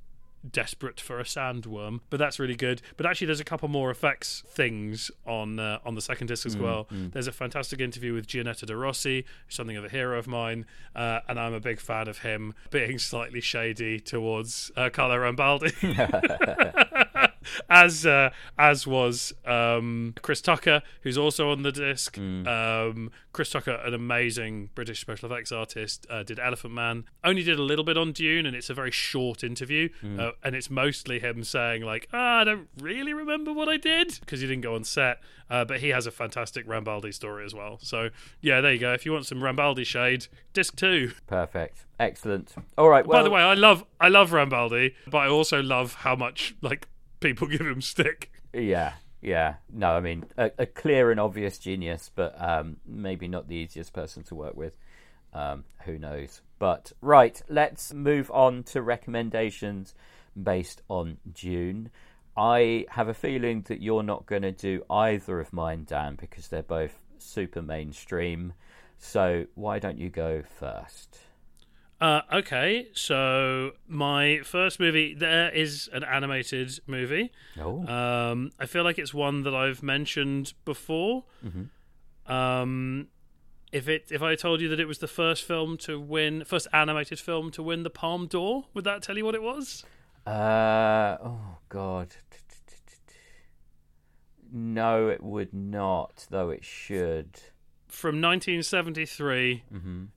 desperate 0.50 1.00
for 1.00 1.20
a 1.20 1.24
sandworm 1.24 2.00
but 2.10 2.18
that's 2.18 2.38
really 2.38 2.56
good. 2.56 2.82
But 2.96 3.06
actually 3.06 3.28
there's 3.28 3.40
a 3.40 3.44
couple 3.44 3.68
more 3.68 3.90
effects 3.90 4.42
things 4.48 5.10
on 5.26 5.58
uh, 5.58 5.78
on 5.84 5.94
the 5.94 6.00
second 6.00 6.26
disc 6.26 6.42
Mm, 6.42 6.46
as 6.46 6.56
well 6.56 6.88
there's 6.90 7.26
a 7.28 7.32
fantastic 7.32 7.80
interview 7.80 8.14
with 8.14 8.26
Giannetto 8.26 8.66
De 8.66 8.76
Rossi 8.76 9.24
who's 9.46 9.54
something 9.54 9.76
of 9.76 9.84
a 9.84 9.88
hero 9.88 10.18
of 10.18 10.26
mine 10.26 10.66
uh, 10.96 11.20
and 11.28 11.38
I'm 11.38 11.54
a 11.54 11.60
big 11.60 11.80
fan 11.80 12.08
of 12.08 12.18
him 12.18 12.54
being 12.70 12.98
slightly 13.10 13.40
shady 13.40 14.00
towards 14.00 14.70
uh, 14.76 14.90
Carlo 14.92 15.16
Rambaldi 15.16 15.72
as 17.68 18.04
uh, 18.06 18.30
as 18.58 18.86
was 18.86 19.32
um, 19.46 20.14
Chris 20.22 20.40
Tucker, 20.40 20.82
who's 21.02 21.18
also 21.18 21.50
on 21.50 21.62
the 21.62 21.72
disc. 21.72 22.16
Hmm. 22.16 22.46
Um, 22.46 23.10
Chris 23.32 23.50
Tucker, 23.50 23.80
an 23.84 23.94
amazing 23.94 24.68
British 24.74 25.00
special 25.00 25.32
effects 25.32 25.52
artist, 25.52 26.06
uh, 26.10 26.22
did 26.22 26.38
Elephant 26.38 26.74
Man. 26.74 27.04
Only 27.24 27.42
did 27.42 27.58
a 27.58 27.62
little 27.62 27.84
bit 27.84 27.96
on 27.96 28.12
Dune, 28.12 28.44
and 28.44 28.54
it's 28.54 28.68
a 28.68 28.74
very 28.74 28.90
short 28.90 29.42
interview, 29.42 29.88
Hmm. 30.00 30.20
uh, 30.20 30.30
and 30.44 30.54
it's 30.54 30.68
mostly 30.70 31.18
him 31.18 31.42
saying 31.44 31.82
like, 31.82 32.08
ah, 32.12 32.40
"I 32.40 32.44
don't 32.44 32.68
really 32.78 33.14
remember 33.14 33.52
what 33.52 33.68
I 33.68 33.76
did" 33.78 34.18
because 34.20 34.40
he 34.40 34.46
didn't 34.46 34.62
go 34.62 34.74
on 34.74 34.84
set. 34.84 35.20
Uh, 35.50 35.66
but 35.66 35.80
he 35.80 35.90
has 35.90 36.06
a 36.06 36.10
fantastic 36.10 36.66
Rambaldi 36.66 37.12
story 37.12 37.44
as 37.44 37.54
well. 37.54 37.78
So 37.82 38.08
yeah, 38.40 38.62
there 38.62 38.72
you 38.72 38.78
go. 38.78 38.94
If 38.94 39.04
you 39.04 39.12
want 39.12 39.26
some 39.26 39.40
Rambaldi 39.40 39.84
shade, 39.84 40.26
disc 40.54 40.76
two. 40.76 41.12
Perfect. 41.26 41.84
Excellent. 42.00 42.54
All 42.78 42.88
right. 42.88 43.06
Well, 43.06 43.18
By 43.18 43.22
the 43.22 43.30
way, 43.30 43.42
I 43.42 43.52
love 43.52 43.84
I 44.00 44.08
love 44.08 44.30
Rambaldi, 44.30 44.94
but 45.08 45.18
I 45.18 45.28
also 45.28 45.62
love 45.62 45.94
how 45.94 46.16
much 46.16 46.54
like 46.62 46.88
people 47.22 47.46
give 47.48 47.60
him 47.60 47.80
stick. 47.80 48.30
Yeah, 48.52 48.94
yeah. 49.20 49.54
No, 49.72 49.90
I 49.90 50.00
mean 50.00 50.26
a, 50.36 50.50
a 50.58 50.66
clear 50.66 51.10
and 51.10 51.18
obvious 51.20 51.58
genius, 51.58 52.10
but 52.14 52.34
um, 52.40 52.76
maybe 52.86 53.28
not 53.28 53.48
the 53.48 53.56
easiest 53.56 53.92
person 53.92 54.22
to 54.24 54.34
work 54.34 54.56
with. 54.56 54.76
Um, 55.32 55.64
who 55.84 55.98
knows? 55.98 56.42
But 56.58 56.92
right, 57.00 57.40
let's 57.48 57.94
move 57.94 58.30
on 58.30 58.64
to 58.64 58.82
recommendations 58.82 59.94
based 60.40 60.82
on 60.88 61.18
Dune. 61.32 61.90
I 62.36 62.86
have 62.90 63.08
a 63.08 63.14
feeling 63.14 63.62
that 63.68 63.82
you're 63.82 64.02
not 64.02 64.26
going 64.26 64.42
to 64.42 64.52
do 64.52 64.84
either 64.90 65.40
of 65.40 65.52
mine, 65.52 65.84
Dan, 65.86 66.16
because 66.16 66.48
they're 66.48 66.62
both 66.62 66.98
super 67.18 67.62
mainstream. 67.62 68.52
So 68.98 69.46
why 69.54 69.78
don't 69.78 69.98
you 69.98 70.08
go 70.10 70.42
first? 70.58 71.18
Uh, 72.02 72.22
okay, 72.32 72.88
so 72.94 73.70
my 73.86 74.40
first 74.44 74.80
movie 74.80 75.14
there 75.14 75.50
is 75.50 75.88
an 75.92 76.02
animated 76.02 76.80
movie. 76.88 77.30
Oh, 77.56 77.86
Um, 77.86 78.50
I 78.58 78.66
feel 78.66 78.82
like 78.82 78.98
it's 78.98 79.14
one 79.14 79.44
that 79.44 79.54
I've 79.54 79.84
mentioned 79.84 80.52
before. 80.64 81.22
Um, 82.26 83.06
if 83.70 83.88
it 83.88 84.08
if 84.10 84.20
I 84.20 84.34
told 84.34 84.60
you 84.60 84.68
that 84.70 84.80
it 84.80 84.86
was 84.88 84.98
the 84.98 85.06
first 85.06 85.44
film 85.44 85.76
to 85.78 86.00
win, 86.00 86.44
first 86.44 86.66
animated 86.72 87.20
film 87.20 87.52
to 87.52 87.62
win 87.62 87.84
the 87.84 87.90
Palme 87.90 88.26
d'Or, 88.26 88.64
would 88.74 88.82
that 88.82 89.02
tell 89.02 89.16
you 89.16 89.24
what 89.24 89.36
it 89.36 89.42
was? 89.42 89.84
Uh, 90.26 91.18
oh 91.22 91.58
God. 91.68 92.08
No, 94.52 95.08
it 95.08 95.22
would 95.22 95.54
not, 95.54 96.26
though 96.30 96.50
it 96.50 96.64
should. 96.64 97.40
From 97.88 98.20
1973, 98.20 99.62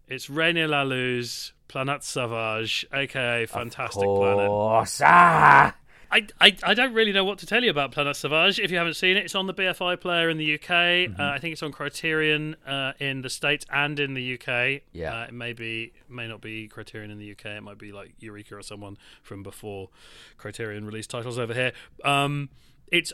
it's 0.08 0.28
René 0.28 0.68
Laloux's 0.68 1.54
Planète 1.68 2.04
Sauvage, 2.04 2.86
aka 2.94 3.46
Fantastic 3.46 4.04
Planet. 4.04 4.48
Course. 4.48 5.02
Ah! 5.04 5.76
I, 6.12 6.28
I, 6.40 6.56
I 6.64 6.74
don't 6.74 6.94
really 6.94 7.12
know 7.12 7.26
what 7.26 7.40
to 7.40 7.46
tell 7.46 7.64
you 7.64 7.70
about 7.70 7.92
Planet 7.92 8.16
Sauvage. 8.16 8.60
If 8.60 8.72
you 8.72 8.78
haven't 8.78 8.94
seen 8.94 9.18
it, 9.18 9.26
it's 9.26 9.36
on 9.36 9.48
the 9.48 9.54
BFI 9.54 10.00
player 10.00 10.30
in 10.30 10.38
the 10.38 10.54
UK. 10.54 10.70
Mm-hmm. 10.70 11.20
Uh, 11.20 11.32
I 11.32 11.40
think 11.40 11.54
it's 11.54 11.64
on 11.64 11.72
Criterion 11.72 12.56
uh, 12.66 12.94
in 13.00 13.22
the 13.22 13.30
States 13.30 13.66
and 13.70 14.00
in 14.00 14.14
the 14.14 14.36
UK. 14.36 14.84
Yeah. 14.94 15.14
Uh, 15.14 15.26
it 15.26 15.34
may 15.34 15.54
be 15.54 15.94
may 16.08 16.28
not 16.28 16.42
be 16.42 16.68
Criterion 16.68 17.12
in 17.12 17.18
the 17.18 17.32
UK. 17.32 17.46
It 17.58 17.64
might 17.64 17.78
be 17.78 17.92
like 17.92 18.14
Eureka 18.20 18.56
or 18.56 18.62
someone 18.62 18.98
from 19.24 19.44
before 19.44 19.90
Criterion 20.38 20.86
released 20.86 21.10
titles 21.10 21.38
over 21.38 21.54
here. 21.54 21.74
Um, 22.04 22.50
it's 22.92 23.12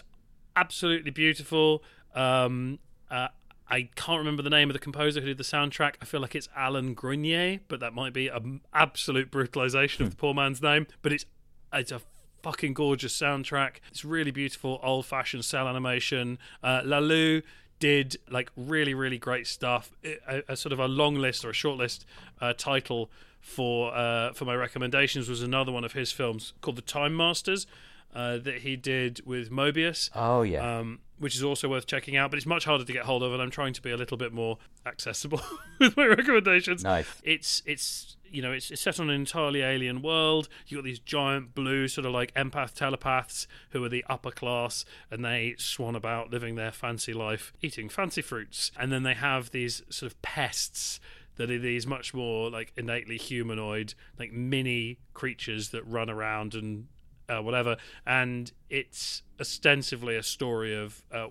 absolutely 0.55 1.11
beautiful. 1.11 1.83
Um, 2.13 2.79
uh, 3.09 3.29
I 3.71 3.89
can't 3.95 4.19
remember 4.19 4.43
the 4.43 4.49
name 4.49 4.69
of 4.69 4.73
the 4.73 4.79
composer 4.79 5.21
who 5.21 5.27
did 5.27 5.37
the 5.37 5.45
soundtrack. 5.45 5.95
I 6.01 6.05
feel 6.05 6.19
like 6.19 6.35
it's 6.35 6.49
Alan 6.55 6.93
Grenier, 6.93 7.61
but 7.69 7.79
that 7.79 7.93
might 7.93 8.11
be 8.11 8.27
an 8.27 8.59
absolute 8.73 9.31
brutalization 9.31 10.03
of 10.03 10.11
the 10.11 10.17
poor 10.17 10.33
man's 10.33 10.61
name. 10.61 10.87
But 11.01 11.13
it's 11.13 11.25
it's 11.71 11.91
a 11.91 12.01
fucking 12.43 12.73
gorgeous 12.73 13.17
soundtrack. 13.17 13.77
It's 13.89 14.03
really 14.03 14.31
beautiful, 14.31 14.81
old 14.83 15.05
fashioned 15.05 15.45
cell 15.45 15.69
animation. 15.69 16.37
Uh, 16.61 16.81
Laloux 16.81 17.43
did 17.79 18.17
like 18.29 18.51
really, 18.57 18.93
really 18.93 19.17
great 19.17 19.47
stuff. 19.47 19.91
A, 20.03 20.43
a 20.49 20.57
sort 20.57 20.73
of 20.73 20.79
a 20.79 20.87
long 20.87 21.15
list 21.15 21.45
or 21.45 21.51
a 21.51 21.53
short 21.53 21.77
list 21.77 22.05
uh, 22.41 22.51
title 22.51 23.09
for 23.39 23.95
uh, 23.95 24.33
for 24.33 24.43
my 24.43 24.53
recommendations 24.53 25.29
was 25.29 25.41
another 25.41 25.71
one 25.71 25.85
of 25.85 25.93
his 25.93 26.11
films 26.11 26.51
called 26.59 26.75
The 26.75 26.81
Time 26.81 27.15
Masters 27.15 27.67
uh, 28.13 28.37
that 28.37 28.59
he 28.59 28.75
did 28.75 29.21
with 29.25 29.49
Moebius 29.51 30.09
Oh, 30.15 30.41
yeah. 30.41 30.79
um, 30.79 30.99
which 31.17 31.35
is 31.35 31.43
also 31.43 31.69
worth 31.69 31.85
checking 31.87 32.17
out. 32.17 32.31
But 32.31 32.37
it's 32.37 32.45
much 32.45 32.65
harder 32.65 32.83
to 32.83 32.93
get 32.93 33.03
hold 33.05 33.23
of, 33.23 33.31
and 33.33 33.41
I'm 33.41 33.51
trying 33.51 33.73
to 33.73 33.81
be 33.81 33.91
a 33.91 33.97
little 33.97 34.17
bit 34.17 34.33
more 34.33 34.57
accessible 34.85 35.41
with 35.79 35.95
my 35.95 36.05
recommendations. 36.05 36.83
Nice. 36.83 37.21
It's 37.23 37.61
it's 37.65 38.17
you 38.29 38.41
know 38.41 38.51
it's, 38.53 38.71
it's 38.71 38.81
set 38.81 38.99
on 38.99 39.09
an 39.09 39.15
entirely 39.15 39.61
alien 39.61 40.01
world. 40.01 40.49
You 40.67 40.77
got 40.77 40.83
these 40.83 40.99
giant 40.99 41.53
blue 41.53 41.87
sort 41.87 42.05
of 42.05 42.13
like 42.13 42.33
empath 42.33 42.73
telepaths 42.73 43.47
who 43.71 43.83
are 43.83 43.89
the 43.89 44.03
upper 44.09 44.31
class, 44.31 44.83
and 45.09 45.23
they 45.23 45.55
swan 45.57 45.95
about 45.95 46.31
living 46.31 46.55
their 46.55 46.71
fancy 46.71 47.13
life, 47.13 47.53
eating 47.61 47.87
fancy 47.89 48.21
fruits, 48.21 48.71
and 48.79 48.91
then 48.91 49.03
they 49.03 49.13
have 49.13 49.51
these 49.51 49.83
sort 49.89 50.11
of 50.11 50.21
pests 50.21 50.99
that 51.37 51.49
are 51.49 51.59
these 51.59 51.87
much 51.87 52.13
more 52.13 52.49
like 52.49 52.73
innately 52.75 53.17
humanoid, 53.17 53.93
like 54.19 54.31
mini 54.33 54.97
creatures 55.13 55.69
that 55.69 55.85
run 55.87 56.09
around 56.09 56.53
and 56.53 56.87
uh, 57.31 57.41
whatever. 57.41 57.77
And 58.05 58.51
it's 58.69 59.23
ostensibly 59.39 60.15
a 60.15 60.23
story 60.23 60.75
of 60.75 61.03
uh, 61.11 61.27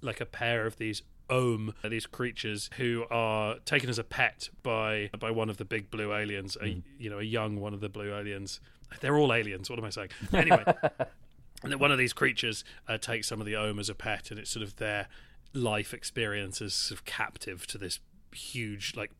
like 0.00 0.20
a 0.20 0.26
pair 0.26 0.66
of 0.66 0.76
these 0.76 1.02
Om, 1.28 1.74
these 1.84 2.06
creatures 2.06 2.70
who 2.76 3.04
are 3.08 3.58
taken 3.64 3.88
as 3.88 4.00
a 4.00 4.04
pet 4.04 4.48
by 4.64 5.10
by 5.18 5.30
one 5.30 5.48
of 5.48 5.58
the 5.58 5.64
big 5.64 5.88
blue 5.88 6.12
aliens, 6.12 6.56
a, 6.60 6.82
you 6.98 7.08
know, 7.08 7.20
a 7.20 7.22
young 7.22 7.60
one 7.60 7.72
of 7.72 7.80
the 7.80 7.88
blue 7.88 8.12
aliens. 8.12 8.60
They're 9.00 9.16
all 9.16 9.32
aliens. 9.32 9.70
What 9.70 9.78
am 9.78 9.84
I 9.84 9.90
saying? 9.90 10.08
Anyway, 10.32 10.64
and 11.62 11.70
then 11.70 11.78
one 11.78 11.92
of 11.92 11.98
these 11.98 12.12
creatures 12.12 12.64
uh, 12.88 12.98
takes 12.98 13.28
some 13.28 13.38
of 13.40 13.46
the 13.46 13.54
Om 13.54 13.78
as 13.78 13.88
a 13.88 13.94
pet, 13.94 14.32
and 14.32 14.40
it's 14.40 14.50
sort 14.50 14.64
of 14.64 14.76
their 14.76 15.06
life 15.54 15.94
experience 15.94 16.60
as 16.60 16.74
sort 16.74 16.98
of 16.98 17.04
captive 17.04 17.64
to 17.68 17.78
this 17.78 18.00
huge, 18.32 18.96
like 18.96 19.12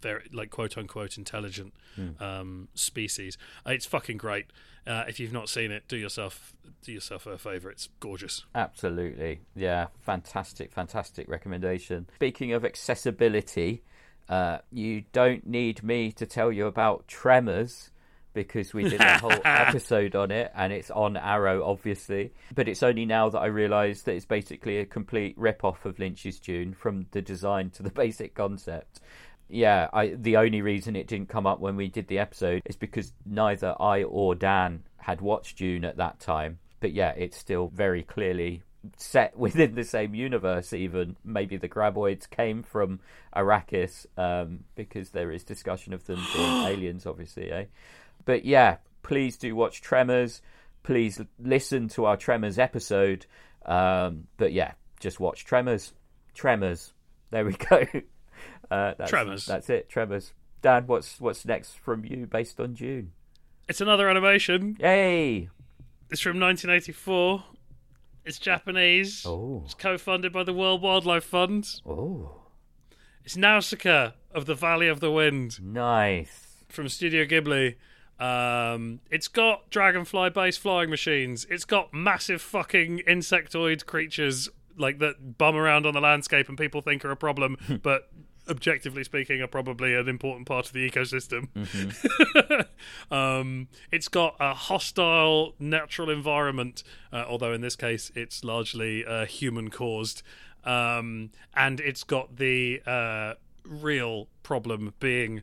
very 0.00 0.28
like 0.32 0.50
quote 0.50 0.76
unquote 0.76 1.18
intelligent 1.18 1.74
um, 2.20 2.68
species. 2.74 3.36
It's 3.66 3.86
fucking 3.86 4.18
great. 4.18 4.46
Uh, 4.86 5.04
if 5.06 5.20
you've 5.20 5.32
not 5.32 5.48
seen 5.48 5.70
it, 5.70 5.84
do 5.88 5.96
yourself 5.96 6.54
do 6.82 6.92
yourself 6.92 7.26
a 7.26 7.38
favor. 7.38 7.70
It's 7.70 7.88
gorgeous. 8.00 8.44
Absolutely. 8.54 9.40
Yeah, 9.54 9.88
fantastic, 10.00 10.72
fantastic 10.72 11.28
recommendation. 11.28 12.08
Speaking 12.16 12.52
of 12.52 12.64
accessibility, 12.64 13.82
uh, 14.28 14.58
you 14.70 15.04
don't 15.12 15.46
need 15.46 15.82
me 15.82 16.12
to 16.12 16.26
tell 16.26 16.52
you 16.52 16.66
about 16.66 17.08
Tremors 17.08 17.90
because 18.34 18.72
we 18.72 18.88
did 18.88 19.00
a 19.00 19.18
whole 19.18 19.32
episode 19.44 20.14
on 20.14 20.30
it 20.30 20.52
and 20.54 20.72
it's 20.72 20.90
on 20.90 21.16
Arrow, 21.16 21.64
obviously. 21.64 22.32
But 22.54 22.68
it's 22.68 22.82
only 22.82 23.04
now 23.04 23.28
that 23.30 23.38
I 23.38 23.46
realise 23.46 24.02
that 24.02 24.14
it's 24.14 24.26
basically 24.26 24.78
a 24.78 24.86
complete 24.86 25.36
rip 25.36 25.64
off 25.64 25.84
of 25.84 25.98
Lynch's 25.98 26.38
Dune 26.38 26.72
from 26.72 27.06
the 27.10 27.22
design 27.22 27.70
to 27.70 27.82
the 27.82 27.90
basic 28.04 28.34
concept. 28.34 29.00
Yeah, 29.48 29.88
I, 29.92 30.08
the 30.08 30.36
only 30.36 30.60
reason 30.60 30.94
it 30.94 31.06
didn't 31.06 31.30
come 31.30 31.46
up 31.46 31.60
when 31.60 31.76
we 31.76 31.88
did 31.88 32.08
the 32.08 32.18
episode 32.18 32.62
is 32.66 32.76
because 32.76 33.12
neither 33.24 33.74
I 33.80 34.02
or 34.02 34.34
Dan 34.34 34.82
had 34.98 35.20
watched 35.20 35.58
Dune 35.58 35.84
at 35.84 35.96
that 35.96 36.20
time. 36.20 36.58
But 36.80 36.92
yeah, 36.92 37.12
it's 37.16 37.36
still 37.36 37.68
very 37.68 38.02
clearly 38.02 38.62
set 38.96 39.36
within 39.38 39.74
the 39.74 39.84
same 39.84 40.14
universe. 40.14 40.72
Even 40.72 41.16
maybe 41.24 41.56
the 41.56 41.68
graboids 41.68 42.28
came 42.28 42.62
from 42.62 43.00
Arrakis 43.34 44.06
um, 44.16 44.64
because 44.74 45.10
there 45.10 45.32
is 45.32 45.44
discussion 45.44 45.94
of 45.94 46.04
them 46.04 46.20
being 46.34 46.64
aliens, 46.66 47.06
obviously. 47.06 47.50
Eh? 47.50 47.64
But 48.26 48.44
yeah, 48.44 48.76
please 49.02 49.38
do 49.38 49.56
watch 49.56 49.80
Tremors. 49.80 50.42
Please 50.82 51.20
listen 51.42 51.88
to 51.88 52.04
our 52.04 52.16
Tremors 52.16 52.58
episode. 52.58 53.24
Um, 53.64 54.26
but 54.36 54.52
yeah, 54.52 54.72
just 55.00 55.20
watch 55.20 55.46
Tremors. 55.46 55.94
Tremors. 56.34 56.92
There 57.30 57.44
we 57.44 57.52
go. 57.70 57.84
Uh, 58.70 58.94
that's, 58.98 59.10
Tremors. 59.10 59.46
That's 59.46 59.70
it. 59.70 59.88
Tremors. 59.88 60.32
Dan, 60.62 60.86
what's 60.86 61.20
what's 61.20 61.44
next 61.46 61.78
from 61.78 62.04
you 62.04 62.26
based 62.26 62.58
on 62.60 62.74
Dune? 62.74 63.12
It's 63.68 63.80
another 63.80 64.08
animation. 64.08 64.76
Yay! 64.80 65.48
It's 66.10 66.20
from 66.20 66.40
1984. 66.40 67.44
It's 68.24 68.38
Japanese. 68.38 69.24
Oh, 69.26 69.62
It's 69.64 69.74
co-funded 69.74 70.32
by 70.32 70.42
the 70.42 70.52
World 70.54 70.82
Wildlife 70.82 71.24
Fund. 71.24 71.80
oh, 71.86 72.42
It's 73.24 73.36
Nausicaa 73.36 74.12
of 74.32 74.46
the 74.46 74.54
Valley 74.54 74.88
of 74.88 75.00
the 75.00 75.10
Wind 75.10 75.62
nice. 75.62 76.64
from 76.68 76.88
Studio 76.88 77.24
Ghibli. 77.24 77.76
Um, 78.18 79.00
it's 79.10 79.28
got 79.28 79.70
dragonfly-based 79.70 80.58
flying 80.58 80.90
machines. 80.90 81.46
It's 81.48 81.64
got 81.64 81.94
massive 81.94 82.42
fucking 82.42 83.02
insectoid 83.08 83.86
creatures 83.86 84.48
like 84.76 84.98
that 84.98 85.38
bum 85.38 85.56
around 85.56 85.86
on 85.86 85.94
the 85.94 86.00
landscape 86.00 86.48
and 86.48 86.56
people 86.58 86.80
think 86.80 87.04
are 87.04 87.10
a 87.10 87.16
problem, 87.16 87.56
but 87.82 88.10
objectively 88.48 89.04
speaking, 89.04 89.40
are 89.40 89.46
probably 89.46 89.94
an 89.94 90.08
important 90.08 90.46
part 90.46 90.66
of 90.66 90.72
the 90.72 90.88
ecosystem. 90.88 91.48
um, 93.10 93.68
it's 93.90 94.08
got 94.08 94.36
a 94.40 94.54
hostile 94.54 95.54
natural 95.58 96.10
environment, 96.10 96.82
uh, 97.12 97.24
although 97.28 97.52
in 97.52 97.60
this 97.60 97.76
case 97.76 98.10
it's 98.14 98.44
largely 98.44 99.04
uh, 99.04 99.26
human 99.26 99.70
caused. 99.70 100.22
Um, 100.64 101.30
and 101.54 101.80
it's 101.80 102.04
got 102.04 102.36
the 102.36 102.82
uh, 102.86 103.34
real 103.64 104.28
problem 104.42 104.94
being 105.00 105.42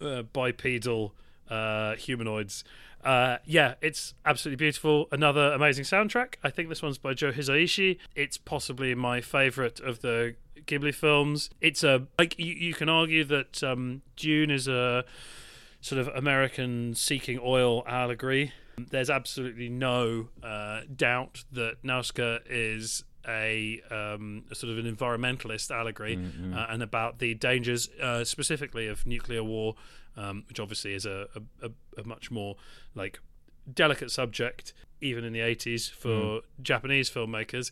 uh, 0.00 0.22
bipedal 0.22 1.14
uh, 1.50 1.96
humanoids. 1.96 2.64
Uh, 3.04 3.38
yeah, 3.44 3.74
it's 3.80 4.14
absolutely 4.24 4.56
beautiful. 4.56 5.08
Another 5.10 5.52
amazing 5.52 5.84
soundtrack. 5.84 6.34
I 6.44 6.50
think 6.50 6.68
this 6.68 6.82
one's 6.82 6.98
by 6.98 7.14
Joe 7.14 7.32
Hisaishi. 7.32 7.98
It's 8.14 8.36
possibly 8.36 8.94
my 8.94 9.20
favorite 9.20 9.80
of 9.80 10.02
the 10.02 10.36
Ghibli 10.66 10.94
films. 10.94 11.50
It's 11.60 11.82
a 11.84 12.06
like 12.18 12.38
you, 12.38 12.52
you 12.54 12.74
can 12.74 12.88
argue 12.88 13.24
that 13.24 13.62
um, 13.62 14.02
Dune 14.16 14.50
is 14.50 14.68
a 14.68 15.04
sort 15.80 16.00
of 16.00 16.08
American 16.08 16.94
seeking 16.94 17.38
oil 17.42 17.82
allegory. 17.86 18.52
There's 18.78 19.10
absolutely 19.10 19.68
no 19.68 20.28
uh, 20.42 20.82
doubt 20.94 21.44
that 21.52 21.76
Nausicaa 21.82 22.38
is 22.48 23.04
a, 23.28 23.80
um, 23.90 24.44
a, 24.50 24.54
sort 24.54 24.72
of 24.72 24.78
an 24.84 24.96
environmentalist 24.96 25.70
allegory 25.70 26.16
Mm-hmm. 26.16 26.54
uh, 26.54 26.66
and 26.70 26.82
about 26.82 27.18
the 27.18 27.34
dangers 27.34 27.88
uh, 28.00 28.24
specifically 28.24 28.88
of 28.88 29.04
nuclear 29.06 29.44
war, 29.44 29.74
um, 30.16 30.44
which 30.48 30.58
obviously 30.58 30.94
is 30.94 31.04
a, 31.06 31.26
a, 31.62 31.70
a 31.98 32.04
much 32.04 32.30
more 32.30 32.56
like 32.94 33.20
delicate 33.72 34.10
subject 34.10 34.72
even 35.00 35.24
in 35.24 35.32
the 35.32 35.40
80s 35.40 35.90
for 35.90 36.08
Mm. 36.08 36.40
Japanese 36.62 37.10
filmmakers. 37.10 37.70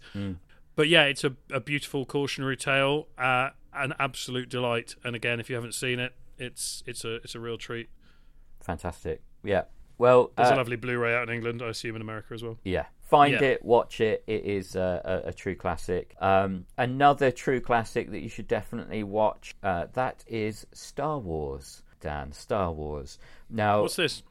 But 0.76 0.88
yeah, 0.88 1.04
it's 1.04 1.24
a, 1.24 1.34
a 1.52 1.60
beautiful 1.60 2.04
cautionary 2.06 2.56
tale, 2.56 3.08
uh, 3.18 3.50
an 3.74 3.92
absolute 3.98 4.48
delight. 4.48 4.94
And 5.04 5.14
again, 5.16 5.40
if 5.40 5.48
you 5.50 5.56
haven't 5.56 5.74
seen 5.74 5.98
it, 5.98 6.14
it's 6.38 6.82
it's 6.86 7.04
a 7.04 7.16
it's 7.16 7.34
a 7.34 7.40
real 7.40 7.58
treat. 7.58 7.88
Fantastic. 8.60 9.22
Yeah. 9.42 9.62
Well, 9.98 10.30
There's 10.36 10.50
uh, 10.50 10.54
a 10.54 10.56
lovely 10.56 10.76
Blu-ray 10.76 11.14
out 11.14 11.28
in 11.28 11.34
England, 11.34 11.60
I 11.60 11.68
assume 11.68 11.94
in 11.96 12.00
America 12.02 12.32
as 12.32 12.42
well. 12.42 12.56
Yeah, 12.64 12.86
find 13.02 13.34
Yeah. 13.34 13.42
it, 13.42 13.62
watch 13.64 14.00
it. 14.00 14.24
It 14.26 14.44
is 14.46 14.74
a, 14.74 15.22
a, 15.24 15.28
a 15.28 15.32
true 15.34 15.54
classic. 15.54 16.14
Um, 16.22 16.64
another 16.78 17.30
true 17.30 17.60
classic 17.60 18.10
that 18.12 18.20
you 18.20 18.30
should 18.30 18.48
definitely 18.48 19.02
watch. 19.02 19.54
Uh, 19.62 19.86
that 19.92 20.24
is 20.26 20.66
Star 20.72 21.18
Wars. 21.18 21.82
Dan, 22.00 22.32
Star 22.32 22.72
Wars. 22.72 23.18
Now, 23.50 23.82
What's 23.82 23.96
this? 23.96 24.22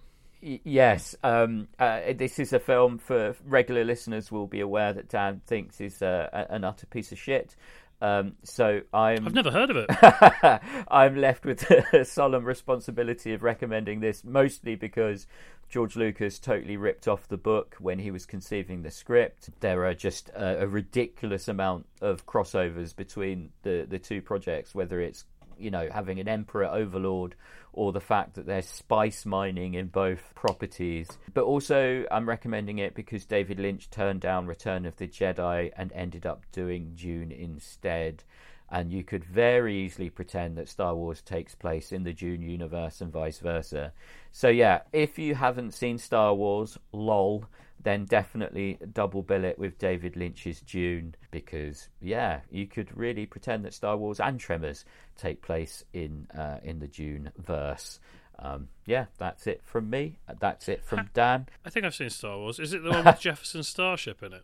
Yes, 0.42 1.16
um, 1.24 1.68
uh, 1.78 2.02
this 2.16 2.40
is 2.40 2.54
a 2.54 2.60
film 2.60 2.98
for 2.98 3.36
regular 3.46 3.84
listeners 3.84 4.32
will 4.32 4.48
be 4.48 4.60
aware 4.60 4.94
that 4.94 5.10
Dan 5.10 5.42
thinks 5.46 5.82
is 5.82 6.02
uh, 6.02 6.46
an 6.50 6.64
utter 6.64 6.86
piece 6.86 7.12
of 7.12 7.20
shit. 7.20 7.56
Um, 8.02 8.34
so 8.44 8.82
I'm 8.94 9.28
I've 9.28 9.34
never 9.34 9.52
heard 9.52 9.70
of 9.72 9.78
it. 9.78 9.90
I'm 10.88 11.18
left 11.18 11.46
with 11.46 11.60
the 11.92 12.06
solemn 12.06 12.46
responsibility 12.46 13.34
of 13.34 13.44
recommending 13.44 14.00
this, 14.00 14.24
mostly 14.24 14.76
because 14.76 15.28
George 15.70 15.96
Lucas 15.96 16.40
totally 16.40 16.78
ripped 16.78 17.08
off 17.08 17.28
the 17.28 17.38
book 17.38 17.76
when 17.80 18.00
he 18.00 18.10
was 18.10 18.26
conceiving 18.26 18.82
the 18.82 18.92
script. 18.92 19.50
There 19.60 19.86
are 19.86 19.94
just 19.94 20.30
a, 20.30 20.64
a 20.64 20.68
ridiculous 20.68 21.48
amount 21.48 21.88
of 22.02 22.26
crossovers 22.26 22.96
between 22.96 23.52
the, 23.64 23.86
the 23.88 24.00
two 24.00 24.22
projects, 24.22 24.74
whether 24.74 25.02
it's 25.02 25.26
you 25.58 25.70
know 25.70 25.90
having 25.92 26.20
an 26.20 26.30
emperor 26.30 26.66
overlord 26.66 27.36
or 27.74 27.92
the 27.92 28.00
fact 28.00 28.36
that 28.36 28.46
there's 28.46 28.68
spice 28.68 29.26
mining 29.26 29.74
in 29.74 29.88
both 29.88 30.34
properties. 30.36 31.08
But 31.34 31.44
also, 31.44 32.06
I'm 32.12 32.28
recommending 32.28 32.80
it 32.80 32.96
because 32.96 33.26
David 33.26 33.60
Lynch 33.60 33.90
turned 33.90 34.22
down 34.22 34.48
Return 34.48 34.86
of 34.86 34.98
the 34.98 35.08
Jedi 35.08 35.72
and 35.78 35.92
ended 35.94 36.26
up 36.26 36.44
doing 36.52 36.94
Dune 36.96 37.32
instead. 37.32 38.24
And 38.72 38.92
you 38.92 39.04
could 39.04 39.24
very 39.24 39.76
easily 39.76 40.10
pretend 40.10 40.58
that 40.58 40.70
Star 40.70 40.94
Wars 40.96 41.22
takes 41.22 41.56
place 41.56 41.92
in 41.92 42.04
the 42.04 42.14
Dune 42.14 42.44
universe 42.44 43.02
and 43.02 43.12
vice 43.12 43.40
versa. 43.40 43.94
So, 44.32 44.50
yeah, 44.50 44.82
if 44.94 45.18
you 45.18 45.34
haven't 45.36 45.74
seen 45.74 45.98
Star 45.98 46.36
Wars, 46.36 46.78
lol, 46.92 47.46
then 47.82 48.06
definitely 48.06 48.78
double 48.94 49.24
bill 49.24 49.44
it 49.46 49.58
with 49.58 49.78
David 49.78 50.16
Lynch's 50.16 50.62
Dune 50.62 51.16
because, 51.32 51.90
yeah, 52.02 52.42
you 52.52 52.68
could 52.68 52.96
really 52.98 53.26
pretend 53.26 53.64
that 53.66 53.74
Star 53.74 53.96
Wars 53.98 54.20
and 54.20 54.40
Tremors 54.40 54.86
take 55.18 55.42
place 55.42 55.84
in 55.94 56.28
uh, 56.38 56.58
in 56.64 56.80
the 56.80 56.88
Dune 56.88 57.32
verse. 57.38 58.00
Um, 58.38 58.70
yeah, 58.86 59.06
that's 59.18 59.48
it 59.48 59.62
from 59.64 59.90
me. 59.90 60.18
That's 60.40 60.70
it 60.70 60.84
from 60.84 61.10
Dan. 61.14 61.48
I 61.66 61.70
think 61.70 61.86
I've 61.86 61.96
seen 61.96 62.10
Star 62.10 62.38
Wars. 62.38 62.60
Is 62.60 62.74
it 62.74 62.84
the 62.84 62.90
one 62.92 63.06
with 63.06 63.20
Jefferson 63.20 63.64
Starship 63.64 64.24
in 64.24 64.34
it? 64.34 64.44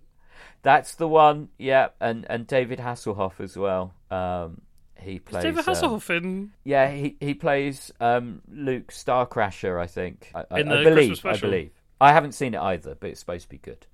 That's 0.64 0.96
the 0.96 1.08
one. 1.08 1.50
Yeah, 1.58 1.90
and 2.02 2.26
and 2.30 2.46
David 2.48 2.80
Hasselhoff 2.80 3.40
as 3.40 3.58
well. 3.58 3.94
Um, 4.12 4.62
he 5.00 5.20
plays. 5.20 5.44
David 5.44 5.68
uh, 5.68 5.74
Hasselhoff 5.74 6.10
in 6.10 6.52
yeah, 6.64 6.92
he 6.92 7.16
he 7.20 7.34
plays 7.34 7.92
um, 8.00 8.42
Luke 8.52 8.92
Starcrasher. 8.92 9.80
I 9.80 9.88
think. 9.88 10.32
I, 10.36 10.44
I, 10.52 10.60
In 10.60 10.68
I 10.72 10.78
the 10.78 10.84
believe. 10.84 11.10
Christmas 11.10 11.20
I 11.20 11.32
special? 11.38 11.50
believe. 11.52 11.72
I 12.00 12.12
haven't 12.14 12.34
seen 12.34 12.54
it 12.54 12.62
either, 12.62 12.96
but 12.96 13.10
it's 13.10 13.20
supposed 13.20 13.44
to 13.44 13.50
be 13.50 13.58
good. 13.58 13.86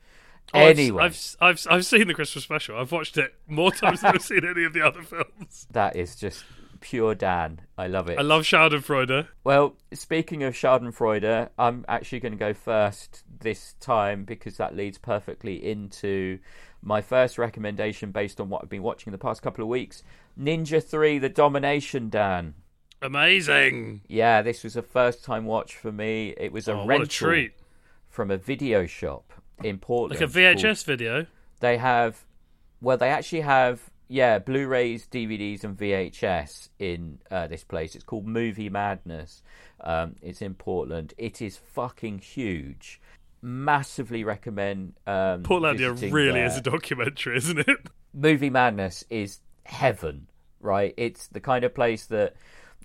Oh, 0.53 0.59
anyway, 0.59 1.03
I've, 1.03 1.35
I've 1.39 1.65
I've 1.69 1.85
seen 1.85 2.07
the 2.07 2.13
Christmas 2.13 2.43
special. 2.43 2.77
I've 2.77 2.91
watched 2.91 3.17
it 3.17 3.33
more 3.47 3.71
times 3.71 4.01
than 4.01 4.15
I've 4.15 4.21
seen 4.21 4.45
any 4.45 4.65
of 4.65 4.73
the 4.73 4.81
other 4.81 5.01
films. 5.01 5.67
that 5.71 5.95
is 5.95 6.15
just 6.15 6.43
pure 6.81 7.15
Dan. 7.15 7.61
I 7.77 7.87
love 7.87 8.09
it. 8.09 8.19
I 8.19 8.21
love 8.21 8.43
Schadenfreude. 8.43 9.27
Well, 9.43 9.75
speaking 9.93 10.43
of 10.43 10.53
Schadenfreude, 10.53 11.49
I'm 11.57 11.85
actually 11.87 12.19
going 12.19 12.33
to 12.33 12.37
go 12.37 12.53
first 12.53 13.23
this 13.39 13.75
time 13.79 14.25
because 14.25 14.57
that 14.57 14.75
leads 14.75 14.97
perfectly 14.97 15.63
into 15.63 16.39
my 16.81 17.01
first 17.01 17.37
recommendation 17.37 18.11
based 18.11 18.41
on 18.41 18.49
what 18.49 18.63
I've 18.63 18.69
been 18.69 18.83
watching 18.83 19.11
the 19.11 19.17
past 19.19 19.41
couple 19.41 19.63
of 19.63 19.67
weeks 19.69 20.03
Ninja 20.39 20.83
3 20.83 21.19
The 21.19 21.29
Domination, 21.29 22.09
Dan. 22.09 22.55
Amazing. 23.01 24.01
Yeah, 24.07 24.41
this 24.41 24.63
was 24.63 24.75
a 24.75 24.81
first 24.81 25.23
time 25.23 25.45
watch 25.45 25.75
for 25.75 25.91
me. 25.91 26.33
It 26.37 26.51
was 26.51 26.67
a 26.67 26.73
Oh, 26.73 26.85
what 26.85 27.01
a 27.01 27.07
treat. 27.07 27.53
From 28.11 28.29
a 28.29 28.37
video 28.37 28.85
shop 28.85 29.33
in 29.63 29.79
Portland. 29.79 30.11
Like 30.19 30.29
a 30.29 30.31
called- 30.31 30.57
VHS 30.57 30.83
video. 30.85 31.25
they 31.61 31.77
have 31.77 32.23
well 32.81 32.97
they 32.97 33.09
actually 33.09 33.41
have 33.41 33.89
yeah 34.07 34.39
blu-rays 34.39 35.07
dvds 35.07 35.63
and 35.63 35.77
vhs 35.77 36.67
in 36.79 37.17
uh, 37.31 37.47
this 37.47 37.63
place 37.63 37.95
it's 37.95 38.03
called 38.03 38.27
movie 38.27 38.67
madness 38.69 39.41
um, 39.81 40.15
it's 40.21 40.41
in 40.41 40.53
portland 40.53 41.13
it 41.17 41.41
is 41.41 41.57
fucking 41.57 42.17
huge 42.19 42.99
massively 43.41 44.23
recommend 44.23 44.93
um, 45.07 45.43
Portlandia 45.43 46.11
really 46.11 46.31
there. 46.39 46.45
is 46.45 46.57
a 46.57 46.61
documentary, 46.61 47.37
isn't 47.41 47.59
it? 47.59 47.77
movie 48.13 48.49
madness 48.49 49.03
is 49.09 49.39
heaven 49.63 50.27
right 50.59 50.93
it's 50.97 51.27
the 51.27 51.39
kind 51.39 51.63
of 51.63 51.73
place 51.73 52.05
that 52.07 52.35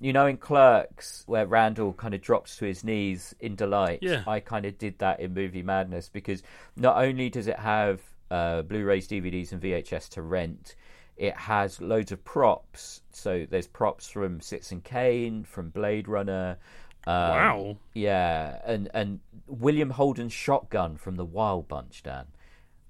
you 0.01 0.13
know 0.13 0.27
in 0.27 0.37
clerks 0.37 1.23
where 1.27 1.47
randall 1.47 1.93
kind 1.93 2.15
of 2.15 2.21
drops 2.21 2.57
to 2.57 2.65
his 2.67 2.85
knees 2.85 3.35
in 3.41 3.55
delight 3.55 4.01
Yeah. 4.03 4.23
i 4.27 4.41
kind 4.41 4.67
of 4.67 4.77
did 4.79 4.99
that 4.99 5.21
in 5.21 5.33
movie 5.35 5.63
madness 5.63 6.09
because 6.09 6.43
not 6.77 6.97
only 6.97 7.31
does 7.31 7.47
it 7.47 7.59
have 7.59 8.01
uh, 8.31 8.63
blu-rays 8.63 9.09
dvds 9.09 9.53
and 9.53 9.63
vhs 9.63 10.09
to 10.11 10.23
rent 10.23 10.75
it 11.17 11.35
has 11.35 11.81
loads 11.81 12.13
of 12.13 12.23
props 12.25 13.01
so 13.13 13.47
there's 13.49 13.67
props 13.69 14.09
from 14.09 14.41
citizen 14.41 14.81
kane 14.83 15.45
from 15.45 15.71
blade 15.71 16.09
runner 16.09 16.59
um, 17.07 17.15
wow. 17.15 17.77
yeah 17.95 18.59
and 18.67 18.91
and 18.93 19.21
william 19.47 19.91
holden's 19.91 20.33
shotgun 20.33 20.97
from 20.97 21.15
the 21.17 21.25
wild 21.25 21.69
bunch 21.69 22.03
dan 22.03 22.27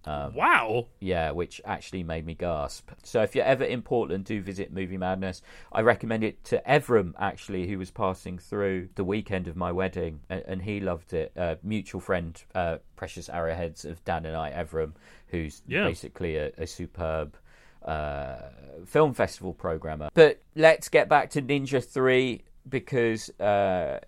wow. 0.07 0.87
yeah, 1.01 1.31
which 1.33 1.61
actually 1.64 2.03
made 2.03 2.25
me 2.25 2.35
gasp. 2.35 2.90
So 3.03 3.23
if 3.23 3.35
you're 3.35 3.45
ever 3.45 3.64
in 3.64 3.83
Portland, 3.83 4.25
do 4.25 4.40
visit 4.40 4.73
Movie 4.73 4.97
Madness. 4.97 5.42
I 5.73 5.81
recommend 5.83 6.25
it 6.25 6.42
to 6.45 6.62
Evram, 6.69 7.12
actually, 7.19 7.66
who 7.69 7.79
was 7.79 7.90
passing 7.90 8.38
through 8.38 8.88
the 8.95 9.05
weekend 9.05 9.49
of 9.49 9.57
my 9.57 9.73
wedding, 9.73 10.21
and, 10.31 10.42
and 10.47 10.62
he 10.62 10.81
loved 10.81 11.12
it. 11.12 11.33
Uh, 11.37 11.57
mutual 11.62 12.01
friend, 12.01 12.42
uh, 12.55 12.77
Precious 12.97 13.29
Arrowheads 13.29 13.85
of 13.85 14.05
Dan 14.05 14.27
and 14.27 14.37
I, 14.37 14.51
Evram, 14.53 14.92
who's 15.29 15.62
Yeah. 15.66 15.85
basically 15.85 16.37
a, 16.37 16.53
a 16.59 16.66
superb 16.66 17.37
uh, 17.85 18.37
film 18.85 19.14
festival 19.14 19.53
programmer. 19.55 20.09
But 20.14 20.40
let's 20.55 20.88
get 20.88 21.09
back 21.09 21.31
to 21.31 21.42
Ninja 21.42 21.85
3 21.85 22.42
because 22.69 23.31
uh, 23.38 24.01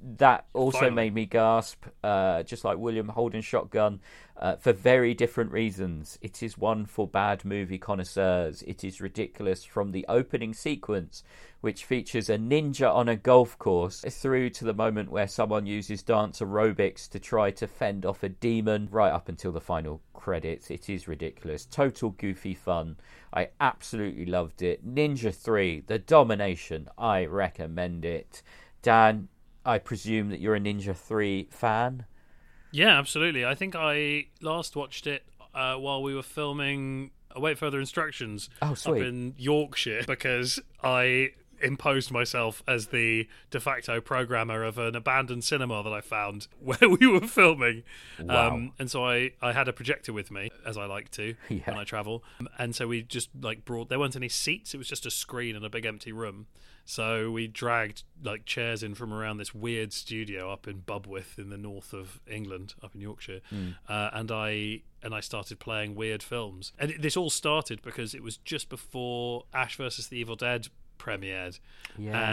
that 0.00 0.46
also 0.52 0.78
Finally. 0.78 0.94
made 0.94 1.14
me 1.14 1.26
gasp, 1.26 1.84
uh, 2.04 2.42
just 2.44 2.64
like 2.64 2.78
William 2.78 3.08
Holden 3.08 3.40
Shotgun, 3.40 4.00
uh, 4.36 4.54
for 4.54 4.72
very 4.72 5.12
different 5.12 5.50
reasons. 5.50 6.18
It 6.22 6.40
is 6.40 6.56
one 6.56 6.86
for 6.86 7.08
bad 7.08 7.44
movie 7.44 7.78
connoisseurs. 7.78 8.62
It 8.62 8.84
is 8.84 9.00
ridiculous 9.00 9.64
from 9.64 9.90
the 9.90 10.06
opening 10.08 10.54
sequence, 10.54 11.24
which 11.60 11.84
features 11.84 12.30
a 12.30 12.38
ninja 12.38 12.94
on 12.94 13.08
a 13.08 13.16
golf 13.16 13.58
course, 13.58 14.04
through 14.08 14.50
to 14.50 14.64
the 14.64 14.72
moment 14.72 15.10
where 15.10 15.26
someone 15.26 15.66
uses 15.66 16.04
dance 16.04 16.38
aerobics 16.38 17.08
to 17.08 17.18
try 17.18 17.50
to 17.50 17.66
fend 17.66 18.06
off 18.06 18.22
a 18.22 18.28
demon, 18.28 18.88
right 18.92 19.10
up 19.10 19.28
until 19.28 19.50
the 19.50 19.60
final 19.60 20.00
credits. 20.14 20.70
It 20.70 20.88
is 20.88 21.08
ridiculous. 21.08 21.64
Total 21.66 22.10
goofy 22.10 22.54
fun. 22.54 22.96
I 23.32 23.48
absolutely 23.60 24.26
loved 24.26 24.62
it. 24.62 24.86
Ninja 24.86 25.34
3, 25.34 25.80
The 25.80 25.98
Domination. 25.98 26.88
I 26.96 27.24
recommend 27.24 28.04
it. 28.04 28.42
Dan, 28.82 29.28
I 29.68 29.78
presume 29.78 30.30
that 30.30 30.40
you're 30.40 30.54
a 30.56 30.60
Ninja 30.60 30.96
3 30.96 31.48
fan? 31.50 32.06
Yeah, 32.72 32.98
absolutely. 32.98 33.44
I 33.44 33.54
think 33.54 33.74
I 33.76 34.26
last 34.40 34.74
watched 34.76 35.06
it 35.06 35.24
uh, 35.54 35.74
while 35.76 36.02
we 36.02 36.14
were 36.14 36.22
filming 36.22 37.10
Await 37.32 37.58
Further 37.58 37.78
Instructions 37.78 38.48
Oh, 38.62 38.72
up 38.86 38.96
in 38.96 39.34
Yorkshire 39.36 40.04
because 40.06 40.58
I 40.82 41.30
imposed 41.60 42.10
myself 42.12 42.62
as 42.68 42.86
the 42.88 43.26
de 43.50 43.58
facto 43.58 44.00
programmer 44.00 44.62
of 44.62 44.78
an 44.78 44.94
abandoned 44.94 45.42
cinema 45.42 45.82
that 45.82 45.92
I 45.92 46.00
found 46.00 46.46
where 46.60 46.88
we 46.88 47.06
were 47.06 47.26
filming. 47.26 47.82
Wow. 48.22 48.54
Um, 48.54 48.72
and 48.78 48.90
so 48.90 49.04
I, 49.04 49.32
I 49.42 49.52
had 49.52 49.66
a 49.68 49.72
projector 49.72 50.12
with 50.12 50.30
me, 50.30 50.50
as 50.64 50.78
I 50.78 50.86
like 50.86 51.10
to 51.12 51.34
Yeah. 51.48 51.62
when 51.66 51.76
I 51.78 51.84
travel. 51.84 52.22
And 52.58 52.74
so 52.74 52.86
we 52.86 53.02
just 53.02 53.30
like 53.40 53.64
brought, 53.64 53.88
there 53.88 53.98
weren't 53.98 54.16
any 54.16 54.28
seats, 54.28 54.72
it 54.72 54.78
was 54.78 54.88
just 54.88 55.04
a 55.04 55.10
screen 55.10 55.56
in 55.56 55.64
a 55.64 55.70
big 55.70 55.84
empty 55.84 56.12
room. 56.12 56.46
So 56.90 57.30
we 57.30 57.46
dragged 57.48 58.02
like 58.24 58.46
chairs 58.46 58.82
in 58.82 58.94
from 58.94 59.12
around 59.12 59.36
this 59.36 59.54
weird 59.54 59.92
studio 59.92 60.50
up 60.50 60.66
in 60.66 60.80
Bubwith 60.80 61.38
in 61.38 61.50
the 61.50 61.58
north 61.58 61.92
of 61.92 62.22
England, 62.26 62.72
up 62.82 62.94
in 62.94 63.02
Yorkshire, 63.02 63.40
uh, 63.86 64.08
and 64.14 64.32
I 64.32 64.80
and 65.02 65.14
I 65.14 65.20
started 65.20 65.58
playing 65.58 65.94
weird 65.94 66.22
films. 66.22 66.72
And 66.78 66.90
it, 66.92 67.02
this 67.02 67.14
all 67.14 67.28
started 67.28 67.82
because 67.82 68.14
it 68.14 68.22
was 68.22 68.38
just 68.38 68.70
before 68.70 69.44
Ash 69.52 69.76
versus 69.76 70.08
the 70.08 70.16
Evil 70.16 70.34
Dead 70.34 70.68
premiered, 70.98 71.60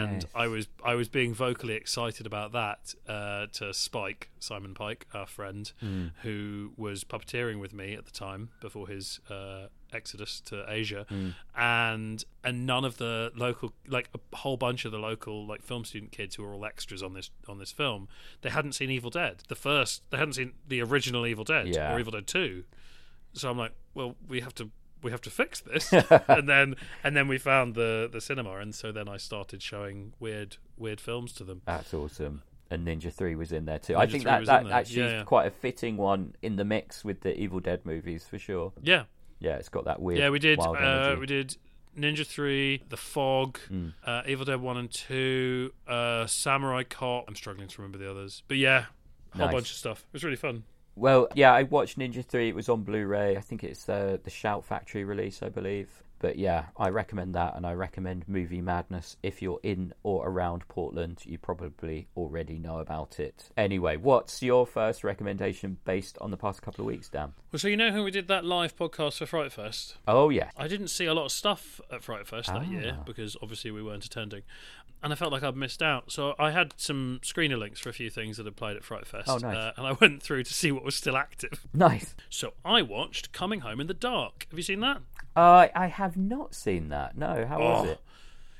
and 0.00 0.24
I 0.34 0.46
was 0.48 0.68
I 0.82 0.94
was 0.94 1.10
being 1.10 1.34
vocally 1.34 1.74
excited 1.74 2.24
about 2.24 2.52
that 2.52 2.94
uh, 3.06 3.48
to 3.58 3.74
Spike 3.74 4.30
Simon 4.40 4.72
Pike, 4.72 5.06
our 5.12 5.26
friend, 5.26 5.70
Hmm. 5.80 6.06
who 6.22 6.72
was 6.78 7.04
puppeteering 7.04 7.60
with 7.60 7.74
me 7.74 7.92
at 7.92 8.06
the 8.06 8.10
time 8.10 8.48
before 8.62 8.88
his 8.88 9.20
uh, 9.28 9.66
exodus 9.92 10.40
to 10.46 10.64
Asia, 10.68 11.06
Hmm. 11.08 11.30
and 11.56 12.24
and 12.44 12.66
none 12.66 12.84
of 12.84 12.98
the 12.98 13.32
local 13.34 13.72
like 13.86 14.08
a 14.14 14.36
whole 14.36 14.56
bunch 14.56 14.84
of 14.84 14.92
the 14.92 14.98
local 14.98 15.46
like 15.46 15.62
film 15.62 15.84
student 15.84 16.12
kids 16.12 16.34
who 16.36 16.42
were 16.42 16.52
all 16.54 16.64
extras 16.64 17.02
on 17.02 17.14
this 17.14 17.30
on 17.48 17.58
this 17.58 17.72
film, 17.72 18.08
they 18.42 18.50
hadn't 18.50 18.72
seen 18.72 18.90
Evil 18.90 19.10
Dead, 19.10 19.42
the 19.48 19.54
first, 19.54 20.02
they 20.10 20.16
hadn't 20.18 20.34
seen 20.34 20.52
the 20.66 20.80
original 20.82 21.26
Evil 21.26 21.44
Dead 21.44 21.68
Yeah. 21.68 21.94
or 21.94 21.98
Evil 22.00 22.12
Dead 22.12 22.26
Two, 22.26 22.64
so 23.32 23.50
I'm 23.50 23.58
like, 23.58 23.72
well, 23.94 24.16
we 24.28 24.40
have 24.40 24.54
to. 24.56 24.70
We 25.02 25.10
have 25.12 25.20
to 25.20 25.30
fix 25.30 25.60
this, 25.60 25.92
and 26.26 26.48
then 26.48 26.74
and 27.04 27.14
then 27.14 27.28
we 27.28 27.36
found 27.38 27.74
the 27.74 28.08
the 28.10 28.20
cinema, 28.20 28.56
and 28.56 28.74
so 28.74 28.90
then 28.90 29.08
I 29.08 29.18
started 29.18 29.62
showing 29.62 30.14
weird 30.18 30.56
weird 30.78 31.00
films 31.00 31.32
to 31.34 31.44
them. 31.44 31.60
That's 31.66 31.92
awesome. 31.94 32.42
And 32.70 32.84
Ninja 32.84 33.12
Three 33.12 33.36
was 33.36 33.52
in 33.52 33.66
there 33.66 33.78
too. 33.78 33.94
I 33.96 34.06
think 34.06 34.24
that 34.24 34.46
that 34.46 34.66
actually 34.68 35.00
Yeah, 35.02 35.06
is 35.06 35.12
yeah. 35.12 35.22
quite 35.24 35.46
a 35.46 35.50
fitting 35.50 35.98
one 35.98 36.34
in 36.42 36.56
the 36.56 36.64
mix 36.64 37.04
with 37.04 37.20
the 37.20 37.38
Evil 37.38 37.60
Dead 37.60 37.84
movies 37.84 38.26
for 38.26 38.38
sure. 38.38 38.72
Yeah, 38.82 39.04
Yeah, 39.38 39.56
it's 39.56 39.68
got 39.68 39.84
that 39.84 40.00
weird. 40.00 40.18
yeah, 40.20 40.30
we 40.30 40.38
did. 40.38 40.58
Uh, 40.60 41.16
we 41.20 41.26
did 41.26 41.56
Ninja 41.98 42.26
Three, 42.26 42.82
The 42.88 42.96
Fog, 42.96 43.58
Mm. 43.70 43.92
uh, 44.04 44.22
Evil 44.26 44.44
Dead 44.44 44.60
One 44.60 44.76
and 44.76 44.90
Two, 44.90 45.72
uh, 45.86 46.26
Samurai 46.26 46.82
Cop. 46.84 47.24
I'm 47.28 47.34
struggling 47.36 47.68
to 47.68 47.80
remember 47.82 47.98
the 47.98 48.10
others, 48.10 48.42
but 48.48 48.56
yeah, 48.56 48.86
a 49.34 49.36
whole 49.36 49.46
Nice. 49.46 49.54
bunch 49.54 49.70
of 49.70 49.76
stuff. 49.76 50.00
It 50.08 50.12
was 50.12 50.24
really 50.24 50.36
fun. 50.36 50.64
Well, 50.94 51.28
yeah, 51.34 51.52
I 51.52 51.64
watched 51.64 51.98
Ninja 51.98 52.24
Three. 52.24 52.48
It 52.48 52.54
was 52.54 52.68
on 52.70 52.82
Blu-ray. 52.82 53.36
I 53.36 53.40
think 53.40 53.62
it's 53.62 53.84
the 53.84 54.18
the 54.22 54.30
Shout 54.30 54.64
Factory 54.64 55.04
release, 55.04 55.42
I 55.42 55.48
believe. 55.50 55.88
But 56.18 56.38
yeah, 56.38 56.66
I 56.78 56.88
recommend 56.88 57.34
that, 57.34 57.56
and 57.56 57.66
I 57.66 57.74
recommend 57.74 58.26
Movie 58.26 58.62
Madness 58.62 59.16
if 59.22 59.42
you're 59.42 59.60
in 59.62 59.92
or 60.02 60.26
around 60.28 60.66
Portland. 60.68 61.18
You 61.24 61.36
probably 61.38 62.08
already 62.16 62.58
know 62.58 62.78
about 62.78 63.20
it. 63.20 63.50
Anyway, 63.56 63.96
what's 63.96 64.42
your 64.42 64.66
first 64.66 65.04
recommendation 65.04 65.76
based 65.84 66.16
on 66.20 66.30
the 66.30 66.36
past 66.36 66.62
couple 66.62 66.82
of 66.82 66.86
weeks, 66.86 67.08
Dan? 67.08 67.32
Well, 67.52 67.60
so 67.60 67.68
you 67.68 67.76
know 67.76 67.92
how 67.92 68.02
we 68.02 68.10
did 68.10 68.28
that 68.28 68.44
live 68.44 68.76
podcast 68.76 69.18
for 69.18 69.26
Fright 69.26 69.52
Fest? 69.52 69.96
Oh 70.08 70.30
yeah, 70.30 70.50
I 70.56 70.68
didn't 70.68 70.88
see 70.88 71.04
a 71.06 71.14
lot 71.14 71.26
of 71.26 71.32
stuff 71.32 71.80
at 71.92 72.02
Fright 72.02 72.26
Fest 72.26 72.48
that 72.48 72.66
year 72.66 72.96
Ah. 72.98 73.02
because 73.04 73.36
obviously 73.42 73.70
we 73.70 73.82
weren't 73.82 74.04
attending. 74.04 74.42
And 75.02 75.12
I 75.12 75.16
felt 75.16 75.30
like 75.30 75.42
I'd 75.42 75.54
missed 75.56 75.82
out. 75.82 76.10
So 76.10 76.34
I 76.38 76.50
had 76.52 76.72
some 76.78 77.20
screener 77.22 77.58
links 77.58 77.78
for 77.78 77.90
a 77.90 77.92
few 77.92 78.08
things 78.08 78.38
that 78.38 78.46
had 78.46 78.56
played 78.56 78.76
at 78.76 78.82
Fright 78.82 79.06
Fest. 79.06 79.28
Oh, 79.28 79.36
nice. 79.36 79.54
uh, 79.54 79.72
and 79.76 79.86
I 79.86 79.92
went 79.92 80.22
through 80.22 80.42
to 80.44 80.54
see 80.54 80.72
what 80.72 80.84
was 80.84 80.94
still 80.96 81.16
active. 81.18 81.66
nice. 81.74 82.14
So 82.30 82.54
I 82.64 82.80
watched 82.80 83.30
Coming 83.30 83.60
Home 83.60 83.78
in 83.78 83.88
the 83.88 83.94
Dark. 83.94 84.46
Have 84.50 84.58
you 84.58 84.62
seen 84.64 84.80
that? 84.80 85.02
Uh, 85.36 85.68
I 85.74 85.88
have 85.88 86.05
not 86.14 86.54
seen 86.54 86.90
that. 86.90 87.16
No, 87.16 87.46
how 87.46 87.58
was 87.58 87.86
Oh. 87.86 87.90
it? 87.92 88.00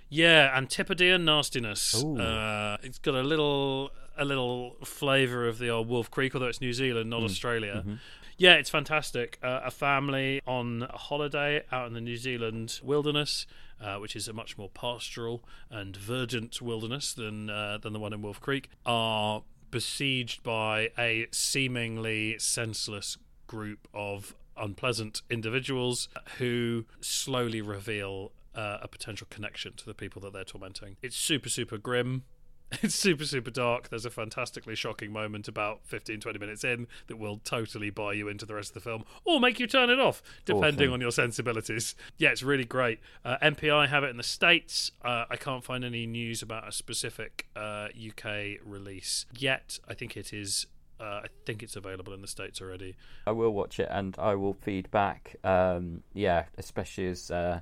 Yeah, 0.08 0.50
Antipodean 0.56 1.24
nastiness. 1.26 1.94
Uh, 2.02 2.78
it's 2.82 2.98
got 2.98 3.14
a 3.14 3.22
little 3.22 3.90
a 4.18 4.24
little 4.24 4.76
flavour 4.82 5.46
of 5.46 5.58
the 5.58 5.68
old 5.68 5.88
Wolf 5.88 6.10
Creek, 6.10 6.34
although 6.34 6.46
it's 6.46 6.62
New 6.62 6.72
Zealand, 6.72 7.08
Mm. 7.08 7.10
not 7.10 7.22
Australia. 7.24 7.82
Mm-hmm. 7.86 7.94
Yeah, 8.38 8.54
it's 8.54 8.70
fantastic. 8.70 9.38
Uh, 9.42 9.60
a 9.64 9.70
family 9.70 10.40
on 10.46 10.84
a 10.88 10.96
holiday 10.96 11.62
out 11.70 11.86
in 11.86 11.92
the 11.92 12.00
New 12.00 12.16
Zealand 12.16 12.80
wilderness, 12.82 13.46
uh, 13.78 13.96
which 13.96 14.16
is 14.16 14.26
a 14.26 14.32
much 14.32 14.56
more 14.56 14.70
pastoral 14.70 15.44
and 15.70 15.94
verdant 15.96 16.62
wilderness 16.62 17.12
than 17.12 17.50
uh, 17.50 17.76
than 17.78 17.92
the 17.92 17.98
one 17.98 18.12
in 18.14 18.22
Wolf 18.22 18.40
Creek, 18.40 18.70
are 18.86 19.42
besieged 19.70 20.42
by 20.42 20.90
a 20.98 21.26
seemingly 21.30 22.38
senseless 22.38 23.18
group 23.46 23.86
of 23.92 24.34
unpleasant 24.58 25.22
individuals 25.30 26.08
who 26.38 26.84
slowly 27.00 27.60
reveal 27.60 28.32
uh, 28.54 28.78
a 28.82 28.88
potential 28.88 29.26
connection 29.30 29.74
to 29.74 29.84
the 29.86 29.94
people 29.94 30.20
that 30.22 30.32
they're 30.32 30.44
tormenting. 30.44 30.96
It's 31.02 31.16
super, 31.16 31.48
super 31.48 31.78
grim. 31.78 32.24
It's 32.82 32.96
super, 32.96 33.24
super 33.24 33.52
dark. 33.52 33.90
There's 33.90 34.04
a 34.06 34.10
fantastically 34.10 34.74
shocking 34.74 35.12
moment 35.12 35.46
about 35.46 35.82
15, 35.84 36.18
20 36.18 36.38
minutes 36.40 36.64
in 36.64 36.88
that 37.06 37.16
will 37.16 37.38
totally 37.44 37.90
buy 37.90 38.14
you 38.14 38.26
into 38.26 38.44
the 38.44 38.56
rest 38.56 38.70
of 38.70 38.74
the 38.74 38.80
film 38.80 39.04
or 39.24 39.38
make 39.38 39.60
you 39.60 39.68
turn 39.68 39.88
it 39.88 40.00
off, 40.00 40.20
depending 40.44 40.88
Awesome. 40.88 40.94
on 40.94 41.00
your 41.00 41.12
sensibilities. 41.12 41.94
Yeah, 42.18 42.30
it's 42.30 42.42
really 42.42 42.64
great. 42.64 42.98
Uh, 43.24 43.36
MPI 43.40 43.86
have 43.86 44.02
it 44.02 44.08
in 44.10 44.16
the 44.16 44.24
States. 44.24 44.90
Uh, 45.04 45.26
I 45.30 45.36
can't 45.36 45.62
find 45.62 45.84
any 45.84 46.06
news 46.06 46.42
about 46.42 46.66
a 46.66 46.72
specific 46.72 47.46
uh, 47.54 47.86
UK 48.04 48.58
release 48.64 49.26
yet. 49.38 49.78
I 49.88 49.94
think 49.94 50.16
it 50.16 50.32
is. 50.32 50.66
Uh, 50.98 51.20
I 51.24 51.26
think 51.44 51.62
it's 51.62 51.76
available 51.76 52.12
in 52.14 52.22
the 52.22 52.28
states 52.28 52.60
already. 52.60 52.96
I 53.26 53.32
will 53.32 53.52
watch 53.52 53.78
it 53.78 53.88
and 53.90 54.16
I 54.18 54.34
will 54.34 54.54
feed 54.54 54.90
back. 54.90 55.36
Um, 55.44 56.02
yeah, 56.14 56.44
especially 56.56 57.08
as 57.08 57.30
uh, 57.30 57.60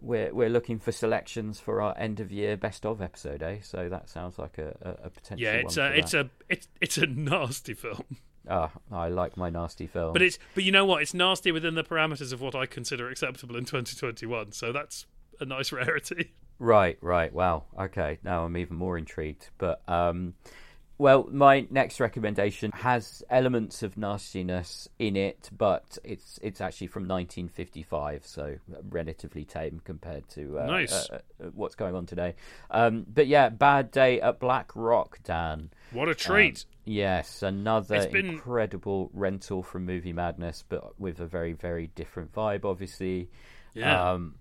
we're 0.00 0.32
we're 0.34 0.48
looking 0.48 0.78
for 0.78 0.92
selections 0.92 1.60
for 1.60 1.80
our 1.80 1.96
end 1.96 2.20
of 2.20 2.32
year 2.32 2.56
best 2.56 2.84
of 2.84 3.00
episode, 3.00 3.42
eh? 3.42 3.58
So 3.62 3.88
that 3.88 4.08
sounds 4.08 4.38
like 4.38 4.58
a, 4.58 4.76
a, 4.82 5.06
a 5.06 5.10
potential. 5.10 5.44
Yeah, 5.44 5.52
it's 5.52 5.76
one 5.76 5.86
a 5.86 5.90
it's 5.90 6.12
that. 6.12 6.26
a 6.26 6.30
it's 6.48 6.68
it's 6.80 6.98
a 6.98 7.06
nasty 7.06 7.74
film. 7.74 8.04
Ah, 8.48 8.70
I 8.92 9.08
like 9.08 9.36
my 9.36 9.48
nasty 9.50 9.86
film. 9.86 10.12
But 10.12 10.22
it's 10.22 10.38
but 10.54 10.64
you 10.64 10.72
know 10.72 10.84
what? 10.84 11.02
It's 11.02 11.14
nasty 11.14 11.52
within 11.52 11.74
the 11.74 11.84
parameters 11.84 12.32
of 12.32 12.40
what 12.40 12.54
I 12.54 12.66
consider 12.66 13.08
acceptable 13.08 13.56
in 13.56 13.64
2021. 13.64 14.52
So 14.52 14.72
that's 14.72 15.06
a 15.40 15.44
nice 15.44 15.72
rarity. 15.72 16.32
Right, 16.58 16.98
right. 17.00 17.32
Wow. 17.32 17.64
Okay. 17.78 18.18
Now 18.22 18.44
I'm 18.44 18.56
even 18.56 18.76
more 18.76 18.98
intrigued. 18.98 19.48
But 19.58 19.82
um, 19.88 20.34
well, 20.96 21.28
my 21.30 21.66
next 21.70 21.98
recommendation 22.00 22.70
has 22.72 23.22
elements 23.28 23.82
of 23.82 23.96
nastiness 23.96 24.88
in 24.98 25.16
it, 25.16 25.50
but 25.56 25.98
it's 26.04 26.38
it's 26.42 26.60
actually 26.60 26.86
from 26.86 27.02
1955, 27.08 28.26
so 28.26 28.56
relatively 28.90 29.44
tame 29.44 29.80
compared 29.84 30.28
to 30.30 30.58
uh, 30.60 30.66
Nice. 30.66 31.10
uh, 31.10 31.18
uh, 31.42 31.46
what's 31.54 31.74
going 31.74 31.94
on 31.94 32.06
today. 32.06 32.34
Um, 32.70 33.04
but 33.12 33.26
yeah, 33.26 33.48
Bad 33.48 33.90
Day 33.90 34.20
at 34.20 34.38
Black 34.38 34.70
Rock, 34.74 35.18
Dan. 35.24 35.70
What 35.90 36.08
a 36.08 36.14
treat! 36.14 36.64
Yes, 36.84 37.42
another 37.42 38.06
been- 38.08 38.26
incredible 38.26 39.10
rental 39.14 39.62
from 39.62 39.86
Movie 39.86 40.12
Madness, 40.12 40.64
but 40.68 40.98
with 41.00 41.18
a 41.20 41.26
very, 41.26 41.52
very 41.54 41.88
different 41.88 42.32
vibe, 42.32 42.64
obviously. 42.64 43.30
yeah, 43.74 44.12
Um, 44.12 44.34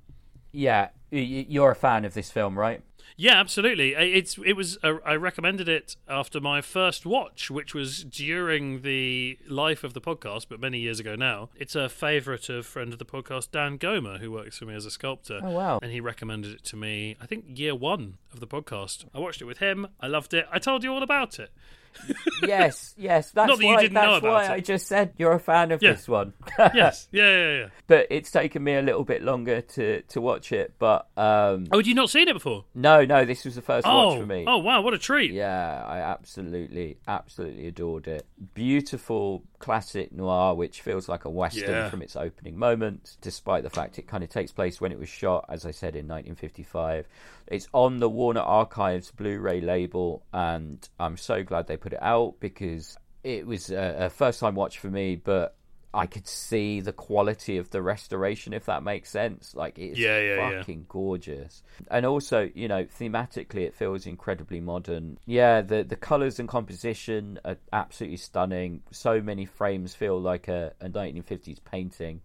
yeah, 0.51 0.89
y- 1.11 1.17
y- 1.19 1.45
you're 1.49 1.71
a 1.71 1.75
fan 1.75 2.05
of 2.05 2.13
this 2.13 2.29
film, 2.29 2.59
right? 2.59 2.81
Yeah, 3.17 3.39
absolutely. 3.39 3.93
It's 3.93 4.37
it 4.45 4.53
was. 4.53 4.77
Uh, 4.83 4.95
I 5.05 5.15
recommended 5.15 5.69
it 5.69 5.95
after 6.07 6.39
my 6.39 6.61
first 6.61 7.05
watch, 7.05 7.49
which 7.51 7.73
was 7.73 8.03
during 8.03 8.81
the 8.81 9.37
life 9.47 9.83
of 9.83 9.93
the 9.93 10.01
podcast, 10.01 10.47
but 10.49 10.59
many 10.59 10.79
years 10.79 10.99
ago 10.99 11.15
now. 11.15 11.49
It's 11.55 11.75
a 11.75 11.89
favourite 11.89 12.49
of 12.49 12.65
friend 12.65 12.93
of 12.93 12.99
the 12.99 13.05
podcast 13.05 13.51
Dan 13.51 13.77
Gomer, 13.77 14.17
who 14.17 14.31
works 14.31 14.57
for 14.57 14.65
me 14.65 14.75
as 14.75 14.85
a 14.85 14.91
sculptor. 14.91 15.39
Oh 15.43 15.51
wow! 15.51 15.79
and 15.81 15.91
he 15.91 15.99
recommended 15.99 16.53
it 16.53 16.63
to 16.65 16.75
me. 16.75 17.15
I 17.21 17.25
think 17.25 17.45
year 17.47 17.75
one 17.75 18.17
of 18.33 18.39
the 18.39 18.47
podcast. 18.47 19.05
I 19.13 19.19
watched 19.19 19.41
it 19.41 19.45
with 19.45 19.59
him. 19.59 19.87
I 19.99 20.07
loved 20.07 20.33
it. 20.33 20.47
I 20.51 20.59
told 20.59 20.83
you 20.83 20.93
all 20.93 21.03
about 21.03 21.39
it. 21.39 21.51
yes, 22.43 22.93
yes. 22.97 23.31
That's 23.31 23.47
Not 23.47 23.57
that 23.59 23.63
you 23.63 23.73
why. 23.73 23.81
didn't 23.81 23.93
that's 23.95 24.05
know 24.07 24.15
about 24.17 24.31
why 24.33 24.43
it. 24.45 24.51
I 24.51 24.59
just 24.59 24.87
said 24.87 25.13
you're 25.17 25.33
a 25.33 25.39
fan 25.39 25.71
of 25.71 25.81
Yeah. 25.81 25.91
this 25.93 26.07
one. 26.07 26.33
Yes, 26.73 27.07
yeah, 27.13 27.23
yeah, 27.29 27.57
yeah. 27.59 27.67
but 27.87 28.07
it's 28.09 28.31
taken 28.31 28.63
me 28.63 28.75
a 28.75 28.81
little 28.81 29.03
bit 29.03 29.21
longer 29.23 29.61
to 29.61 30.01
to 30.01 30.21
watch 30.21 30.51
it. 30.51 30.73
But 30.79 31.07
um, 31.17 31.67
Oh, 31.71 31.77
had 31.77 31.87
you 31.87 31.93
not 31.95 32.09
seen 32.09 32.27
it 32.27 32.33
before? 32.33 32.65
no, 32.75 33.05
no, 33.05 33.25
this 33.25 33.45
was 33.45 33.55
the 33.55 33.61
first 33.61 33.85
watch 33.87 34.15
Oh, 34.17 34.19
for 34.19 34.25
me. 34.25 34.45
oh 34.47 34.57
wow, 34.57 34.81
what 34.81 34.93
a 34.93 34.97
treat! 34.97 35.31
Yeah, 35.31 35.83
I 35.85 35.99
absolutely, 35.99 36.97
absolutely 37.07 37.67
adored 37.67 38.07
it. 38.07 38.25
Beautiful 38.53 39.43
classic 39.63 40.11
noir, 40.11 40.53
which 40.55 40.81
feels 40.81 41.07
like 41.07 41.25
a 41.25 41.29
western 41.29 41.69
Yeah. 41.71 41.89
from 41.89 42.01
its 42.01 42.15
opening 42.15 42.57
moment, 42.57 43.17
despite 43.21 43.63
the 43.63 43.69
fact 43.69 43.97
it 43.97 44.07
kind 44.07 44.23
of 44.23 44.29
takes 44.29 44.51
place 44.51 44.81
when 44.81 44.91
it 44.91 44.99
was 44.99 45.09
shot, 45.09 45.45
as 45.49 45.65
I 45.65 45.71
said, 45.71 45.95
in 45.95 46.07
1955. 46.07 47.07
It's 47.47 47.67
on 47.73 47.99
the 47.99 48.09
Warner 48.09 48.41
Archives 48.41 49.11
Blu-ray 49.11 49.61
label, 49.61 50.23
and 50.33 50.87
I'm 50.99 51.17
so 51.17 51.43
glad 51.43 51.67
they 51.67 51.77
put 51.77 51.93
it 51.93 52.01
out 52.01 52.35
because 52.39 52.97
it 53.23 53.47
was 53.47 53.69
a, 53.71 54.05
a 54.05 54.09
first-time 54.09 54.55
watch 54.55 54.79
for 54.79 54.87
me, 54.89 55.15
but. 55.15 55.55
I 55.93 56.07
could 56.07 56.27
see 56.27 56.81
the 56.81 56.93
quality 56.93 57.57
of 57.57 57.69
the 57.69 57.81
restoration, 57.81 58.53
if 58.53 58.65
that 58.65 58.83
makes 58.83 59.09
sense. 59.09 59.53
Like 59.55 59.77
it's 59.77 59.97
Yeah, 59.99 60.19
yeah, 60.19 60.49
yeah. 60.49 60.59
fucking 60.59 60.85
gorgeous, 60.89 61.61
and 61.89 62.05
also 62.05 62.49
you 62.55 62.67
know 62.67 62.85
thematically 62.85 63.61
it 63.67 63.75
feels 63.75 64.05
incredibly 64.07 64.59
modern. 64.59 65.17
Yeah, 65.25 65.61
the 65.61 65.83
the 65.83 65.95
colors 65.95 66.39
and 66.39 66.49
composition 66.49 67.39
are 67.45 67.57
absolutely 67.71 68.17
stunning. 68.17 68.81
So 68.91 69.21
many 69.21 69.45
frames 69.45 69.93
feel 69.95 70.19
like 70.19 70.47
a, 70.47 70.73
a 70.81 70.89
1950s 70.89 71.59
painting. 71.63 72.21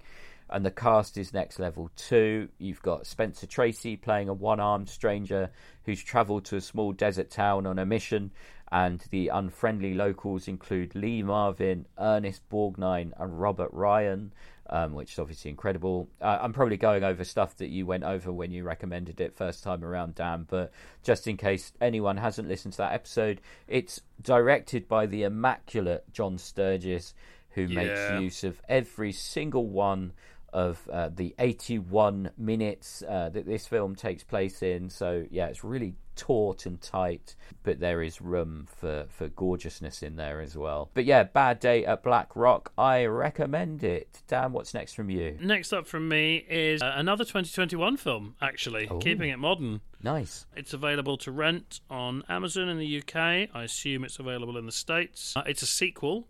and 0.50 0.64
the 0.64 0.70
cast 0.70 1.18
is 1.18 1.34
next 1.34 1.58
level 1.58 1.90
too. 1.96 2.48
You've 2.58 2.80
got 2.82 3.06
Spencer 3.06 3.46
Tracy 3.46 3.96
playing 3.96 4.30
a 4.30 4.32
one 4.34 4.60
armed 4.60 4.88
stranger 4.88 5.50
who's 5.84 6.02
travelled 6.02 6.46
to 6.46 6.56
a 6.56 6.60
small 6.60 6.92
desert 6.92 7.30
town 7.30 7.66
on 7.66 7.78
a 7.78 7.84
mission, 7.84 8.30
and 8.70 9.04
the 9.10 9.28
unfriendly 9.28 9.94
locals 9.94 10.48
include 10.48 10.94
Lee 10.94 11.22
Marvin, 11.22 11.86
Ernest 11.98 12.48
Borgnine, 12.50 13.12
and 13.18 13.40
Robert 13.40 13.70
Ryan. 13.72 14.32
Um, 14.70 14.92
which 14.92 15.14
is 15.14 15.18
obviously 15.18 15.50
incredible. 15.50 16.10
Uh, 16.20 16.40
I'm 16.42 16.52
probably 16.52 16.76
going 16.76 17.02
over 17.02 17.24
stuff 17.24 17.56
that 17.56 17.68
you 17.68 17.86
went 17.86 18.04
over 18.04 18.30
when 18.30 18.50
you 18.50 18.64
recommended 18.64 19.18
it 19.18 19.34
first 19.34 19.64
time 19.64 19.82
around, 19.82 20.14
Dan, 20.14 20.44
but 20.46 20.72
just 21.02 21.26
in 21.26 21.38
case 21.38 21.72
anyone 21.80 22.18
hasn't 22.18 22.48
listened 22.48 22.72
to 22.72 22.76
that 22.78 22.92
episode, 22.92 23.40
it's 23.66 24.02
directed 24.20 24.86
by 24.86 25.06
the 25.06 25.22
immaculate 25.22 26.04
John 26.12 26.36
Sturges, 26.36 27.14
who 27.52 27.62
Yeah. 27.62 27.76
makes 27.76 28.22
use 28.22 28.44
of 28.44 28.60
every 28.68 29.10
single 29.10 29.64
one 29.64 30.12
of 30.52 30.88
uh, 30.92 31.10
the 31.14 31.34
81 31.38 32.30
minutes 32.38 33.02
uh, 33.08 33.28
that 33.30 33.46
this 33.46 33.66
film 33.66 33.94
takes 33.94 34.24
place 34.24 34.62
in. 34.62 34.90
So 34.90 35.26
yeah, 35.30 35.46
it's 35.46 35.62
really 35.64 35.94
taut 36.16 36.66
and 36.66 36.80
tight, 36.80 37.36
but 37.62 37.78
there 37.78 38.02
is 38.02 38.20
room 38.20 38.66
for 38.68 39.06
for 39.08 39.28
gorgeousness 39.28 40.02
in 40.02 40.16
there 40.16 40.40
as 40.40 40.56
well. 40.56 40.90
But 40.94 41.04
yeah, 41.04 41.22
Bad 41.22 41.60
Day 41.60 41.84
at 41.84 42.02
Black 42.02 42.34
Rock, 42.34 42.72
I 42.76 43.04
recommend 43.04 43.84
it. 43.84 44.22
Dan, 44.26 44.52
what's 44.52 44.74
next 44.74 44.94
from 44.94 45.10
you? 45.10 45.36
Next 45.40 45.72
up 45.72 45.86
from 45.86 46.08
me 46.08 46.44
is 46.48 46.82
uh, 46.82 46.92
another 46.96 47.24
2021 47.24 47.96
film, 47.98 48.34
actually, 48.42 48.88
Oh. 48.90 48.98
keeping 48.98 49.30
it 49.30 49.38
modern. 49.38 49.80
Nice. 50.02 50.46
It's 50.56 50.72
available 50.72 51.16
to 51.18 51.30
rent 51.32 51.80
on 51.90 52.22
Amazon 52.28 52.68
in 52.68 52.78
the 52.78 52.98
UK. 52.98 53.16
I 53.54 53.62
assume 53.64 54.04
it's 54.04 54.18
available 54.18 54.56
in 54.56 54.66
the 54.66 54.72
States. 54.72 55.36
Uh, 55.36 55.42
it's 55.46 55.62
a 55.62 55.66
sequel 55.66 56.26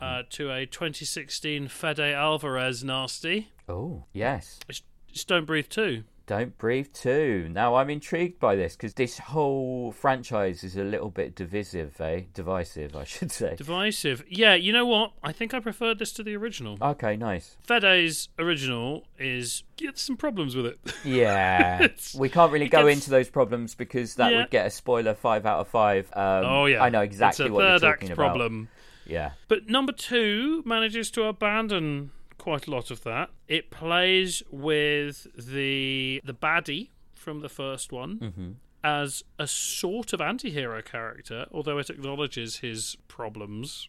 uh, 0.00 0.22
to 0.30 0.50
a 0.52 0.66
2016 0.66 1.68
Fede 1.68 2.00
Alvarez 2.00 2.84
nasty. 2.84 3.50
Oh 3.68 4.04
yes. 4.12 4.60
It's, 4.68 4.82
it's 5.08 5.24
Don't 5.24 5.44
Breathe 5.46 5.68
2. 5.68 6.04
Don't 6.26 6.56
Breathe 6.58 6.86
2. 6.94 7.48
Now, 7.50 7.74
I'm 7.74 7.90
intrigued 7.90 8.38
by 8.38 8.54
this 8.54 8.76
because 8.76 8.94
this 8.94 9.18
whole 9.18 9.90
franchise 9.90 10.62
is 10.62 10.76
a 10.76 10.84
little 10.84 11.10
bit 11.10 11.34
divisive, 11.34 12.00
eh? 12.00 12.20
Divisive, 12.34 12.94
I 12.94 13.02
should 13.02 13.32
say. 13.32 13.56
Divisive. 13.56 14.22
Yeah, 14.28 14.54
you 14.54 14.72
know 14.72 14.86
what? 14.86 15.10
I 15.24 15.32
think 15.32 15.54
I 15.54 15.58
preferred 15.58 15.98
this 15.98 16.12
to 16.12 16.22
the 16.22 16.36
original. 16.36 16.78
Okay, 16.80 17.16
nice. 17.16 17.56
Fede's 17.66 18.28
original 18.38 19.02
is. 19.18 19.64
Yeah, 19.78 19.90
there's 19.90 20.02
some 20.02 20.16
problems 20.16 20.54
with 20.54 20.66
it. 20.66 20.78
Yeah. 21.04 21.88
We 22.16 22.28
can't 22.28 22.52
really 22.52 22.68
go 22.68 22.86
gets- 22.86 22.98
into 23.00 23.10
those 23.10 23.28
problems 23.28 23.74
because 23.74 24.14
that 24.14 24.30
Yeah. 24.30 24.38
would 24.42 24.50
get 24.50 24.66
a 24.66 24.70
spoiler 24.70 25.14
5 25.14 25.46
out 25.46 25.58
of 25.58 25.66
5. 25.68 26.10
Um, 26.12 26.44
oh, 26.44 26.66
yeah. 26.66 26.80
I 26.80 26.90
know 26.90 27.00
exactly 27.00 27.46
it's 27.46 27.50
a 27.50 27.52
what 27.54 27.62
you're 27.62 27.78
third 27.80 27.86
talking 27.94 28.08
act 28.10 28.12
about. 28.18 28.26
problem. 28.36 28.68
Yeah. 29.10 29.32
But 29.48 29.68
number 29.68 29.92
two 29.92 30.62
manages 30.64 31.10
to 31.12 31.24
abandon 31.24 32.10
quite 32.38 32.66
a 32.66 32.70
lot 32.70 32.90
of 32.90 33.02
that. 33.04 33.30
It 33.48 33.70
plays 33.70 34.42
with 34.50 35.26
the 35.36 36.20
the 36.24 36.32
baddie 36.34 36.90
from 37.14 37.40
the 37.40 37.48
first 37.48 37.92
one 37.92 38.18
Mm-hmm. 38.18 38.50
as 38.82 39.22
a 39.38 39.46
sort 39.46 40.12
of 40.14 40.20
anti-hero 40.22 40.80
character, 40.80 41.46
although 41.52 41.76
it 41.78 41.90
acknowledges 41.90 42.56
his 42.58 42.96
problems 43.08 43.88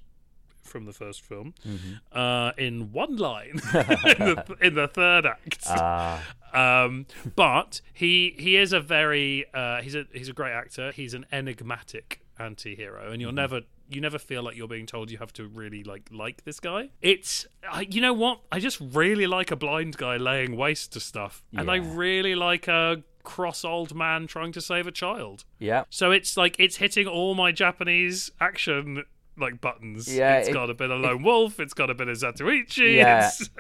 from 0.64 0.86
the 0.86 0.94
first 0.94 1.22
film 1.24 1.54
Mm-hmm. 1.66 1.94
uh, 2.18 2.52
in 2.58 2.92
one 2.92 3.16
line 3.16 3.52
in, 3.74 4.20
the, 4.36 4.58
in 4.62 4.76
the 4.76 4.88
third 4.88 5.26
act. 5.26 5.64
Ah, 5.68 6.22
Um, 6.54 7.06
but 7.36 7.80
he 7.94 8.36
he 8.38 8.58
is 8.58 8.74
a 8.74 8.82
very 8.82 9.46
uh, 9.54 9.82
he's 9.82 9.96
a 9.96 10.06
he's 10.14 10.28
a 10.30 10.34
great 10.34 10.52
actor. 10.54 10.92
He's 10.92 11.14
an 11.14 11.26
enigmatic 11.32 12.20
anti-hero, 12.38 13.12
and 13.12 13.22
you'll 13.22 13.32
never 13.32 13.62
you 13.96 14.02
never 14.02 14.18
feel 14.20 14.44
like 14.44 14.56
you're 14.56 14.68
being 14.68 14.86
told 14.86 15.12
you 15.12 15.18
have 15.18 15.34
to 15.34 15.48
really 15.48 15.84
like 15.84 16.10
like 16.12 16.44
this 16.44 16.60
guy. 16.60 16.90
It's 17.02 17.46
I 17.70 17.82
you 17.90 18.02
know 18.02 18.14
what? 18.14 18.42
I 18.52 18.60
just 18.60 18.80
really 18.82 19.28
like 19.28 19.52
a 19.52 19.56
blind 19.56 19.98
guy 19.98 20.18
laying 20.18 20.56
waste 20.58 20.94
to 20.94 21.00
stuff, 21.00 21.44
and 21.56 21.70
I 21.70 21.78
really 21.78 22.36
like 22.36 22.68
a 22.68 23.04
cross 23.24 23.64
old 23.64 23.94
man 23.94 24.26
trying 24.28 24.52
to 24.54 24.62
save 24.62 24.88
a 24.88 24.92
child. 24.92 25.46
yeah. 25.60 25.84
So 25.90 26.12
it's 26.12 26.36
like 26.38 26.56
it's 26.60 26.78
hitting 26.78 27.08
all 27.08 27.36
my 27.36 27.52
Japanese 27.52 28.32
action 28.40 29.04
like 29.38 29.62
buttons. 29.62 30.14
Yeah, 30.14 30.38
it's 30.38 30.50
it- 30.50 30.54
got 30.54 30.70
a 30.70 30.74
bit 30.74 30.90
of 30.92 31.02
lone 31.02 31.24
wolf. 31.24 31.60
It's 31.60 31.74
got 31.74 31.90
a 31.90 31.94
bit 31.94 32.08
of 32.08 32.18
Zatoichi. 32.18 32.96
Yeah. 32.96 33.28
It's, 33.28 33.50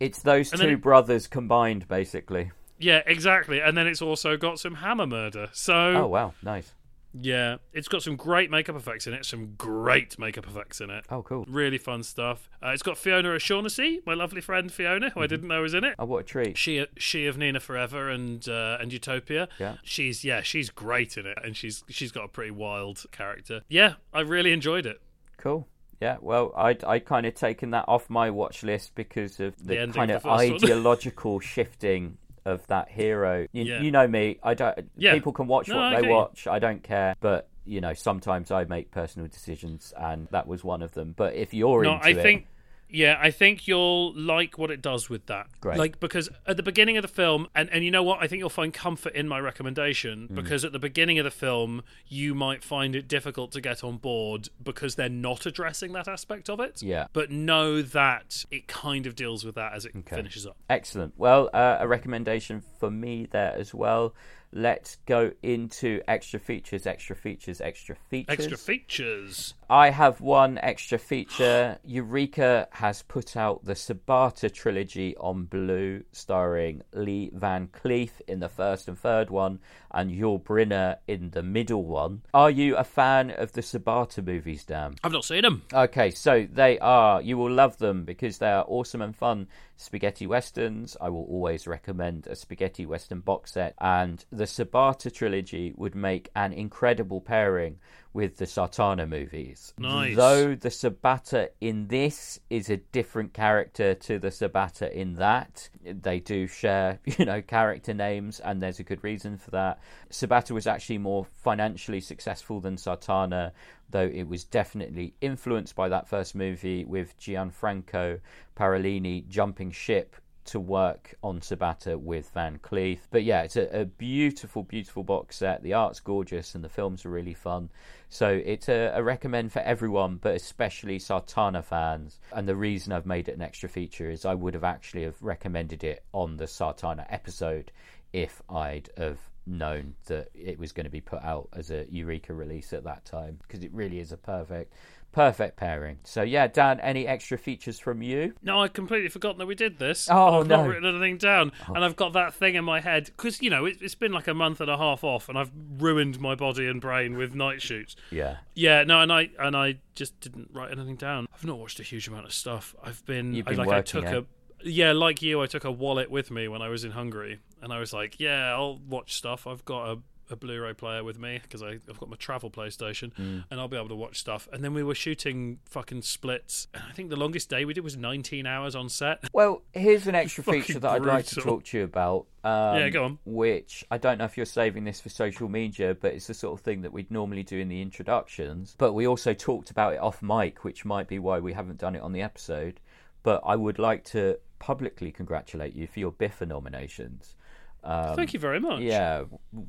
It's 0.00 0.22
those 0.22 0.52
And 0.52 0.60
two 0.60 0.68
it- 0.68 0.80
brothers 0.80 1.26
combined, 1.26 1.88
basically. 1.88 2.52
yeah, 2.78 3.02
exactly. 3.06 3.60
And 3.60 3.76
then 3.76 3.86
it's 3.88 4.00
also 4.02 4.36
got 4.36 4.60
some 4.60 4.74
hammer 4.76 5.06
murder. 5.06 5.48
So 5.52 5.74
Oh, 5.74 6.06
wow. 6.06 6.34
Nice. 6.42 6.72
Yeah, 7.12 7.56
it's 7.72 7.88
got 7.88 8.02
some 8.02 8.16
great 8.16 8.50
makeup 8.50 8.76
effects 8.76 9.06
in 9.06 9.14
it. 9.14 9.24
Some 9.24 9.54
great 9.56 10.18
makeup 10.18 10.46
effects 10.46 10.80
in 10.80 10.90
it. 10.90 11.04
Oh, 11.10 11.22
cool. 11.22 11.44
Really 11.48 11.78
fun 11.78 12.02
stuff. 12.02 12.48
Uh, 12.62 12.68
it's 12.68 12.82
got 12.82 12.98
Fiona 12.98 13.30
O'Shaughnessy, 13.30 14.00
my 14.06 14.14
lovely 14.14 14.40
friend 14.40 14.70
Fiona, 14.72 15.06
Mm-hmm. 15.06 15.18
who 15.18 15.24
I 15.24 15.26
didn't 15.26 15.48
know 15.48 15.62
was 15.62 15.74
in 15.74 15.84
it. 15.84 15.94
Oh, 15.98 16.04
what 16.04 16.18
a 16.18 16.22
treat. 16.24 16.56
She 16.58 16.86
she 16.96 17.26
of 17.26 17.38
Nina 17.38 17.60
Forever 17.60 18.08
and 18.10 18.46
uh, 18.48 18.78
and 18.80 18.92
Utopia. 18.92 19.48
Yeah. 19.58 19.76
She's 19.82 20.24
yeah, 20.24 20.42
she's 20.42 20.70
great 20.70 21.16
in 21.16 21.26
it, 21.26 21.38
and 21.42 21.56
she's 21.56 21.82
she's 21.88 22.12
got 22.12 22.24
a 22.24 22.28
pretty 22.28 22.50
wild 22.50 23.04
character. 23.12 23.62
Yeah, 23.68 23.94
I 24.12 24.20
really 24.20 24.52
enjoyed 24.52 24.86
it. 24.86 25.00
Cool. 25.38 25.66
Yeah, 26.00 26.18
well, 26.20 26.52
I'd, 26.56 26.84
I'd 26.84 27.06
kind 27.06 27.26
of 27.26 27.34
taken 27.34 27.70
that 27.72 27.84
off 27.88 28.08
my 28.08 28.30
watch 28.30 28.62
list 28.62 28.94
because 28.94 29.40
of 29.40 29.56
The 29.58 29.84
the, 29.86 29.92
kind 29.92 30.12
of 30.12 30.18
of 30.18 30.22
the 30.22 30.28
first 30.28 30.62
one. 30.62 30.70
ideological 30.70 31.40
shifting 31.40 32.18
of 32.48 32.66
that 32.68 32.88
hero. 32.90 33.46
You, 33.52 33.64
Yeah. 33.64 33.80
you 33.80 33.90
know 33.90 34.06
me, 34.08 34.38
I 34.42 34.54
don't. 34.54 34.90
Yeah. 34.96 35.14
People 35.14 35.32
can 35.32 35.46
watch 35.46 35.68
No, 35.68 35.76
what 35.76 35.84
I 35.84 35.96
they 35.96 36.00
get 36.02 36.08
you. 36.10 36.14
watch. 36.16 36.46
I 36.46 36.58
don't 36.58 36.82
care, 36.82 37.14
but 37.20 37.48
you 37.64 37.80
know, 37.82 37.92
sometimes 37.92 38.50
I 38.50 38.64
make 38.64 38.90
personal 38.90 39.28
decisions, 39.28 39.92
and 39.98 40.26
that 40.30 40.46
was 40.46 40.64
one 40.64 40.80
of 40.82 40.92
them. 40.92 41.14
But 41.16 41.34
if 41.34 41.52
you're 41.52 41.82
No, 41.82 41.94
into 41.94 42.06
I 42.06 42.10
it, 42.10 42.22
think. 42.22 42.46
Yeah, 42.90 43.18
I 43.20 43.30
think 43.30 43.68
you'll 43.68 44.14
like 44.18 44.56
what 44.56 44.70
it 44.70 44.80
does 44.80 45.10
with 45.10 45.26
that. 45.26 45.46
Great. 45.60 45.78
Like 45.78 46.00
because 46.00 46.28
at 46.46 46.56
the 46.56 46.62
beginning 46.62 46.96
of 46.96 47.02
the 47.02 47.08
film, 47.08 47.46
and 47.54 47.68
and 47.70 47.84
you 47.84 47.90
know 47.90 48.02
what, 48.02 48.22
I 48.22 48.26
think 48.26 48.40
you'll 48.40 48.48
find 48.48 48.72
comfort 48.72 49.14
in 49.14 49.28
my 49.28 49.38
recommendation 49.40 50.26
Hmm. 50.28 50.34
because 50.34 50.64
at 50.64 50.72
the 50.72 50.78
beginning 50.78 51.18
of 51.18 51.24
the 51.24 51.30
film, 51.30 51.82
you 52.06 52.34
might 52.34 52.64
find 52.64 52.96
it 52.96 53.06
difficult 53.08 53.52
to 53.52 53.60
get 53.60 53.84
on 53.84 53.98
board 53.98 54.48
because 54.62 54.94
they're 54.94 55.08
not 55.08 55.44
addressing 55.46 55.92
that 55.92 56.08
aspect 56.08 56.48
of 56.48 56.60
it. 56.60 56.82
Yeah. 56.82 57.08
But 57.12 57.30
know 57.30 57.82
that 57.82 58.44
it 58.50 58.68
kind 58.68 59.06
of 59.06 59.14
deals 59.14 59.44
with 59.44 59.54
that 59.56 59.74
as 59.74 59.84
it 59.84 59.92
finishes 60.08 60.46
up. 60.46 60.56
Excellent. 60.70 61.14
Well, 61.18 61.50
uh, 61.52 61.76
a 61.80 61.86
recommendation 61.88 62.62
for 62.80 62.90
me 62.90 63.26
there 63.30 63.54
as 63.54 63.74
well. 63.74 64.14
Let's 64.52 64.96
go 65.06 65.32
into 65.42 66.00
extra 66.08 66.40
features, 66.40 66.86
extra 66.86 67.14
features, 67.14 67.60
extra 67.60 67.94
features. 67.94 68.38
Extra 68.38 68.56
features. 68.56 69.54
I 69.68 69.90
have 69.90 70.22
one 70.22 70.58
extra 70.58 70.98
feature. 70.98 71.78
Eureka 71.84 72.68
has 72.70 73.02
put 73.02 73.36
out 73.36 73.64
the 73.64 73.74
Sabata 73.74 74.52
trilogy 74.52 75.14
on 75.18 75.44
Blue, 75.44 76.02
starring 76.12 76.82
Lee 76.94 77.30
Van 77.34 77.68
Cleef 77.68 78.10
in 78.26 78.40
the 78.40 78.48
first 78.48 78.88
and 78.88 78.98
third 78.98 79.28
one, 79.28 79.58
and 79.90 80.10
Yul 80.10 80.42
Brynner 80.42 80.96
in 81.06 81.30
the 81.30 81.42
middle 81.42 81.84
one. 81.84 82.22
Are 82.32 82.50
you 82.50 82.76
a 82.76 82.84
fan 82.84 83.30
of 83.30 83.52
the 83.52 83.60
Sabata 83.60 84.24
movies, 84.24 84.64
Dan? 84.64 84.94
I've 85.04 85.12
not 85.12 85.24
seen 85.24 85.42
them. 85.42 85.62
Okay, 85.72 86.10
so 86.10 86.46
they 86.50 86.78
are. 86.78 87.20
You 87.20 87.36
will 87.36 87.50
love 87.50 87.76
them 87.76 88.04
because 88.04 88.38
they 88.38 88.50
are 88.50 88.64
awesome 88.66 89.02
and 89.02 89.14
fun 89.14 89.46
spaghetti 89.78 90.26
westerns. 90.26 90.96
I 91.00 91.08
will 91.08 91.24
always 91.24 91.66
recommend 91.66 92.26
a 92.26 92.36
spaghetti 92.36 92.84
western 92.84 93.20
box 93.20 93.52
set, 93.52 93.74
and 93.80 94.22
the 94.30 94.44
Sabata 94.44 95.10
trilogy 95.10 95.72
would 95.76 95.94
make 95.94 96.28
an 96.36 96.52
incredible 96.52 97.22
pairing 97.22 97.78
with 98.12 98.38
the 98.38 98.46
Sartana 98.46 99.08
movies. 99.08 99.74
Nice. 99.78 100.16
Though 100.16 100.54
the 100.54 100.70
Sabata 100.70 101.48
in 101.60 101.88
this 101.88 102.40
is 102.50 102.70
a 102.70 102.78
different 102.78 103.32
character 103.32 103.94
to 103.94 104.18
the 104.18 104.28
Sabata 104.28 104.90
in 104.90 105.14
that, 105.14 105.68
they 105.84 106.20
do 106.20 106.46
share, 106.46 107.00
you 107.04 107.24
know, 107.24 107.42
character 107.42 107.94
names, 107.94 108.40
and 108.40 108.60
there's 108.60 108.80
a 108.80 108.84
good 108.84 109.04
reason 109.04 109.36
for 109.36 109.50
that. 109.52 109.80
Sabata 110.10 110.52
was 110.52 110.66
actually 110.66 110.98
more 110.98 111.24
financially 111.24 112.00
successful 112.00 112.60
than 112.60 112.76
Sartana, 112.76 113.52
though 113.90 114.06
it 114.06 114.24
was 114.24 114.44
definitely 114.44 115.14
influenced 115.20 115.74
by 115.74 115.88
that 115.88 116.08
first 116.08 116.34
movie 116.34 116.84
with 116.84 117.18
Gianfranco 117.18 118.20
Parolini 118.56 119.26
jumping 119.28 119.70
ship 119.70 120.16
to 120.48 120.60
work 120.60 121.14
on 121.22 121.40
Sabata 121.40 121.98
with 121.98 122.30
Van 122.30 122.58
Cleef. 122.58 123.00
But 123.10 123.24
yeah, 123.24 123.42
it's 123.42 123.56
a, 123.56 123.80
a 123.80 123.84
beautiful, 123.84 124.62
beautiful 124.62 125.04
box 125.04 125.36
set. 125.36 125.62
The 125.62 125.74
art's 125.74 126.00
gorgeous 126.00 126.54
and 126.54 126.64
the 126.64 126.68
films 126.68 127.04
are 127.04 127.10
really 127.10 127.34
fun. 127.34 127.70
So 128.08 128.28
it's 128.28 128.68
a, 128.68 128.92
a 128.94 129.02
recommend 129.02 129.52
for 129.52 129.60
everyone, 129.60 130.16
but 130.16 130.34
especially 130.34 130.98
Sartana 130.98 131.62
fans. 131.62 132.18
And 132.32 132.48
the 132.48 132.56
reason 132.56 132.92
I've 132.92 133.06
made 133.06 133.28
it 133.28 133.36
an 133.36 133.42
extra 133.42 133.68
feature 133.68 134.10
is 134.10 134.24
I 134.24 134.34
would 134.34 134.54
have 134.54 134.64
actually 134.64 135.04
have 135.04 135.20
recommended 135.22 135.84
it 135.84 136.04
on 136.12 136.36
the 136.36 136.46
Sartana 136.46 137.06
episode 137.10 137.70
if 138.12 138.42
I'd 138.48 138.88
have 138.96 139.18
known 139.46 139.94
that 140.06 140.28
it 140.34 140.58
was 140.58 140.72
going 140.72 140.84
to 140.84 140.90
be 140.90 141.00
put 141.00 141.22
out 141.22 141.48
as 141.54 141.70
a 141.70 141.86
Eureka 141.90 142.32
release 142.34 142.72
at 142.72 142.84
that 142.84 143.04
time 143.04 143.38
because 143.42 143.62
it 143.62 143.72
really 143.72 143.98
is 143.98 144.12
a 144.12 144.16
perfect 144.16 144.74
perfect 145.18 145.56
pairing. 145.56 145.98
So 146.04 146.22
yeah, 146.22 146.46
Dan, 146.46 146.78
any 146.78 147.04
extra 147.04 147.36
features 147.36 147.80
from 147.80 148.02
you? 148.02 148.34
No, 148.40 148.62
I'd 148.62 148.72
completely 148.72 149.08
forgotten 149.08 149.38
that 149.38 149.46
we 149.46 149.56
did 149.56 149.80
this. 149.80 150.08
Oh, 150.08 150.38
I've 150.38 150.46
no. 150.46 150.58
not 150.58 150.68
written 150.68 150.84
anything 150.86 151.16
down, 151.16 151.50
and 151.66 151.84
I've 151.84 151.96
got 151.96 152.12
that 152.12 152.34
thing 152.34 152.54
in 152.54 152.64
my 152.64 152.78
head 152.78 153.06
because 153.06 153.42
you 153.42 153.50
know 153.50 153.64
it, 153.64 153.78
it's 153.80 153.96
been 153.96 154.12
like 154.12 154.28
a 154.28 154.34
month 154.34 154.60
and 154.60 154.70
a 154.70 154.76
half 154.76 155.02
off, 155.02 155.28
and 155.28 155.36
I've 155.36 155.50
ruined 155.78 156.20
my 156.20 156.36
body 156.36 156.68
and 156.68 156.80
brain 156.80 157.16
with 157.16 157.34
night 157.34 157.60
shoots. 157.60 157.96
Yeah. 158.12 158.36
Yeah, 158.54 158.84
no, 158.84 159.00
and 159.00 159.12
I 159.12 159.30
and 159.40 159.56
I 159.56 159.78
just 159.96 160.20
didn't 160.20 160.50
write 160.52 160.70
anything 160.70 160.94
down. 160.94 161.26
I've 161.34 161.44
not 161.44 161.58
watched 161.58 161.80
a 161.80 161.82
huge 161.82 162.06
amount 162.06 162.26
of 162.26 162.32
stuff. 162.32 162.76
I've 162.84 163.04
been, 163.04 163.34
You've 163.34 163.48
I, 163.48 163.50
been 163.50 163.58
like 163.58 163.68
I 163.70 163.82
took 163.82 164.04
eh? 164.04 164.18
a 164.18 164.24
yeah, 164.62 164.92
like 164.92 165.20
you, 165.20 165.42
I 165.42 165.46
took 165.46 165.64
a 165.64 165.72
wallet 165.72 166.10
with 166.12 166.30
me 166.30 166.46
when 166.46 166.62
I 166.62 166.68
was 166.68 166.84
in 166.84 166.92
Hungary, 166.92 167.40
and 167.60 167.72
I 167.72 167.80
was 167.80 167.92
like, 167.92 168.20
yeah, 168.20 168.52
I'll 168.52 168.78
watch 168.78 169.14
stuff. 169.14 169.48
I've 169.48 169.64
got 169.64 169.90
a 169.90 169.98
a 170.30 170.36
Blu-ray 170.36 170.74
player 170.74 171.02
with 171.04 171.18
me 171.18 171.40
because 171.42 171.62
I've 171.62 171.84
got 171.98 172.08
my 172.08 172.16
travel 172.16 172.50
PlayStation, 172.50 173.12
Mm. 173.14 173.44
and 173.50 173.60
I'll 173.60 173.68
be 173.68 173.76
able 173.76 173.88
to 173.88 173.96
watch 173.96 174.18
stuff. 174.20 174.48
And 174.52 174.62
then 174.64 174.74
we 174.74 174.82
were 174.82 174.94
shooting 174.94 175.58
fucking 175.64 176.02
splits. 176.02 176.68
And 176.74 176.82
I 176.88 176.92
think 176.92 177.10
the 177.10 177.16
longest 177.16 177.48
day 177.50 177.64
we 177.64 177.72
did 177.74 177.84
was 177.84 177.96
19 177.96 178.46
hours 178.46 178.74
on 178.74 178.88
set. 178.88 179.24
Well, 179.32 179.62
here's 179.72 180.06
an 180.06 180.14
extra 180.14 180.42
feature 180.44 180.78
that 180.80 180.90
I'd 180.90 181.02
like 181.02 181.26
to 181.26 181.40
talk 181.40 181.64
to 181.66 181.78
you 181.78 181.84
about. 181.84 182.26
Um, 182.44 182.78
Yeah, 182.78 182.88
go 182.90 183.04
on. 183.04 183.18
Which 183.24 183.84
I 183.90 183.98
don't 183.98 184.18
know 184.18 184.24
if 184.24 184.36
you're 184.36 184.46
saving 184.46 184.84
this 184.84 185.00
for 185.00 185.08
social 185.08 185.48
media, 185.48 185.94
but 185.94 186.12
it's 186.14 186.26
the 186.26 186.34
sort 186.34 186.58
of 186.58 186.64
thing 186.64 186.82
that 186.82 186.92
we'd 186.92 187.10
normally 187.10 187.42
do 187.42 187.58
in 187.58 187.68
the 187.68 187.80
introductions. 187.82 188.74
But 188.78 188.92
we 188.94 189.06
also 189.06 189.34
talked 189.34 189.70
about 189.70 189.92
it 189.94 190.00
off 190.00 190.22
mic, 190.22 190.64
which 190.64 190.84
might 190.84 191.08
be 191.08 191.18
why 191.18 191.38
we 191.40 191.52
haven't 191.52 191.78
done 191.78 191.94
it 191.94 192.02
on 192.02 192.12
the 192.12 192.22
episode. 192.22 192.80
But 193.22 193.42
I 193.44 193.56
would 193.56 193.78
like 193.78 194.04
to 194.06 194.38
publicly 194.58 195.12
congratulate 195.12 195.74
you 195.74 195.86
for 195.86 196.00
your 196.00 196.12
BIFA 196.12 196.48
nominations. 196.48 197.36
Um, 197.84 198.16
Thank 198.16 198.34
you 198.34 198.40
very 198.40 198.60
much. 198.60 198.80
Yeah, 198.80 199.24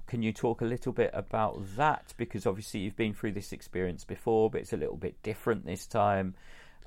can 0.08 0.24
you 0.24 0.34
talk 0.34 0.62
a 0.62 0.66
little 0.66 0.92
bit 0.92 1.12
about 1.14 1.62
that? 1.78 2.14
Because 2.18 2.46
obviously 2.46 2.82
you've 2.82 2.96
been 2.96 3.14
through 3.14 3.34
this 3.34 3.52
experience 3.52 4.04
before, 4.04 4.50
but 4.50 4.62
it's 4.62 4.74
a 4.74 4.78
little 4.78 4.98
bit 4.98 5.22
different 5.24 5.66
this 5.66 5.86
time. 5.86 6.36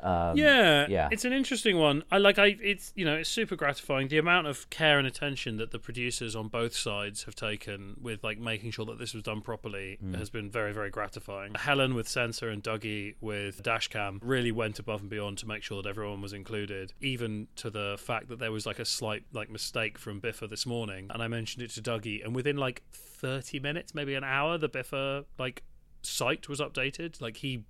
Um, 0.03 0.37
yeah, 0.37 0.87
yeah. 0.89 1.09
It's 1.13 1.25
an 1.25 1.33
interesting 1.33 1.79
one. 1.79 2.03
I 2.11 2.19
like. 2.19 2.39
I 2.39 2.57
it's 2.61 2.93
you 2.97 3.05
know 3.05 3.15
it's 3.17 3.31
super 3.31 3.57
gratifying. 3.57 4.09
The 4.09 4.19
amount 4.19 4.47
of 4.49 4.69
care 4.71 4.99
and 4.99 5.07
attention 5.07 5.57
that 5.59 5.71
the 5.71 5.79
producers 5.79 6.35
on 6.35 6.49
both 6.49 6.75
sides 6.75 7.25
have 7.25 7.35
taken 7.35 7.97
with 8.01 8.23
like 8.25 8.39
making 8.39 8.73
sure 8.73 8.85
that 8.87 8.99
this 8.99 9.15
was 9.15 9.23
done 9.23 9.41
properly 9.41 9.99
Mm. 10.03 10.17
has 10.19 10.31
been 10.31 10.51
very 10.51 10.73
very 10.73 10.91
gratifying. 10.91 11.55
Helen 11.55 11.95
with 11.95 12.09
Censor 12.09 12.49
and 12.49 12.63
Dougie 12.63 13.15
with 13.21 13.63
Dashcam 13.63 14.19
really 14.23 14.51
went 14.53 14.79
above 14.79 15.01
and 15.03 15.11
beyond 15.11 15.39
to 15.39 15.47
make 15.47 15.63
sure 15.63 15.83
that 15.83 15.89
everyone 15.89 16.21
was 16.21 16.33
included, 16.33 16.93
even 17.01 17.47
to 17.57 17.71
the 17.71 17.97
fact 17.99 18.29
that 18.29 18.39
there 18.39 18.51
was 18.53 18.67
like 18.67 18.79
a 18.79 18.85
slight 18.85 19.25
like 19.33 19.51
mistake 19.51 19.99
from 19.99 20.21
BIFA 20.21 20.49
this 20.51 20.67
morning, 20.67 21.09
and 21.11 21.23
I 21.23 21.29
mentioned 21.29 21.63
it 21.63 21.71
to 21.73 21.83
Dougie, 21.83 22.25
and 22.25 22.35
within 22.35 22.57
like 22.57 22.83
thirty 22.93 23.61
minutes, 23.61 23.95
maybe 23.95 24.15
an 24.15 24.25
hour, 24.25 24.59
the 24.59 24.69
BIFA 24.69 25.25
like 25.39 25.63
site 26.03 26.49
was 26.49 26.61
updated. 26.61 27.21
Like 27.21 27.37
he, 27.39 27.65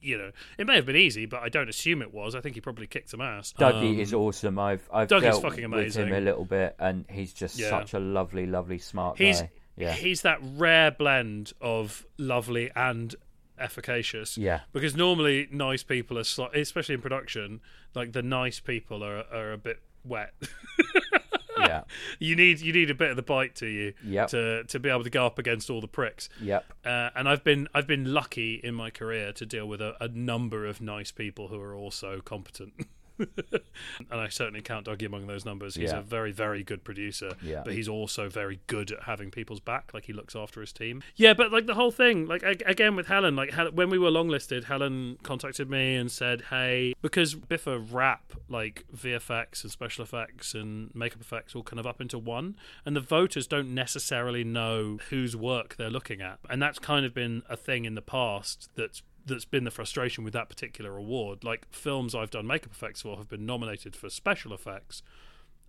you 0.00 0.18
know, 0.18 0.30
it 0.58 0.66
may 0.66 0.76
have 0.76 0.86
been 0.86 0.96
easy, 0.96 1.26
but 1.26 1.42
I 1.42 1.48
don't 1.48 1.68
assume 1.68 2.02
it 2.02 2.12
was. 2.12 2.34
I 2.34 2.40
think 2.40 2.54
he 2.54 2.60
probably 2.60 2.86
kicked 2.86 3.10
some 3.10 3.20
ass. 3.20 3.52
Dougie 3.58 3.94
Um, 3.94 3.98
is 4.00 4.12
awesome. 4.14 4.58
I've 4.58 4.88
I've 4.92 5.08
Dougie's 5.08 5.22
dealt 5.22 5.42
fucking 5.42 5.70
with 5.70 5.94
him 5.96 6.12
a 6.12 6.20
little 6.20 6.44
bit, 6.44 6.76
and 6.78 7.04
he's 7.10 7.32
just 7.32 7.58
Yeah. 7.58 7.70
such 7.70 7.94
a 7.94 7.98
lovely, 7.98 8.46
lovely, 8.46 8.78
smart 8.78 9.18
He's 9.18 9.40
guy. 9.40 9.50
Yeah, 9.76 9.92
he's 9.92 10.22
that 10.22 10.38
rare 10.42 10.90
blend 10.90 11.52
of 11.60 12.04
lovely 12.18 12.70
and 12.76 13.14
efficacious. 13.58 14.36
yeah, 14.38 14.60
Because 14.72 14.94
normally 14.96 15.48
nice 15.50 15.82
people 15.82 16.18
are, 16.18 16.22
sli- 16.22 16.54
especially 16.54 16.94
in 16.96 17.00
production, 17.02 17.60
like 17.94 18.12
the 18.12 18.22
nice 18.22 18.60
people 18.60 19.02
are 19.04 19.24
are 19.32 19.52
a 19.52 19.58
bit 19.58 19.80
wet. 20.04 20.32
yeah, 21.66 21.82
you 22.18 22.36
need 22.36 22.60
you 22.60 22.72
need 22.72 22.90
a 22.90 22.94
bit 22.94 23.10
of 23.10 23.16
the 23.16 23.22
bite 23.22 23.54
to 23.56 23.66
you 23.66 23.92
Yep. 24.04 24.28
to 24.30 24.64
to 24.64 24.78
be 24.78 24.88
able 24.88 25.04
to 25.04 25.10
go 25.10 25.26
up 25.26 25.38
against 25.38 25.70
all 25.70 25.80
the 25.80 25.88
pricks. 25.88 26.28
yep. 26.40 26.64
Uh, 26.84 27.10
and 27.14 27.28
I've 27.28 27.44
been 27.44 27.68
I've 27.74 27.86
been 27.86 28.12
lucky 28.12 28.54
in 28.62 28.74
my 28.74 28.90
career 28.90 29.32
to 29.32 29.46
deal 29.46 29.66
with 29.66 29.80
a, 29.80 29.94
a 30.02 30.08
number 30.08 30.66
of 30.66 30.80
nice 30.80 31.10
people 31.12 31.48
who 31.48 31.60
are 31.60 31.74
also 31.74 32.20
competent. 32.20 32.72
and 34.10 34.20
I 34.20 34.28
certainly 34.28 34.60
count 34.62 34.86
Dougie 34.86 35.06
among 35.06 35.26
those 35.26 35.44
numbers. 35.44 35.74
He's 35.74 35.90
Yeah. 35.92 35.98
a 35.98 36.02
very, 36.02 36.32
very 36.32 36.62
good 36.62 36.84
producer, 36.84 37.32
Yeah. 37.42 37.62
but 37.64 37.74
he's 37.74 37.88
also 37.88 38.28
very 38.28 38.60
good 38.66 38.92
at 38.92 39.04
having 39.04 39.30
people's 39.30 39.60
back. 39.60 39.92
Like 39.94 40.06
he 40.06 40.12
looks 40.12 40.34
after 40.36 40.60
his 40.60 40.72
team. 40.72 41.02
Yeah, 41.16 41.34
but 41.34 41.52
like 41.52 41.66
the 41.66 41.74
whole 41.74 41.90
thing, 41.90 42.26
like 42.26 42.42
again 42.42 42.96
with 42.96 43.06
Helen, 43.08 43.36
like 43.36 43.52
when 43.72 43.90
we 43.90 43.98
were 43.98 44.10
longlisted, 44.10 44.64
Helen 44.64 45.18
contacted 45.22 45.68
me 45.70 45.94
and 45.96 46.10
said, 46.10 46.42
"Hey, 46.50 46.94
because 47.02 47.34
BIFA 47.34 47.86
wrap 47.92 48.32
like 48.48 48.84
VFX 48.94 49.62
and 49.62 49.70
special 49.70 50.02
effects 50.04 50.54
and 50.54 50.94
makeup 50.94 51.20
effects 51.20 51.54
all 51.54 51.62
kind 51.62 51.78
of 51.80 51.86
up 51.86 52.00
into 52.00 52.18
one, 52.18 52.56
and 52.84 52.96
the 52.96 53.00
voters 53.00 53.46
don't 53.46 53.74
necessarily 53.74 54.44
know 54.44 54.98
whose 55.10 55.36
work 55.36 55.76
they're 55.76 55.90
looking 55.90 56.20
at, 56.20 56.38
and 56.48 56.62
that's 56.62 56.78
kind 56.78 57.04
of 57.06 57.14
been 57.14 57.42
a 57.48 57.56
thing 57.56 57.84
in 57.84 57.94
the 57.94 58.02
past 58.02 58.70
that's 58.76 59.02
that's 59.30 59.44
been 59.44 59.64
the 59.64 59.70
frustration 59.70 60.24
with 60.24 60.32
that 60.34 60.48
particular 60.48 60.96
award. 60.96 61.44
Like 61.44 61.66
films 61.70 62.14
I've 62.14 62.30
done 62.30 62.46
makeup 62.46 62.72
effects 62.72 63.02
for 63.02 63.16
have 63.16 63.28
been 63.28 63.46
nominated 63.46 63.96
for 63.96 64.10
special 64.10 64.52
effects, 64.52 65.02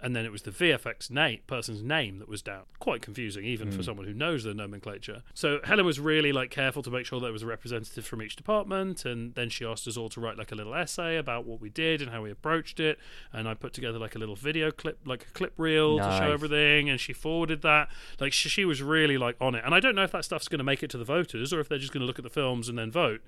and 0.01 0.15
then 0.15 0.25
it 0.25 0.31
was 0.31 0.41
the 0.41 0.51
VFX 0.51 1.09
name, 1.11 1.39
person's 1.47 1.83
name 1.83 2.17
that 2.19 2.27
was 2.27 2.41
down. 2.41 2.63
Quite 2.79 3.01
confusing, 3.01 3.45
even 3.45 3.69
Hmm. 3.69 3.77
for 3.77 3.83
someone 3.83 4.05
who 4.07 4.13
knows 4.13 4.43
the 4.43 4.53
nomenclature. 4.53 5.21
So 5.33 5.59
Helen 5.63 5.85
was 5.85 5.99
really 5.99 6.31
like 6.31 6.49
careful 6.49 6.81
to 6.83 6.89
make 6.89 7.05
sure 7.05 7.19
there 7.19 7.31
was 7.31 7.43
a 7.43 7.47
representative 7.47 8.05
from 8.05 8.21
each 8.21 8.35
department, 8.35 9.05
and 9.05 9.35
then 9.35 9.49
she 9.49 9.63
asked 9.65 9.87
us 9.87 9.97
all 9.97 10.09
to 10.09 10.19
write 10.19 10.37
like 10.37 10.51
a 10.51 10.55
little 10.55 10.73
essay 10.75 11.17
about 11.17 11.45
what 11.45 11.61
we 11.61 11.69
did 11.69 12.01
and 12.01 12.09
how 12.11 12.21
we 12.23 12.31
approached 12.31 12.79
it. 12.79 12.97
And 13.31 13.47
I 13.47 13.53
put 13.53 13.73
together 13.73 13.99
like 13.99 14.15
a 14.15 14.19
little 14.19 14.35
video 14.35 14.71
clip, 14.71 14.99
like 15.05 15.23
a 15.29 15.31
clip 15.31 15.53
reel 15.57 15.97
to 15.97 16.03
show 16.17 16.31
everything, 16.31 16.89
and 16.89 16.99
she 16.99 17.13
forwarded 17.13 17.61
that. 17.61 17.89
Like 18.19 18.33
she, 18.33 18.49
she 18.49 18.65
was 18.65 18.81
really 18.81 19.17
like 19.17 19.35
on 19.39 19.55
it. 19.55 19.63
And 19.65 19.73
I 19.75 19.79
don't 19.79 19.95
know 19.95 20.03
if 20.03 20.11
that 20.13 20.25
stuff's 20.25 20.47
going 20.47 20.57
to 20.59 20.63
make 20.63 20.81
it 20.83 20.89
to 20.91 20.97
the 20.97 21.05
voters 21.05 21.53
or 21.53 21.59
if 21.59 21.69
they're 21.69 21.77
just 21.77 21.93
going 21.93 22.01
to 22.01 22.07
look 22.07 22.19
at 22.19 22.23
the 22.23 22.29
films 22.29 22.67
and 22.69 22.77
then 22.77 22.91
vote. 22.91 23.21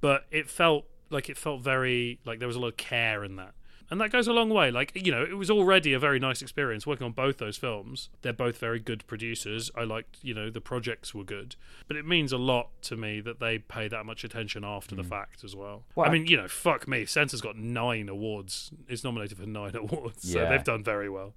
But 0.00 0.26
it 0.30 0.48
felt 0.48 0.84
like 1.10 1.28
it 1.28 1.36
felt 1.36 1.60
very 1.62 2.18
like 2.24 2.38
there 2.38 2.46
was 2.48 2.56
a 2.56 2.60
lot 2.60 2.68
of 2.68 2.76
care 2.76 3.24
in 3.24 3.36
that. 3.36 3.52
And 3.90 4.00
that 4.00 4.10
goes 4.10 4.28
a 4.28 4.32
long 4.32 4.50
way. 4.50 4.70
Like, 4.70 4.92
you 4.94 5.10
know, 5.10 5.22
it 5.22 5.36
was 5.36 5.50
already 5.50 5.92
a 5.92 5.98
very 5.98 6.20
nice 6.20 6.42
experience 6.42 6.86
working 6.86 7.04
on 7.04 7.12
both 7.12 7.38
those 7.38 7.56
films. 7.56 8.08
They're 8.22 8.32
both 8.32 8.58
very 8.58 8.78
good 8.78 9.04
producers. 9.06 9.70
I 9.76 9.82
liked, 9.82 10.18
you 10.22 10.32
know, 10.32 10.48
the 10.48 10.60
projects 10.60 11.12
were 11.12 11.24
good. 11.24 11.56
But 11.88 11.96
it 11.96 12.06
means 12.06 12.32
a 12.32 12.38
lot 12.38 12.68
to 12.82 12.96
me 12.96 13.20
that 13.20 13.40
they 13.40 13.58
pay 13.58 13.88
that 13.88 14.06
much 14.06 14.22
attention 14.22 14.64
after 14.64 14.94
the 14.94 15.02
mm. 15.02 15.08
fact 15.08 15.42
as 15.42 15.56
well. 15.56 15.82
Well, 15.96 16.08
I 16.08 16.12
mean, 16.12 16.26
you 16.26 16.36
know, 16.36 16.46
fuck 16.46 16.86
me. 16.86 17.04
Censor's 17.04 17.40
got 17.40 17.56
nine 17.56 18.08
awards. 18.08 18.70
Is 18.88 19.02
nominated 19.02 19.38
for 19.38 19.46
nine 19.46 19.74
awards. 19.74 20.30
So 20.30 20.48
they've 20.48 20.62
done 20.62 20.84
very 20.84 21.08
well. 21.08 21.34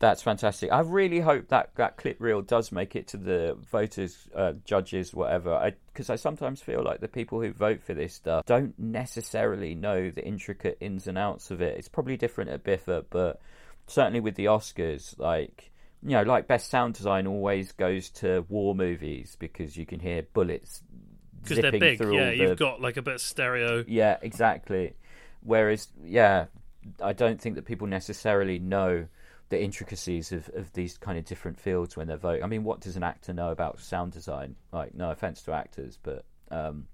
That's 0.00 0.22
fantastic. 0.22 0.70
I 0.70 0.80
really 0.80 1.18
hope 1.20 1.48
that 1.48 1.74
that 1.74 1.96
clip 1.96 2.20
reel 2.20 2.40
does 2.40 2.70
make 2.70 2.94
it 2.94 3.08
to 3.08 3.16
the 3.16 3.56
voters, 3.70 4.28
uh, 4.34 4.52
judges, 4.64 5.12
whatever. 5.12 5.72
Because 5.92 6.08
I, 6.08 6.16
sometimes 6.16 6.62
feel 6.62 6.84
like 6.84 7.00
the 7.00 7.08
people 7.08 7.40
who 7.40 7.52
vote 7.52 7.82
for 7.82 7.94
this 7.94 8.14
stuff 8.14 8.44
don't 8.46 8.78
necessarily 8.78 9.74
know 9.74 10.10
the 10.10 10.24
intricate 10.24 10.78
ins 10.80 11.08
and 11.08 11.18
outs 11.18 11.50
of 11.50 11.60
it. 11.60 11.76
It's 11.76 11.88
probably 11.88 12.16
different 12.16 12.50
at 12.50 12.62
BIFA, 12.62 13.06
but 13.10 13.40
certainly 13.88 14.20
with 14.20 14.36
the 14.36 14.44
Oscars, 14.46 15.18
like 15.18 15.72
you 16.02 16.10
know, 16.10 16.22
like 16.22 16.46
best 16.46 16.70
sound 16.70 16.94
design 16.94 17.26
always 17.26 17.72
goes 17.72 18.10
to 18.10 18.44
war 18.48 18.74
movies 18.74 19.36
because 19.38 19.76
you 19.76 19.84
can 19.84 19.98
hear 19.98 20.22
bullets 20.32 20.80
Because 21.42 21.58
they're 21.58 21.72
big. 21.72 22.00
Yeah, 22.00 22.30
the 22.30 22.36
you've 22.36 22.58
got 22.58 22.80
like 22.80 22.98
a 22.98 23.02
bit 23.02 23.14
of 23.14 23.20
stereo. 23.20 23.84
yeah, 23.88 24.16
exactly. 24.22 24.94
Whereas, 25.42 25.88
yeah, 26.04 26.46
I 27.02 27.12
don't 27.14 27.40
think 27.40 27.56
that 27.56 27.64
people 27.64 27.88
necessarily 27.88 28.60
know 28.60 29.06
the 29.48 29.62
intricacies 29.62 30.32
of, 30.32 30.50
of 30.54 30.72
these 30.72 30.98
kind 30.98 31.18
of 31.18 31.24
different 31.24 31.58
fields 31.58 31.96
when 31.96 32.06
they're 32.06 32.16
voting. 32.16 32.42
I 32.42 32.46
mean, 32.46 32.64
what 32.64 32.80
does 32.80 32.96
an 32.96 33.02
actor 33.02 33.32
know 33.32 33.50
about 33.50 33.80
sound 33.80 34.12
design? 34.12 34.56
Like, 34.72 34.94
no 34.94 35.10
offense 35.10 35.42
to 35.42 35.52
actors, 35.52 35.98
but 36.02 36.24
um, 36.50 36.86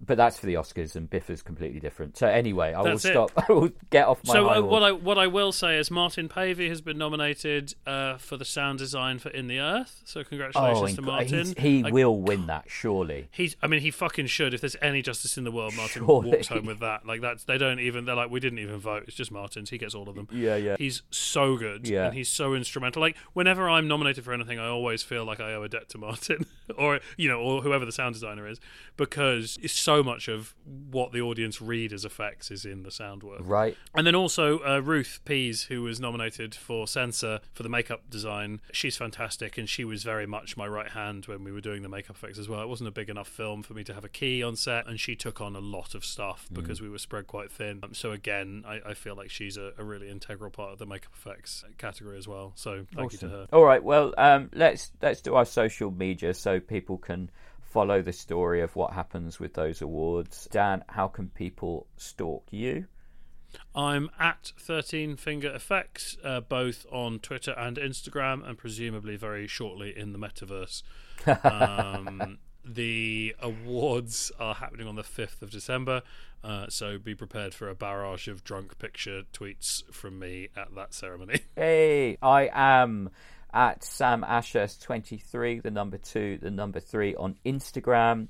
but 0.00 0.16
that's 0.16 0.38
for 0.38 0.46
the 0.46 0.54
Oscars, 0.54 0.94
and 0.94 1.10
BIFA's 1.10 1.42
completely 1.42 1.80
different. 1.80 2.16
So 2.16 2.26
anyway, 2.28 2.72
I 2.72 2.82
That's 2.84 3.04
will 3.04 3.10
stop. 3.28 3.32
I 3.48 3.52
will 3.52 3.70
get 3.90 4.06
off 4.06 4.20
my 4.24 4.32
So 4.34 4.48
uh, 4.48 4.60
what. 4.62 4.82
I 4.82 4.92
what 4.92 5.18
I 5.18 5.26
will 5.26 5.50
say 5.52 5.76
is 5.76 5.90
Martin 5.90 6.28
Pavey 6.28 6.68
has 6.68 6.80
been 6.80 6.98
nominated 6.98 7.74
uh, 7.86 8.16
for 8.16 8.36
the 8.36 8.44
sound 8.44 8.78
design 8.78 9.18
for 9.18 9.28
In 9.30 9.48
the 9.48 9.58
Earth. 9.58 10.02
So 10.04 10.22
congratulations 10.22 10.92
Oh, 10.92 10.94
to 10.96 11.02
Martin. 11.02 11.54
he 11.58 11.84
I- 11.84 11.90
will 11.90 12.16
win 12.20 12.46
that 12.46 12.64
surely. 12.68 13.28
He's. 13.32 13.56
I 13.62 13.66
mean, 13.66 13.80
he 13.80 13.90
fucking 13.90 14.26
should. 14.28 14.54
If 14.54 14.60
there's 14.60 14.76
any 14.80 15.02
justice 15.02 15.36
in 15.36 15.44
the 15.44 15.50
world, 15.52 15.74
Martin 15.74 16.04
Surely. 16.06 16.30
walks 16.30 16.48
home 16.48 16.66
with 16.66 16.78
that. 16.80 17.04
Like 17.06 17.20
that's. 17.20 17.44
They 17.44 17.58
don't 17.58 17.80
even. 17.80 18.04
They're 18.04 18.14
like, 18.14 18.30
we 18.30 18.40
didn't 18.40 18.60
even 18.60 18.78
vote. 18.78 19.04
It's 19.08 19.16
just 19.16 19.32
Martin's. 19.32 19.70
He 19.70 19.78
gets 19.78 19.94
all 19.94 20.08
of 20.08 20.14
them. 20.14 20.28
Yeah, 20.30 20.56
yeah. 20.56 20.76
He's 20.78 21.02
so 21.10 21.56
good. 21.56 21.88
Yeah. 21.88 22.06
And 22.06 22.14
he's 22.14 22.28
so 22.28 22.54
instrumental. 22.54 23.00
Like 23.02 23.16
whenever 23.32 23.68
I'm 23.68 23.88
nominated 23.88 24.24
for 24.24 24.32
anything, 24.32 24.58
I 24.58 24.68
always 24.68 25.02
feel 25.02 25.24
like 25.24 25.40
I 25.40 25.54
owe 25.54 25.62
a 25.64 25.68
debt 25.68 25.88
to 25.90 25.98
Martin, 25.98 26.46
or 26.76 27.00
you 27.16 27.28
know, 27.28 27.40
or 27.40 27.62
whoever 27.62 27.84
the 27.84 27.92
sound 27.92 28.14
designer 28.14 28.46
is, 28.46 28.60
because 28.96 29.58
it's 29.62 29.72
so 29.88 30.02
much 30.02 30.28
of 30.28 30.54
what 30.90 31.12
the 31.12 31.20
audience 31.22 31.62
read 31.62 31.94
as 31.94 32.04
effects 32.04 32.50
is 32.50 32.66
in 32.66 32.82
the 32.82 32.90
sound 32.90 33.22
work. 33.22 33.40
Right. 33.40 33.74
And 33.94 34.06
then 34.06 34.14
also 34.14 34.58
uh, 34.58 34.80
Ruth 34.80 35.20
Pease, 35.24 35.62
who 35.62 35.80
was 35.80 35.98
nominated 35.98 36.54
for 36.54 36.86
Censor 36.86 37.40
for 37.54 37.62
the 37.62 37.70
makeup 37.70 38.02
design. 38.10 38.60
She's 38.70 38.98
fantastic, 38.98 39.56
and 39.56 39.66
she 39.66 39.86
was 39.86 40.02
very 40.02 40.26
much 40.26 40.58
my 40.58 40.66
right 40.66 40.90
hand 40.90 41.24
when 41.24 41.42
we 41.42 41.52
were 41.52 41.62
doing 41.62 41.80
the 41.80 41.88
makeup 41.88 42.16
effects 42.16 42.38
as 42.38 42.50
well. 42.50 42.60
It 42.60 42.68
wasn't 42.68 42.88
a 42.88 42.92
big 42.92 43.08
enough 43.08 43.28
film 43.28 43.62
for 43.62 43.72
me 43.72 43.82
to 43.84 43.94
have 43.94 44.04
a 44.04 44.10
key 44.10 44.42
on 44.42 44.56
set, 44.56 44.86
and 44.86 45.00
she 45.00 45.16
took 45.16 45.40
on 45.40 45.56
a 45.56 45.60
lot 45.60 45.94
of 45.94 46.04
stuff 46.04 46.50
because 46.52 46.82
we 46.82 46.90
were 46.90 46.98
spread 46.98 47.26
quite 47.26 47.50
thin. 47.50 47.80
Um, 47.82 47.94
so 47.94 48.12
again, 48.12 48.64
I, 48.66 48.80
I 48.90 48.92
feel 48.92 49.16
like 49.16 49.30
she's 49.30 49.56
a, 49.56 49.72
a 49.78 49.84
really 49.84 50.10
integral 50.10 50.50
part 50.50 50.72
of 50.72 50.78
the 50.78 50.86
makeup 50.86 51.12
effects 51.14 51.64
category 51.78 52.18
as 52.18 52.28
well. 52.28 52.52
So 52.56 52.84
thank 52.94 53.12
you 53.12 53.18
to 53.20 53.28
her. 53.30 53.48
All 53.54 53.64
right. 53.64 53.82
Well, 53.82 54.12
um, 54.18 54.50
let's 54.52 54.92
let's 55.00 55.22
do 55.22 55.34
our 55.34 55.46
social 55.46 55.90
media 55.90 56.34
so 56.34 56.60
people 56.60 56.98
can 56.98 57.30
follow 57.68 58.02
the 58.02 58.12
story 58.12 58.60
of 58.60 58.74
what 58.76 58.92
happens 58.92 59.38
with 59.38 59.54
those 59.54 59.82
awards. 59.82 60.48
Dan, 60.50 60.84
how 60.88 61.08
can 61.08 61.28
people 61.28 61.86
stalk 61.96 62.44
you? 62.50 62.86
I'm 63.74 64.10
at 64.18 64.52
13 64.58 65.16
Finger 65.16 65.50
Effects, 65.50 66.16
uh, 66.24 66.40
both 66.40 66.86
on 66.92 67.18
Twitter 67.18 67.52
and 67.52 67.76
Instagram, 67.76 68.46
and 68.46 68.58
presumably 68.58 69.16
very 69.16 69.46
shortly 69.46 69.96
in 69.96 70.12
the 70.12 70.18
metaverse. 70.18 70.82
Um, 71.44 72.38
the 72.64 73.34
awards 73.40 74.30
are 74.38 74.54
happening 74.54 74.86
on 74.86 74.96
the 74.96 75.02
5th 75.02 75.42
of 75.42 75.50
December, 75.50 76.02
uh, 76.44 76.66
so 76.68 76.98
be 76.98 77.14
prepared 77.14 77.54
for 77.54 77.68
a 77.68 77.74
barrage 77.74 78.28
of 78.28 78.44
drunk 78.44 78.78
picture 78.78 79.22
tweets 79.32 79.82
from 79.92 80.18
me 80.18 80.48
at 80.56 80.74
that 80.74 80.94
ceremony. 80.94 81.40
Hey, 81.56 82.18
I 82.22 82.50
am 82.52 83.10
at 83.52 83.82
Sam 83.82 84.24
Ashurst 84.24 84.82
23, 84.82 85.60
the 85.60 85.70
number 85.70 85.98
two, 85.98 86.38
the 86.40 86.50
number 86.50 86.80
three 86.80 87.14
on 87.14 87.36
Instagram. 87.44 88.28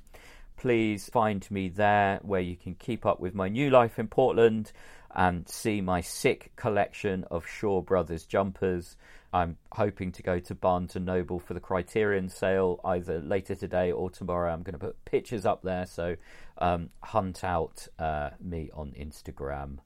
Please 0.57 1.09
find 1.09 1.49
me 1.49 1.69
there 1.69 2.19
where 2.21 2.41
you 2.41 2.55
can 2.55 2.75
keep 2.75 3.05
up 3.05 3.19
with 3.19 3.33
my 3.33 3.47
new 3.47 3.69
life 3.69 3.97
in 3.97 4.07
Portland 4.07 4.71
and 5.15 5.47
see 5.47 5.81
my 5.81 6.01
sick 6.01 6.51
collection 6.55 7.23
of 7.31 7.47
Shaw 7.47 7.81
Brothers 7.81 8.25
jumpers. 8.25 8.95
I'm 9.31 9.57
hoping 9.71 10.11
to 10.13 10.23
go 10.23 10.39
to 10.39 10.55
Barnes 10.55 10.95
and 10.95 11.05
Noble 11.05 11.39
for 11.39 11.53
the 11.53 11.59
Criterion 11.59 12.29
sale 12.29 12.79
either 12.83 13.19
later 13.19 13.55
today 13.55 13.91
or 13.91 14.09
tomorrow. 14.09 14.51
I'm 14.51 14.63
going 14.63 14.73
to 14.73 14.79
put 14.79 15.05
pictures 15.05 15.45
up 15.45 15.61
there, 15.61 15.85
so 15.85 16.15
um, 16.57 16.89
hunt 17.01 17.43
out 17.43 17.87
uh, 17.99 18.31
me 18.39 18.69
on 18.73 18.93
Instagram. 18.99 19.77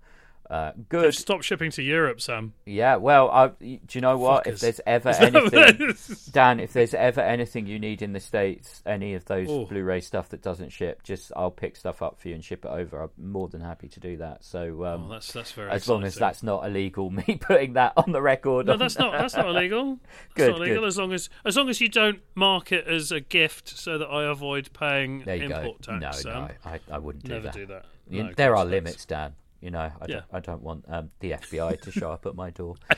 Uh, 0.50 0.72
good. 0.89 1.16
Stop 1.16 1.41
shipping 1.41 1.72
to 1.72 1.82
Europe, 1.82 2.20
Sam. 2.22 2.54
Yeah, 2.66 2.98
well, 2.98 3.30
I, 3.32 3.48
do 3.48 3.80
you 3.91 4.02
know 4.02 4.18
what? 4.18 4.46
If 4.46 4.60
there's 4.60 4.82
ever 4.86 5.10
anything, 5.20 5.96
Dan, 6.32 6.60
if 6.60 6.74
there's 6.74 6.94
ever 6.94 7.22
anything 7.22 7.66
you 7.66 7.80
need 7.80 8.02
in 8.02 8.14
the 8.14 8.20
states, 8.20 8.84
any 8.86 9.14
of 9.16 9.26
those 9.26 9.48
Oh. 9.50 9.66
Blu-ray 9.66 10.02
stuff 10.02 10.30
that 10.30 10.41
doesn't 10.41 10.70
ship, 10.72 11.02
just 11.04 11.32
I'll 11.36 11.50
pick 11.50 11.76
stuff 11.76 12.02
up 12.02 12.20
for 12.20 12.28
you 12.28 12.36
and 12.36 12.44
ship 12.44 12.66
it 12.66 12.70
over. 12.72 13.04
I'm 13.04 13.10
more 13.18 13.48
than 13.48 13.62
happy 13.62 13.88
to 13.88 14.00
do 14.00 14.18
that. 14.18 14.44
So, 14.44 14.86
um, 14.86 15.06
Oh, 15.06 15.10
that's 15.14 15.32
that's 15.32 15.52
very. 15.54 15.72
as 15.72 15.88
long 15.88 16.04
as 16.04 16.16
that's 16.16 16.44
not 16.44 16.66
illegal, 16.66 17.10
me 17.28 17.38
putting 17.39 17.74
that 17.74 17.94
on 17.98 18.12
the 18.12 18.22
record. 18.22 18.68
No, 18.68 18.74
on- 18.74 18.80
that's 18.80 19.00
not. 19.00 19.14
That's 19.14 19.36
not 19.36 19.48
illegal. 19.48 19.98
That's 20.36 20.48
Good, 20.48 20.52
not 20.52 20.58
illegal 20.62 20.82
good. 20.82 20.88
as 20.88 20.98
long 20.98 21.14
as 21.14 21.30
as 21.46 21.56
long 21.58 21.70
as 21.70 21.80
you 21.82 21.88
don't 21.89 22.20
mark 22.36 22.72
it 22.72 22.86
as 22.88 23.12
a 23.12 23.20
gift, 23.22 23.70
so 23.70 23.98
that 23.98 24.08
I 24.08 24.24
avoid 24.26 24.72
paying 24.74 25.22
import 25.22 25.82
go. 25.86 25.98
tax. 26.00 26.02
No, 26.02 26.12
Sam. 26.32 26.41
no, 26.44 26.50
I, 26.66 26.80
I 26.91 26.98
wouldn't 26.98 27.24
do 27.24 27.32
never 27.34 27.44
that. 27.46 27.54
do 27.54 27.66
that. 27.68 27.86
No, 28.10 28.32
there 28.36 28.56
are 28.56 28.66
limits, 28.66 29.06
Dan. 29.06 29.34
You 29.64 29.72
know, 29.72 29.80
I 29.80 29.91
Yeah. 30.07 30.16
don't, 30.16 30.26
I 30.34 30.39
don't 30.41 30.61
want 30.61 30.84
um, 30.89 31.09
the 31.22 31.32
FBI 31.32 31.80
to 31.84 31.91
show 31.91 32.11
up 32.11 32.26
at 32.26 32.36
my 32.36 32.49
door. 32.49 32.76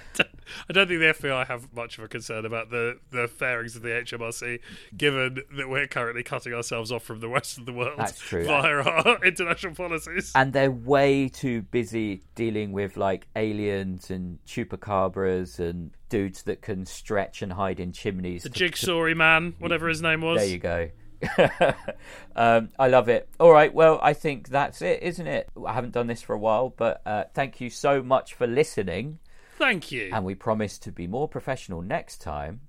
I 0.70 0.74
don't 0.74 0.88
think 0.88 1.00
the 1.00 1.14
FBI 1.28 1.46
have 1.48 1.72
much 1.74 1.98
of 2.00 2.04
a 2.04 2.08
concern 2.08 2.46
about 2.46 2.70
the, 2.72 2.98
the 3.12 3.28
fairings 3.28 3.76
of 3.76 3.82
the 3.84 3.90
HMRC, 3.90 4.60
given 4.98 5.42
that 5.58 5.70
we're 5.70 5.86
currently 5.88 6.24
cutting 6.24 6.54
ourselves 6.54 6.92
off 6.92 7.04
from 7.04 7.20
the 7.20 7.28
rest 7.30 7.58
of 7.60 7.66
the 7.68 7.74
world 7.74 7.96
That's 8.00 8.20
true. 8.20 8.46
via 8.46 8.78
our 8.82 9.24
international 9.26 9.76
policies. 9.76 10.32
and 10.36 10.54
they're 10.54 10.72
way 10.72 11.30
too 11.30 11.62
busy 11.64 12.22
dealing 12.36 12.72
with 12.72 12.98
like 12.98 13.28
aliens 13.36 14.10
and 14.10 14.40
chupacabras 14.48 15.60
and 15.60 15.92
dudes 16.10 16.44
that 16.44 16.62
can 16.62 16.86
stretch 16.86 17.42
and 17.42 17.54
hide 17.54 17.80
in 17.80 17.92
chimneys. 17.92 18.44
the 18.44 18.50
to- 18.50 18.66
Jigsawry 18.70 19.16
man, 19.16 19.54
whatever 19.60 19.88
his 19.88 20.02
name 20.02 20.22
was. 20.22 20.40
There 20.40 20.48
you 20.50 20.58
go. 20.60 20.90
um, 22.36 22.70
I 22.78 22.88
love 22.88 23.10
it. 23.10 23.28
All 23.40 23.52
right, 23.52 23.74
well, 23.74 24.00
I 24.02 24.14
think 24.14 24.50
that's 24.50 24.82
it, 24.82 25.02
isn't 25.04 25.28
it? 25.28 25.50
I 25.66 25.74
haven't 25.74 25.94
done 25.94 26.08
this 26.08 26.22
for 26.22 26.34
a 26.34 26.40
while, 26.40 26.70
but 26.76 27.02
uh, 27.06 27.24
thank 27.34 27.60
you 27.62 27.70
so 27.70 28.02
much 28.04 28.34
for 28.34 28.48
listening. 28.48 29.20
Thank 29.58 29.92
you. 29.92 30.10
And 30.14 30.26
we 30.26 30.36
promise 30.36 30.78
to 30.80 30.92
be 30.92 31.08
more 31.08 31.28
professional 31.30 31.82
next 31.82 32.22
time 32.22 32.62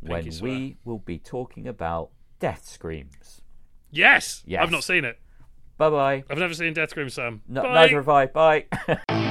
when 0.00 0.24
you, 0.24 0.32
we 0.42 0.76
will 0.84 0.98
be 1.00 1.18
talking 1.18 1.66
about 1.66 2.10
death 2.38 2.66
screams. 2.68 3.42
yes, 3.90 4.42
Yes. 4.46 4.62
I've 4.62 4.70
not 4.70 4.84
seen 4.84 5.04
it. 5.04 5.18
Bye 5.76 5.90
bye. 5.90 6.24
I've 6.28 6.38
never 6.38 6.54
seen 6.54 6.72
Death 6.72 6.90
Scream, 6.90 7.08
Sam. 7.08 7.42
No, 7.48 7.62
Bye. 7.62 7.74
neither 7.74 7.96
have 8.02 8.08
I. 8.08 8.26
Bye. 8.26 8.66